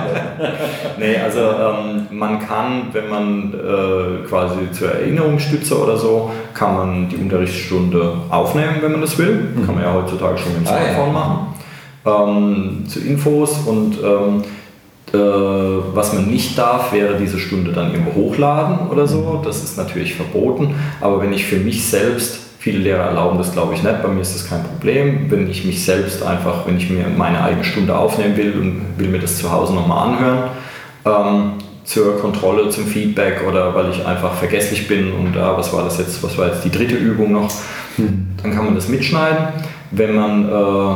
nee, 0.99 1.17
also 1.17 1.41
ähm, 1.41 2.07
man 2.11 2.39
kann, 2.39 2.89
wenn 2.93 3.09
man 3.09 3.55
äh, 3.55 4.27
quasi 4.27 4.71
zur 4.73 4.93
Erinnerungsstütze 4.93 5.79
oder 5.83 5.97
so, 5.97 6.31
kann 6.55 6.77
man 6.77 7.09
die 7.09 7.17
Unterrichtsstunde 7.17 8.15
aufnehmen, 8.29 8.77
wenn 8.81 8.93
man 8.93 9.01
das 9.01 9.19
will. 9.19 9.49
Mhm. 9.55 9.67
Kann 9.67 9.75
man 9.75 9.85
ja 9.85 9.93
heutzutage 9.93 10.39
schon 10.39 10.53
mit 10.53 10.63
dem 10.63 10.67
Smartphone 10.67 10.95
ah, 10.97 11.07
ja. 11.07 11.13
machen. 11.13 11.47
Ähm, 12.07 12.85
zu 12.89 13.01
Infos 13.01 13.59
und 13.67 13.99
ähm, 14.03 14.43
äh, 15.13 15.17
was 15.17 16.13
man 16.13 16.27
nicht 16.27 16.57
darf, 16.57 16.93
wäre 16.93 17.17
diese 17.17 17.39
Stunde 17.39 17.73
dann 17.73 17.93
irgendwo 17.93 18.15
hochladen 18.15 18.89
oder 18.89 19.07
so. 19.07 19.41
Das 19.45 19.63
ist 19.63 19.77
natürlich 19.77 20.15
verboten. 20.15 20.75
Aber 21.01 21.21
wenn 21.21 21.33
ich 21.33 21.45
für 21.45 21.57
mich 21.57 21.85
selbst, 21.85 22.39
viele 22.59 22.79
Lehrer 22.79 23.05
erlauben 23.05 23.39
das 23.39 23.53
glaube 23.53 23.75
ich 23.75 23.83
nicht, 23.83 24.03
bei 24.03 24.09
mir 24.09 24.21
ist 24.21 24.35
das 24.35 24.49
kein 24.49 24.63
Problem. 24.63 25.31
Wenn 25.31 25.51
ich 25.51 25.65
mich 25.65 25.85
selbst 25.85 26.23
einfach, 26.23 26.67
wenn 26.67 26.77
ich 26.77 26.91
mir 26.91 27.07
meine 27.17 27.43
eigene 27.43 27.65
Stunde 27.65 27.97
aufnehmen 27.97 28.37
will 28.37 28.53
und 28.53 28.99
will 28.99 29.09
mir 29.09 29.19
das 29.19 29.39
zu 29.39 29.51
Hause 29.51 29.75
nochmal 29.75 30.09
anhören, 30.09 30.51
ähm, 31.05 31.53
zur 31.85 32.21
Kontrolle, 32.21 32.69
zum 32.69 32.87
Feedback 32.87 33.43
oder 33.49 33.75
weil 33.75 33.91
ich 33.91 34.07
einfach 34.07 34.35
vergesslich 34.35 34.87
bin 34.87 35.13
und 35.13 35.37
ah, 35.37 35.55
was 35.57 35.73
war 35.73 35.83
das 35.83 35.99
jetzt, 35.99 36.23
was 36.23 36.39
war 36.39 36.47
jetzt 36.47 36.65
die 36.65 36.71
dritte 36.71 36.95
Übung 36.95 37.33
noch, 37.33 37.51
hm. 37.97 38.29
dann 38.41 38.55
kann 38.55 38.67
man 38.67 38.77
das 38.77 38.89
mitschneiden. 38.89 39.49
Wenn 39.91 40.15
man 40.15 40.49
äh, 40.49 40.95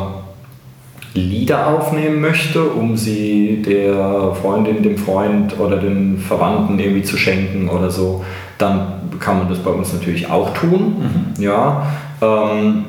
Lieder 1.15 1.69
aufnehmen 1.69 2.21
möchte, 2.21 2.65
um 2.65 2.97
sie 2.97 3.63
der 3.65 4.33
Freundin, 4.41 4.83
dem 4.83 4.99
Freund 4.99 5.59
oder 5.59 5.77
den 5.77 6.19
Verwandten 6.19 6.79
irgendwie 6.79 7.05
zu 7.05 7.17
schenken 7.17 7.69
oder 7.69 7.91
so, 7.91 8.25
dann 8.59 8.95
kann 9.21 9.39
man 9.39 9.49
das 9.49 9.59
bei 9.59 9.71
uns 9.71 9.93
natürlich 9.93 10.29
auch 10.29 10.53
tun. 10.55 11.35
Mhm. 11.37 11.43
Ja, 11.43 11.87
ähm, 12.21 12.85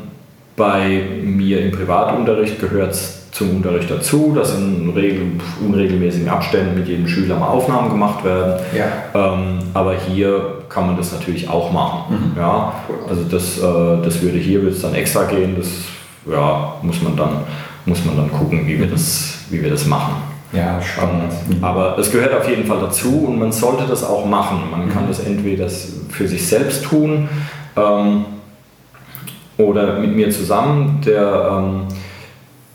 bei 0.56 1.02
mir 1.24 1.62
im 1.62 1.72
Privatunterricht 1.72 2.60
gehört 2.60 2.92
es 2.92 3.26
zum 3.32 3.58
Unterricht 3.58 3.92
dazu, 3.92 4.32
dass 4.34 4.58
in 4.58 4.92
regel, 4.96 5.34
unregelmäßigen 5.64 6.30
Abständen 6.30 6.76
mit 6.76 6.88
jedem 6.88 7.08
Schüler 7.08 7.38
mal 7.38 7.50
Aufnahmen 7.50 7.90
gemacht 7.90 8.24
werden. 8.24 8.62
Ja. 8.74 9.34
Ähm, 9.34 9.60
aber 9.74 9.94
hier 9.96 10.64
kann 10.70 10.88
man 10.88 10.96
das 10.98 11.12
natürlich 11.12 11.50
auch 11.50 11.72
machen. 11.72 12.32
Mhm. 12.34 12.40
Ja, 12.40 12.74
also 13.10 13.24
das, 13.24 13.60
äh, 13.60 14.04
das 14.04 14.22
würde 14.22 14.38
hier 14.38 14.64
wird 14.64 14.82
dann 14.82 14.96
extra 14.96 15.26
gehen, 15.26 15.56
das 15.58 15.68
ja, 16.32 16.76
muss 16.82 17.02
man 17.02 17.18
dann 17.18 17.30
muss 17.86 18.04
man 18.06 18.18
dann 18.18 18.32
gucken, 18.32 18.68
wie 18.68 18.80
wir 18.80 18.88
das, 18.88 19.40
wie 19.50 19.62
wir 19.62 19.70
das 19.70 19.86
machen. 19.86 20.16
Ja, 20.52 20.82
spannend. 20.82 21.34
Ähm, 21.52 21.64
aber 21.64 21.98
es 21.98 22.12
gehört 22.12 22.34
auf 22.34 22.48
jeden 22.48 22.66
Fall 22.66 22.80
dazu 22.80 23.26
und 23.28 23.40
man 23.40 23.52
sollte 23.52 23.86
das 23.88 24.04
auch 24.04 24.26
machen. 24.26 24.60
Man 24.72 24.90
kann 24.90 25.04
mhm. 25.04 25.08
das 25.10 25.20
entweder 25.20 25.68
für 26.10 26.28
sich 26.28 26.48
selbst 26.48 26.84
tun 26.84 27.28
ähm, 27.76 28.26
oder 29.58 30.00
mit 30.00 30.16
mir 30.16 30.30
zusammen. 30.32 31.02
Der, 31.06 31.50
ähm, 31.52 31.82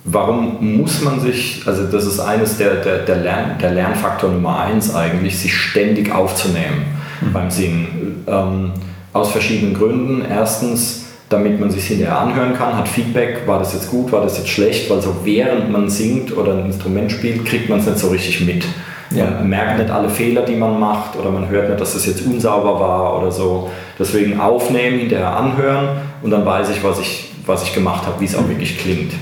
warum 0.04 0.76
muss 0.76 1.00
man 1.02 1.20
sich, 1.20 1.62
also 1.66 1.86
das 1.86 2.06
ist 2.06 2.20
eines 2.20 2.58
der, 2.58 2.76
der, 2.76 2.98
der, 2.98 3.16
Lern, 3.16 3.58
der 3.60 3.72
Lernfaktor 3.72 4.30
Nummer 4.30 4.60
eins 4.60 4.94
eigentlich, 4.94 5.38
sich 5.38 5.54
ständig 5.54 6.12
aufzunehmen 6.12 6.84
mhm. 7.20 7.32
beim 7.32 7.50
Singen. 7.50 8.24
Ähm, 8.26 8.72
aus 9.12 9.32
verschiedenen 9.32 9.74
Gründen. 9.74 10.24
Erstens, 10.28 11.06
damit 11.30 11.60
man 11.60 11.70
sich 11.70 11.86
hinterher 11.86 12.18
anhören 12.18 12.54
kann, 12.54 12.76
hat 12.76 12.88
Feedback, 12.88 13.46
war 13.46 13.60
das 13.60 13.72
jetzt 13.72 13.88
gut, 13.88 14.10
war 14.10 14.20
das 14.20 14.36
jetzt 14.36 14.48
schlecht, 14.48 14.90
weil 14.90 15.00
so 15.00 15.14
während 15.22 15.70
man 15.70 15.88
singt 15.88 16.36
oder 16.36 16.52
ein 16.54 16.66
Instrument 16.66 17.10
spielt, 17.10 17.46
kriegt 17.46 17.70
man 17.70 17.78
es 17.78 17.86
nicht 17.86 17.98
so 17.98 18.08
richtig 18.08 18.40
mit. 18.40 18.64
Ja. 19.12 19.30
Man 19.30 19.48
merkt 19.48 19.78
nicht 19.78 19.90
alle 19.90 20.08
Fehler, 20.08 20.42
die 20.42 20.56
man 20.56 20.78
macht 20.78 21.16
oder 21.16 21.30
man 21.30 21.48
hört 21.48 21.68
nicht, 21.68 21.80
dass 21.80 21.94
das 21.94 22.04
jetzt 22.06 22.26
unsauber 22.26 22.80
war 22.80 23.18
oder 23.18 23.30
so. 23.30 23.70
Deswegen 23.98 24.40
aufnehmen, 24.40 24.98
hinterher 24.98 25.36
anhören 25.36 26.00
und 26.22 26.32
dann 26.32 26.44
weiß 26.44 26.68
ich, 26.70 26.82
was 26.82 26.98
ich, 26.98 27.30
was 27.46 27.62
ich 27.62 27.72
gemacht 27.74 28.04
habe, 28.06 28.20
wie 28.20 28.24
es 28.24 28.34
auch 28.34 28.48
wirklich 28.48 28.78
klingt. 28.78 29.12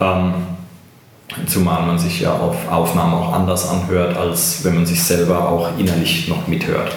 Ähm, 0.00 0.34
zumal 1.46 1.82
man 1.86 1.98
sich 1.98 2.20
ja 2.20 2.32
auf 2.32 2.56
Aufnahmen 2.70 3.14
auch 3.14 3.32
anders 3.32 3.70
anhört, 3.70 4.18
als 4.18 4.64
wenn 4.64 4.74
man 4.74 4.86
sich 4.86 5.02
selber 5.02 5.48
auch 5.48 5.70
innerlich 5.78 6.28
noch 6.28 6.46
mithört. 6.46 6.92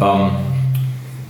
Ähm, 0.00 0.30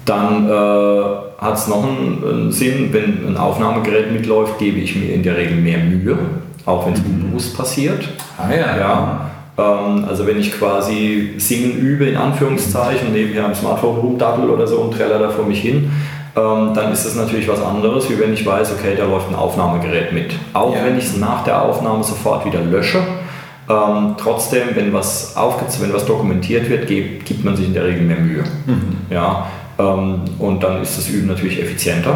dann 0.04 0.48
äh, 0.48 1.29
hat 1.40 1.54
es 1.54 1.68
noch 1.68 1.82
einen, 1.82 2.22
einen, 2.22 2.52
Sinn, 2.52 2.92
wenn 2.92 3.26
ein 3.26 3.36
Aufnahmegerät 3.36 4.12
mitläuft, 4.12 4.58
gebe 4.58 4.78
ich 4.78 4.94
mir 4.96 5.14
in 5.14 5.22
der 5.22 5.36
Regel 5.36 5.56
mehr 5.56 5.78
Mühe, 5.78 6.18
auch 6.66 6.86
wenn 6.86 6.92
es 6.92 7.00
mhm. 7.00 7.24
unbewusst 7.24 7.56
passiert. 7.56 8.08
Ah, 8.36 8.52
ja. 8.52 8.76
ja. 8.76 9.30
Ähm, 9.58 10.04
also 10.06 10.26
wenn 10.26 10.38
ich 10.38 10.52
quasi 10.52 11.34
singen 11.38 11.78
übe, 11.78 12.06
in 12.06 12.16
Anführungszeichen, 12.16 13.08
und 13.08 13.14
nebenher 13.14 13.46
am 13.46 13.54
Smartphone 13.54 13.98
rumdaddel 13.98 14.50
oder 14.50 14.66
so 14.66 14.76
und 14.78 14.94
treller 14.94 15.18
da 15.18 15.30
vor 15.30 15.46
mich 15.46 15.60
hin, 15.60 15.90
ähm, 16.36 16.72
dann 16.74 16.92
ist 16.92 17.06
das 17.06 17.16
natürlich 17.16 17.48
was 17.48 17.62
anderes, 17.62 18.08
wie 18.10 18.18
wenn 18.20 18.32
ich 18.32 18.46
weiß, 18.46 18.72
okay, 18.72 18.94
da 18.96 19.04
läuft 19.04 19.28
ein 19.28 19.34
Aufnahmegerät 19.34 20.12
mit. 20.12 20.34
Auch 20.52 20.74
ja. 20.74 20.84
wenn 20.84 20.96
ich 20.96 21.04
es 21.04 21.16
nach 21.16 21.44
der 21.44 21.62
Aufnahme 21.62 22.04
sofort 22.04 22.44
wieder 22.44 22.60
lösche, 22.60 22.98
ähm, 23.68 24.14
trotzdem, 24.16 24.68
wenn 24.74 24.92
was, 24.92 25.34
wenn 25.80 25.92
was 25.92 26.04
dokumentiert 26.04 26.68
wird, 26.68 26.86
gibt, 26.86 27.24
gibt 27.24 27.44
man 27.44 27.56
sich 27.56 27.66
in 27.66 27.74
der 27.74 27.84
Regel 27.84 28.02
mehr 28.02 28.18
Mühe. 28.18 28.44
Mhm. 28.66 28.96
Ja, 29.10 29.46
ähm, 29.80 30.20
und 30.38 30.62
dann 30.62 30.82
ist 30.82 30.98
das 30.98 31.08
Üben 31.08 31.28
natürlich 31.28 31.60
effizienter, 31.60 32.14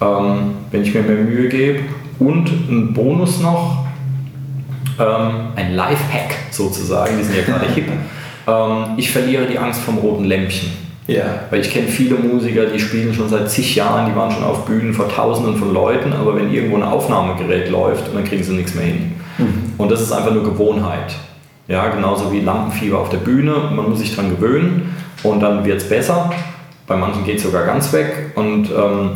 ähm, 0.00 0.54
wenn 0.70 0.82
ich 0.82 0.92
mir 0.92 1.02
mehr 1.02 1.16
Mühe 1.16 1.48
gebe. 1.48 1.80
Und 2.18 2.48
ein 2.48 2.92
Bonus 2.92 3.40
noch, 3.40 3.86
ähm, 4.98 5.52
ein 5.54 5.74
Life-Hack 5.74 6.34
sozusagen, 6.50 7.16
die 7.18 7.24
sind 7.24 7.36
ja 7.36 7.42
gerade 7.44 7.66
hip. 7.74 7.86
ich 8.96 9.10
verliere 9.10 9.44
die 9.44 9.58
Angst 9.58 9.82
vom 9.82 9.98
roten 9.98 10.24
Lämpchen. 10.24 10.70
Ja. 11.06 11.40
Weil 11.50 11.60
ich 11.60 11.70
kenne 11.70 11.86
viele 11.88 12.16
Musiker, 12.16 12.66
die 12.66 12.78
spielen 12.78 13.14
schon 13.14 13.28
seit 13.28 13.50
zig 13.50 13.74
Jahren, 13.74 14.10
die 14.10 14.16
waren 14.16 14.30
schon 14.30 14.44
auf 14.44 14.66
Bühnen 14.66 14.92
vor 14.92 15.08
Tausenden 15.08 15.56
von 15.56 15.72
Leuten, 15.72 16.12
aber 16.12 16.36
wenn 16.36 16.52
irgendwo 16.52 16.76
ein 16.76 16.82
Aufnahmegerät 16.82 17.70
läuft, 17.70 18.14
dann 18.14 18.24
kriegen 18.24 18.42
sie 18.42 18.54
nichts 18.54 18.74
mehr 18.74 18.84
hin. 18.84 19.12
Mhm. 19.38 19.72
Und 19.78 19.90
das 19.90 20.02
ist 20.02 20.12
einfach 20.12 20.32
nur 20.32 20.44
Gewohnheit. 20.44 21.14
Ja, 21.66 21.88
genauso 21.88 22.32
wie 22.32 22.40
Lampenfieber 22.40 22.98
auf 22.98 23.08
der 23.10 23.18
Bühne. 23.18 23.52
Man 23.74 23.90
muss 23.90 24.00
sich 24.00 24.14
daran 24.14 24.30
gewöhnen 24.30 24.94
und 25.22 25.40
dann 25.40 25.64
wird 25.64 25.78
es 25.78 25.88
besser. 25.88 26.30
Bei 26.88 26.96
manchen 26.96 27.24
geht 27.24 27.36
es 27.36 27.42
sogar 27.42 27.66
ganz 27.66 27.92
weg. 27.92 28.32
Und 28.34 28.70
ähm, 28.70 29.10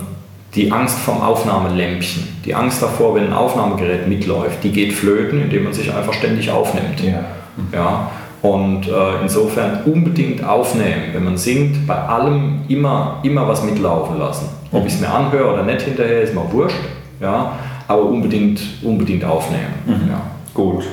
die 0.54 0.70
Angst 0.70 0.98
vom 0.98 1.22
Aufnahmelämpchen, 1.22 2.28
die 2.44 2.54
Angst 2.54 2.82
davor, 2.82 3.14
wenn 3.14 3.28
ein 3.28 3.32
Aufnahmegerät 3.32 4.06
mitläuft, 4.06 4.62
die 4.62 4.70
geht 4.70 4.92
flöten, 4.92 5.40
indem 5.40 5.64
man 5.64 5.72
sich 5.72 5.92
einfach 5.92 6.12
ständig 6.12 6.50
aufnimmt. 6.50 7.02
Ja. 7.02 7.24
ja? 7.72 8.10
Und 8.42 8.88
äh, 8.88 9.22
insofern 9.22 9.84
unbedingt 9.84 10.44
aufnehmen, 10.44 11.14
wenn 11.14 11.24
man 11.24 11.38
singt, 11.38 11.86
bei 11.86 11.94
allem 11.94 12.62
immer, 12.68 13.20
immer 13.22 13.48
was 13.48 13.62
mitlaufen 13.64 14.18
lassen. 14.18 14.48
Ob 14.70 14.84
ich 14.84 14.92
es 14.94 15.00
mir 15.00 15.08
anhöre 15.08 15.54
oder 15.54 15.62
nicht 15.62 15.82
hinterher, 15.82 16.22
ist 16.22 16.34
mal 16.34 16.44
wurscht. 16.50 16.76
Ja? 17.20 17.52
Aber 17.88 18.02
unbedingt, 18.02 18.60
unbedingt 18.82 19.24
aufnehmen. 19.24 19.72
Mhm. 19.86 20.10
Ja. 20.10 20.20
Gut. 20.52 20.84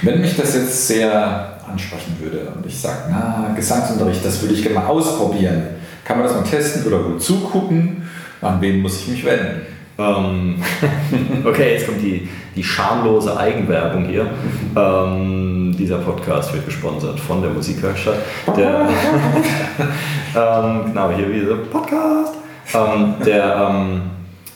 Wenn 0.00 0.20
mich 0.22 0.34
das 0.36 0.54
jetzt 0.54 0.86
sehr 0.86 1.58
ansprechen 1.70 2.16
würde 2.18 2.50
und 2.56 2.64
ich 2.64 2.78
sage, 2.78 3.00
na, 3.10 3.52
Gesangsunterricht, 3.54 4.24
das 4.24 4.40
würde 4.40 4.54
ich 4.54 4.62
gerne 4.62 4.78
mal 4.78 4.86
ausprobieren 4.86 5.77
kann 6.08 6.16
man 6.16 6.26
das 6.26 6.36
mal 6.36 6.42
testen 6.42 6.90
oder 6.90 7.02
gut 7.02 7.22
zugucken? 7.22 8.02
An 8.40 8.58
wen 8.62 8.80
muss 8.80 9.02
ich 9.02 9.08
mich 9.08 9.24
wenden? 9.26 9.60
Ähm, 9.98 10.54
okay, 11.44 11.74
jetzt 11.74 11.86
kommt 11.86 12.00
die, 12.00 12.26
die 12.56 12.64
schamlose 12.64 13.36
Eigenwerbung 13.36 14.06
hier. 14.06 14.26
Ähm, 14.74 15.76
dieser 15.78 15.98
Podcast 15.98 16.54
wird 16.54 16.64
gesponsert 16.64 17.20
von 17.20 17.42
der 17.42 17.50
Musikwerkstatt. 17.50 18.20
Der, 18.56 18.88
ähm, 20.34 20.86
genau, 20.86 21.10
hier 21.10 21.30
wieder 21.30 21.56
Podcast. 21.56 22.36
Ähm, 22.72 23.14
der, 23.26 24.00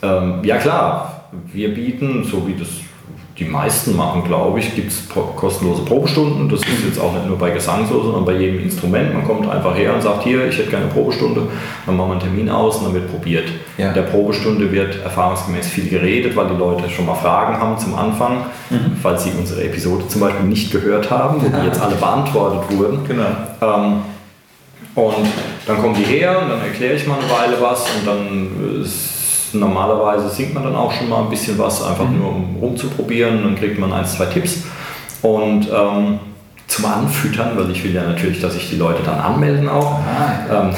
ähm, 0.02 0.38
ja 0.42 0.56
klar, 0.56 1.28
wir 1.52 1.74
bieten, 1.74 2.24
so 2.24 2.48
wie 2.48 2.54
das 2.54 2.68
die 3.42 3.48
meisten 3.48 3.96
machen, 3.96 4.24
glaube 4.24 4.60
ich, 4.60 4.74
gibt 4.74 4.92
es 4.92 5.08
kostenlose 5.36 5.82
Probestunden. 5.82 6.48
Das 6.48 6.60
ist 6.60 6.84
jetzt 6.86 7.00
auch 7.00 7.12
nicht 7.12 7.26
nur 7.26 7.38
bei 7.38 7.50
Gesang 7.50 7.86
so, 7.88 8.02
sondern 8.02 8.24
bei 8.24 8.34
jedem 8.34 8.62
Instrument. 8.62 9.12
Man 9.12 9.24
kommt 9.24 9.48
einfach 9.50 9.76
her 9.76 9.94
und 9.94 10.02
sagt, 10.02 10.24
hier, 10.24 10.46
ich 10.46 10.58
hätte 10.58 10.70
gerne 10.70 10.84
eine 10.86 10.94
Probestunde. 10.94 11.42
Dann 11.86 11.96
machen 11.96 12.08
wir 12.08 12.12
einen 12.12 12.20
Termin 12.20 12.48
aus 12.48 12.76
und 12.78 12.86
dann 12.86 12.94
wird 12.94 13.10
probiert. 13.10 13.48
Ja. 13.78 13.88
In 13.88 13.94
der 13.94 14.02
Probestunde 14.02 14.70
wird 14.70 15.02
erfahrungsgemäß 15.02 15.68
viel 15.68 15.88
geredet, 15.88 16.36
weil 16.36 16.48
die 16.48 16.56
Leute 16.56 16.88
schon 16.88 17.06
mal 17.06 17.14
Fragen 17.14 17.58
haben 17.58 17.78
zum 17.78 17.94
Anfang, 17.94 18.46
mhm. 18.70 18.96
falls 19.02 19.24
sie 19.24 19.32
unsere 19.38 19.64
Episode 19.64 20.06
zum 20.08 20.20
Beispiel 20.20 20.46
nicht 20.46 20.70
gehört 20.70 21.10
haben, 21.10 21.42
wo 21.42 21.48
die 21.48 21.66
jetzt 21.66 21.80
alle 21.80 21.96
beantwortet 21.96 22.76
wurden. 22.76 23.00
Genau. 23.08 23.26
Ähm, 23.60 24.02
und 24.94 25.26
dann 25.66 25.80
kommen 25.80 25.94
die 25.94 26.04
her 26.04 26.38
und 26.42 26.50
dann 26.50 26.60
erkläre 26.60 26.94
ich 26.94 27.06
mal 27.06 27.18
eine 27.18 27.30
Weile 27.30 27.60
was 27.60 27.82
und 27.82 28.06
dann 28.06 28.82
ist 28.82 29.21
normalerweise 29.54 30.28
singt 30.28 30.54
man 30.54 30.64
dann 30.64 30.76
auch 30.76 30.92
schon 30.92 31.08
mal 31.08 31.22
ein 31.22 31.30
bisschen 31.30 31.58
was, 31.58 31.82
einfach 31.82 32.08
mhm. 32.08 32.18
nur 32.18 32.28
um 32.28 32.56
rumzuprobieren. 32.60 33.42
Dann 33.42 33.56
kriegt 33.56 33.78
man 33.78 33.92
ein, 33.92 34.06
zwei 34.06 34.26
Tipps. 34.26 34.64
Und 35.22 35.68
ähm, 35.70 36.18
zum 36.72 36.86
Anfüttern, 36.86 37.50
weil 37.56 37.70
ich 37.70 37.84
will 37.84 37.94
ja 37.94 38.02
natürlich, 38.02 38.40
dass 38.40 38.54
sich 38.54 38.70
die 38.70 38.76
Leute 38.76 39.02
dann 39.04 39.18
anmelden 39.18 39.68
auch. 39.68 40.00
Ah, 40.00 40.32
ja. 40.48 40.62
Ähm, 40.62 40.74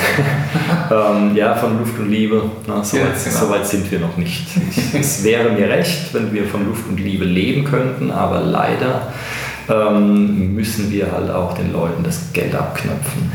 ähm, 1.31 1.37
ja, 1.37 1.55
von 1.55 1.79
Luft 1.79 1.99
und 1.99 2.11
Liebe, 2.11 2.43
na, 2.67 2.83
so, 2.83 2.97
ja, 2.97 3.05
weit, 3.05 3.25
genau. 3.25 3.37
so, 3.37 3.51
weit, 3.51 3.67
sind 3.67 3.91
wir 3.91 4.01
noch 4.01 4.17
nicht. 4.17 4.45
es 4.93 5.23
wäre 5.25 5.51
mir 5.51 5.69
recht, 5.69 6.13
wenn 6.13 6.33
wir 6.33 6.47
von 6.47 6.67
Luft 6.67 6.89
und 6.89 6.99
Liebe 6.99 7.25
leben 7.25 7.65
könnten, 7.65 8.11
aber 8.11 8.41
leider 8.41 9.13
ähm, 9.69 10.55
müssen 10.55 10.91
wir 10.91 11.13
halt 11.13 11.31
auch 11.31 11.55
den 11.55 11.73
Leuten 11.73 12.03
das 12.03 12.33
Geld 12.33 12.55
abknöpfen. 12.57 13.31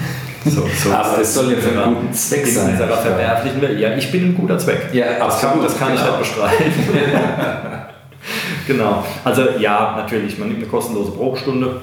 So, 0.46 0.64
so 0.84 0.94
Aber 0.94 1.20
es 1.22 1.34
soll 1.34 1.52
ja 1.52 1.58
für 1.58 1.70
einen 1.70 1.96
guten 1.96 2.14
Zweck 2.14 2.48
in 2.48 2.54
sein. 2.54 2.72
unserer 2.72 2.98
verwerflichen 2.98 3.62
Welt. 3.62 3.80
Ja, 3.80 3.96
ich 3.96 4.12
bin 4.12 4.30
ein 4.30 4.36
guter 4.36 4.58
Zweck. 4.58 4.90
Ja, 4.94 5.06
das 5.06 5.42
kann, 5.42 5.50
absolut, 5.50 5.66
das 5.66 5.78
kann 5.80 5.94
ich 5.94 6.00
genau. 6.00 6.18
nicht 6.18 6.20
bestreiten. 6.20 6.74
genau. 8.68 9.04
Also 9.24 9.44
ja, 9.60 9.96
natürlich, 9.98 10.38
man 10.38 10.48
nimmt 10.48 10.62
eine 10.62 10.70
kostenlose 10.70 11.12
Probestunde. 11.12 11.82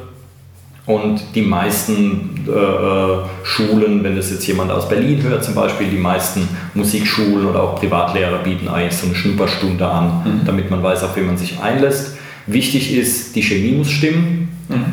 Und 0.87 1.21
die 1.35 1.43
meisten 1.43 2.47
äh, 2.47 2.53
äh, 2.53 3.19
Schulen, 3.43 4.05
wenn 4.05 4.15
das 4.15 4.31
jetzt 4.31 4.47
jemand 4.47 4.71
aus 4.71 4.89
Berlin 4.89 5.21
hört, 5.25 5.43
zum 5.43 5.55
Beispiel, 5.55 5.89
die 5.89 5.99
meisten 5.99 6.49
Musikschulen 6.75 7.45
oder 7.45 7.61
auch 7.61 7.81
Privatlehrer 7.81 8.39
bieten 8.39 8.69
eigentlich 8.69 8.97
so 8.97 9.07
eine 9.07 9.17
Schnupperstunde 9.17 9.85
an, 9.85 10.43
damit 10.45 10.71
man 10.71 10.85
weiß, 10.85 11.03
auf 11.03 11.17
wen 11.17 11.27
man 11.27 11.37
sich 11.37 11.59
einlässt. 11.61 12.17
Wichtig 12.47 12.97
ist, 12.97 13.35
die 13.35 13.43
Chemie 13.43 13.73
muss 13.73 13.91
stimmen 13.91 14.49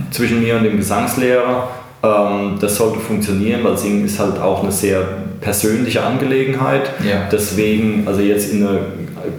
zwischen 0.09 0.41
mir 0.41 0.57
und 0.57 0.63
dem 0.63 0.77
Gesangslehrer. 0.77 1.69
Ähm, 2.03 2.57
das 2.59 2.75
sollte 2.75 2.99
funktionieren, 2.99 3.63
weil 3.63 3.77
Singen 3.77 4.05
ist 4.05 4.19
halt 4.19 4.39
auch 4.39 4.61
eine 4.61 4.71
sehr 4.71 5.01
persönliche 5.39 6.03
Angelegenheit. 6.03 6.91
Ja. 7.03 7.29
Deswegen, 7.31 8.03
also 8.05 8.21
jetzt 8.21 8.51
in 8.51 8.67
eine 8.67 8.79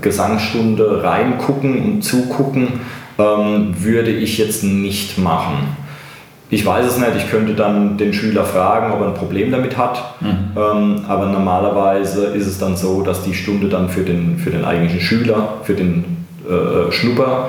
Gesangsstunde 0.00 1.02
reingucken 1.02 1.84
und 1.84 2.02
zugucken, 2.02 2.80
ähm, 3.18 3.74
würde 3.78 4.10
ich 4.10 4.38
jetzt 4.38 4.64
nicht 4.64 5.18
machen. 5.18 5.76
Ich 6.50 6.64
weiß 6.64 6.86
es 6.86 6.98
nicht, 6.98 7.10
ich 7.16 7.30
könnte 7.30 7.54
dann 7.54 7.96
den 7.96 8.12
Schüler 8.12 8.44
fragen, 8.44 8.92
ob 8.92 9.00
er 9.00 9.08
ein 9.08 9.14
Problem 9.14 9.50
damit 9.50 9.76
hat. 9.76 10.14
Ähm, 10.56 11.00
aber 11.08 11.26
normalerweise 11.26 12.26
ist 12.26 12.46
es 12.46 12.58
dann 12.58 12.76
so, 12.76 13.02
dass 13.02 13.24
die 13.24 13.34
Stunde 13.34 13.68
dann 13.68 13.88
für 13.88 14.02
den, 14.02 14.38
für 14.38 14.50
den 14.50 14.64
eigentlichen 14.64 15.00
Schüler, 15.00 15.54
für 15.64 15.74
den 15.74 16.04
äh, 16.48 16.92
Schnupper, 16.92 17.48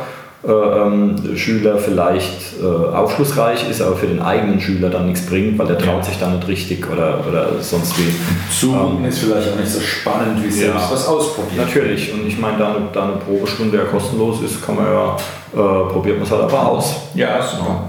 Schüler 1.36 1.78
vielleicht 1.78 2.60
äh, 2.62 2.66
aufschlussreich 2.96 3.68
ist, 3.70 3.82
aber 3.82 3.96
für 3.96 4.06
den 4.06 4.22
eigenen 4.22 4.62
Schüler 4.62 4.90
dann 4.90 5.08
nichts 5.08 5.26
bringt, 5.26 5.58
weil 5.58 5.66
der 5.68 5.80
traut 5.80 6.06
sich 6.06 6.20
dann 6.20 6.36
nicht 6.36 6.48
richtig 6.48 6.88
oder, 6.90 7.24
oder 7.28 7.48
sonst 7.62 7.98
wie. 7.98 8.14
Zugucken 8.54 9.06
ist 9.06 9.20
vielleicht 9.20 9.52
auch 9.52 9.56
nicht 9.56 9.70
so 9.72 9.80
spannend 9.82 10.44
wie 10.44 10.52
selbst 10.52 10.86
Ja. 10.86 10.92
was 10.92 11.08
ausprobieren. 11.08 11.66
Natürlich, 11.66 12.14
und 12.14 12.28
ich 12.28 12.38
meine, 12.38 12.60
da 12.60 12.70
eine, 12.76 12.88
da 12.94 13.04
eine 13.04 13.14
Probestunde 13.14 13.78
ja 13.78 13.84
kostenlos 13.86 14.42
ist, 14.44 14.64
kann 14.64 14.76
man 14.76 14.86
ja, 14.86 15.16
äh, 15.54 15.92
probiert 15.92 16.18
man 16.18 16.26
es 16.26 16.32
halt 16.32 16.44
aber 16.44 16.68
aus. 16.68 16.96
Ja, 17.16 17.42
super. 17.42 17.84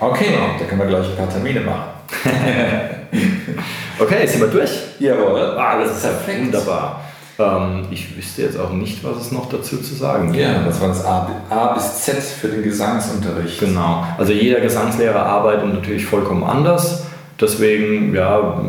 Okay, 0.00 0.26
da 0.58 0.64
können 0.64 0.80
wir 0.80 0.88
gleich 0.88 1.06
ein 1.08 1.16
paar 1.16 1.30
Termine 1.30 1.60
machen. 1.60 1.82
Okay, 3.98 4.26
sind 4.26 4.40
wir 4.40 4.48
durch? 4.48 4.70
Jawohl. 4.98 5.54
Ah, 5.56 5.78
das 5.78 5.96
ist 5.98 6.04
ja 6.04 6.10
Perfekt. 6.10 6.40
wunderbar. 6.46 7.00
Ähm, 7.42 7.84
ich 7.90 8.16
wüsste 8.16 8.42
jetzt 8.42 8.58
auch 8.58 8.72
nicht, 8.72 9.02
was 9.04 9.16
es 9.26 9.32
noch 9.32 9.48
dazu 9.48 9.78
zu 9.78 9.94
sagen 9.94 10.32
gibt. 10.32 10.44
Ja, 10.44 10.62
das 10.64 10.80
war 10.80 10.88
das 10.88 11.04
A, 11.04 11.28
A 11.50 11.74
bis 11.74 12.02
Z 12.04 12.16
für 12.22 12.48
den 12.48 12.62
Gesangsunterricht. 12.62 13.58
Genau. 13.60 14.04
Also 14.18 14.32
jeder 14.32 14.60
Gesangslehrer 14.60 15.24
arbeitet 15.24 15.72
natürlich 15.72 16.04
vollkommen 16.06 16.44
anders. 16.44 17.04
Deswegen, 17.40 18.14
ja, 18.14 18.60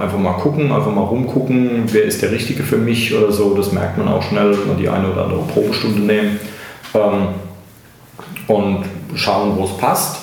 einfach 0.00 0.18
mal 0.18 0.34
gucken, 0.34 0.70
einfach 0.70 0.92
mal 0.92 1.02
rumgucken, 1.02 1.82
wer 1.86 2.04
ist 2.04 2.22
der 2.22 2.30
Richtige 2.30 2.62
für 2.62 2.76
mich 2.76 3.12
oder 3.16 3.32
so. 3.32 3.54
Das 3.56 3.72
merkt 3.72 3.98
man 3.98 4.06
auch 4.08 4.22
schnell, 4.22 4.56
wenn 4.56 4.68
man 4.68 4.76
die 4.78 4.88
eine 4.88 5.10
oder 5.10 5.24
andere 5.24 5.42
Probestunde 5.42 6.00
nehmen. 6.00 6.38
Ähm, 6.94 7.28
und 8.46 8.84
schauen, 9.14 9.56
wo 9.56 9.64
es 9.64 9.76
passt. 9.76 10.18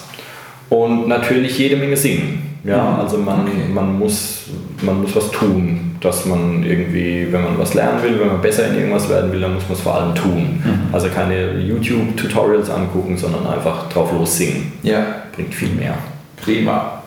Und 0.69 1.07
natürlich 1.07 1.57
jede 1.57 1.75
Menge 1.77 1.95
singen. 1.97 2.59
Ja, 2.63 2.91
Mhm. 2.91 2.99
also 2.99 3.17
man, 3.17 3.41
Okay. 3.41 3.71
man, 3.73 3.97
muss, 3.99 4.39
man 4.81 5.01
muss 5.01 5.15
was 5.15 5.31
tun, 5.31 5.86
dass 6.01 6.25
man 6.25 6.63
irgendwie, 6.63 7.27
wenn 7.31 7.43
man 7.43 7.57
was 7.57 7.73
lernen 7.73 8.03
will, 8.03 8.19
wenn 8.19 8.27
man 8.27 8.41
besser 8.41 8.67
in 8.67 8.75
irgendwas 8.75 9.09
werden 9.09 9.31
will, 9.31 9.41
dann 9.41 9.53
muss 9.53 9.63
man 9.63 9.73
es 9.73 9.81
vor 9.81 9.95
allem 9.95 10.13
tun. 10.15 10.61
Mhm. 10.63 10.93
Also 10.93 11.07
keine 11.09 11.59
YouTube-Tutorials 11.59 12.69
angucken, 12.69 13.17
sondern 13.17 13.47
einfach 13.47 13.89
drauf 13.89 14.11
los 14.11 14.37
singen. 14.37 14.73
Ja, 14.83 15.05
Bringt 15.35 15.53
viel 15.53 15.69
mehr. 15.69 15.97
prima. 16.41 17.01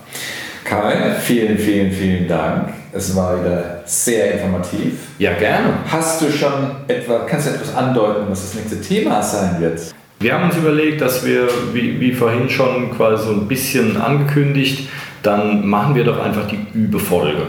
Kai, 0.65 1.15
vielen, 1.21 1.59
vielen, 1.59 1.91
vielen 1.91 2.29
Dank. 2.29 2.69
Es 2.93 3.15
war 3.17 3.41
wieder 3.41 3.83
sehr 3.87 4.35
informativ. 4.35 4.93
Ja, 5.19 5.33
gerne. 5.35 5.69
Hast 5.89 6.21
du 6.23 6.31
schon 6.31 6.53
etwa, 6.87 7.21
kannst 7.29 7.49
du 7.49 7.51
etwas 7.55 7.75
andeuten, 7.75 8.27
was 8.29 8.43
das 8.43 8.55
nächste 8.55 8.81
Thema 8.81 9.23
sein 9.23 9.61
wird? 9.61 9.81
Wir 10.21 10.35
haben 10.35 10.45
uns 10.45 10.57
überlegt, 10.57 11.01
dass 11.01 11.25
wir, 11.25 11.49
wie, 11.73 11.99
wie 12.01 12.13
vorhin 12.13 12.49
schon 12.51 12.95
quasi 12.97 13.25
so 13.25 13.33
ein 13.33 13.49
bisschen 13.49 13.97
angekündigt, 13.97 14.89
dann 15.23 15.67
machen 15.67 15.95
wir 15.95 16.05
doch 16.05 16.21
einfach 16.23 16.47
die 16.47 16.59
Übefolge. 16.75 17.43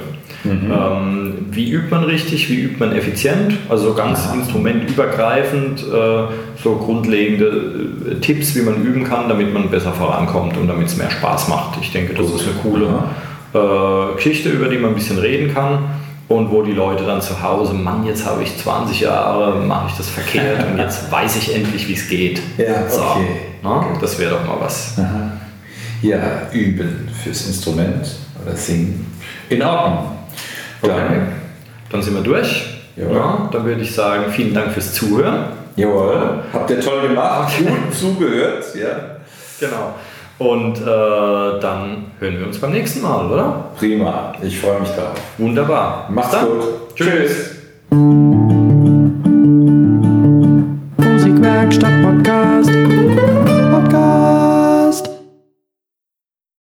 Ähm, 0.43 1.33
wie 1.51 1.69
übt 1.69 1.89
man 1.91 2.03
richtig, 2.03 2.49
wie 2.49 2.61
übt 2.61 2.79
man 2.79 2.95
effizient? 2.95 3.57
Also 3.69 3.89
so 3.89 3.93
ganz 3.93 4.27
instrumentübergreifend, 4.33 5.81
äh, 5.81 6.23
so 6.61 6.75
grundlegende 6.75 7.45
äh, 8.09 8.15
Tipps, 8.15 8.55
wie 8.55 8.61
man 8.61 8.83
üben 8.83 9.03
kann, 9.03 9.29
damit 9.29 9.53
man 9.53 9.69
besser 9.69 9.93
vorankommt 9.93 10.57
und 10.57 10.67
damit 10.67 10.87
es 10.87 10.97
mehr 10.97 11.11
Spaß 11.11 11.47
macht. 11.47 11.77
Ich 11.81 11.91
denke, 11.91 12.13
das 12.13 12.27
ist 12.27 12.43
eine 12.43 12.55
coole 12.63 12.87
äh, 13.53 14.15
Geschichte, 14.15 14.49
über 14.49 14.67
die 14.67 14.77
man 14.77 14.91
ein 14.91 14.95
bisschen 14.95 15.19
reden 15.19 15.53
kann. 15.53 15.79
Und 16.27 16.49
wo 16.49 16.61
die 16.61 16.71
Leute 16.71 17.03
dann 17.03 17.21
zu 17.21 17.43
Hause, 17.43 17.73
Mann, 17.73 18.05
jetzt 18.05 18.25
habe 18.25 18.41
ich 18.41 18.55
20 18.57 19.01
Jahre, 19.01 19.59
mache 19.65 19.87
ich 19.89 19.97
das 19.97 20.07
verkehrt 20.07 20.65
und 20.71 20.77
jetzt 20.77 21.11
weiß 21.11 21.35
ich 21.35 21.53
endlich, 21.53 21.89
wie 21.89 21.93
es 21.93 22.07
geht. 22.07 22.41
Ja, 22.57 22.89
so, 22.89 23.01
okay. 23.01 23.25
ne? 23.61 23.97
Das 23.99 24.17
wäre 24.17 24.31
doch 24.31 24.47
mal 24.47 24.55
was. 24.61 24.97
Ja, 26.01 26.19
üben 26.53 27.09
fürs 27.21 27.47
Instrument 27.47 28.15
oder 28.41 28.55
singen. 28.55 29.05
In 29.49 29.61
Ordnung. 29.61 30.20
Okay. 30.82 30.93
Dann, 30.93 31.32
dann 31.91 32.01
sind 32.01 32.15
wir 32.15 32.23
durch. 32.23 32.65
Ja, 32.95 33.49
dann 33.51 33.65
würde 33.65 33.82
ich 33.82 33.93
sagen, 33.95 34.25
vielen 34.32 34.53
Dank 34.53 34.71
fürs 34.71 34.93
Zuhören. 34.93 35.45
Jawohl. 35.75 36.43
Habt 36.51 36.69
ihr 36.69 36.79
toll 36.82 37.07
gemacht, 37.07 37.53
gut 37.57 37.93
zugehört. 37.93 38.65
Ja. 38.75 39.17
Genau. 39.59 39.95
Und 40.38 40.77
äh, 40.82 41.59
dann 41.61 42.05
hören 42.19 42.39
wir 42.39 42.47
uns 42.47 42.59
beim 42.59 42.71
nächsten 42.71 43.01
Mal, 43.01 43.32
oder? 43.32 43.65
Prima, 43.77 44.34
ich 44.41 44.59
freue 44.59 44.79
mich 44.79 44.89
drauf. 44.89 45.13
Wunderbar. 45.38 46.07
Macht's 46.09 46.36
gut. 46.39 46.95
Tschüss. 46.95 47.55
Musikwerkstatt 50.97 52.03
Podcast. 52.03 52.61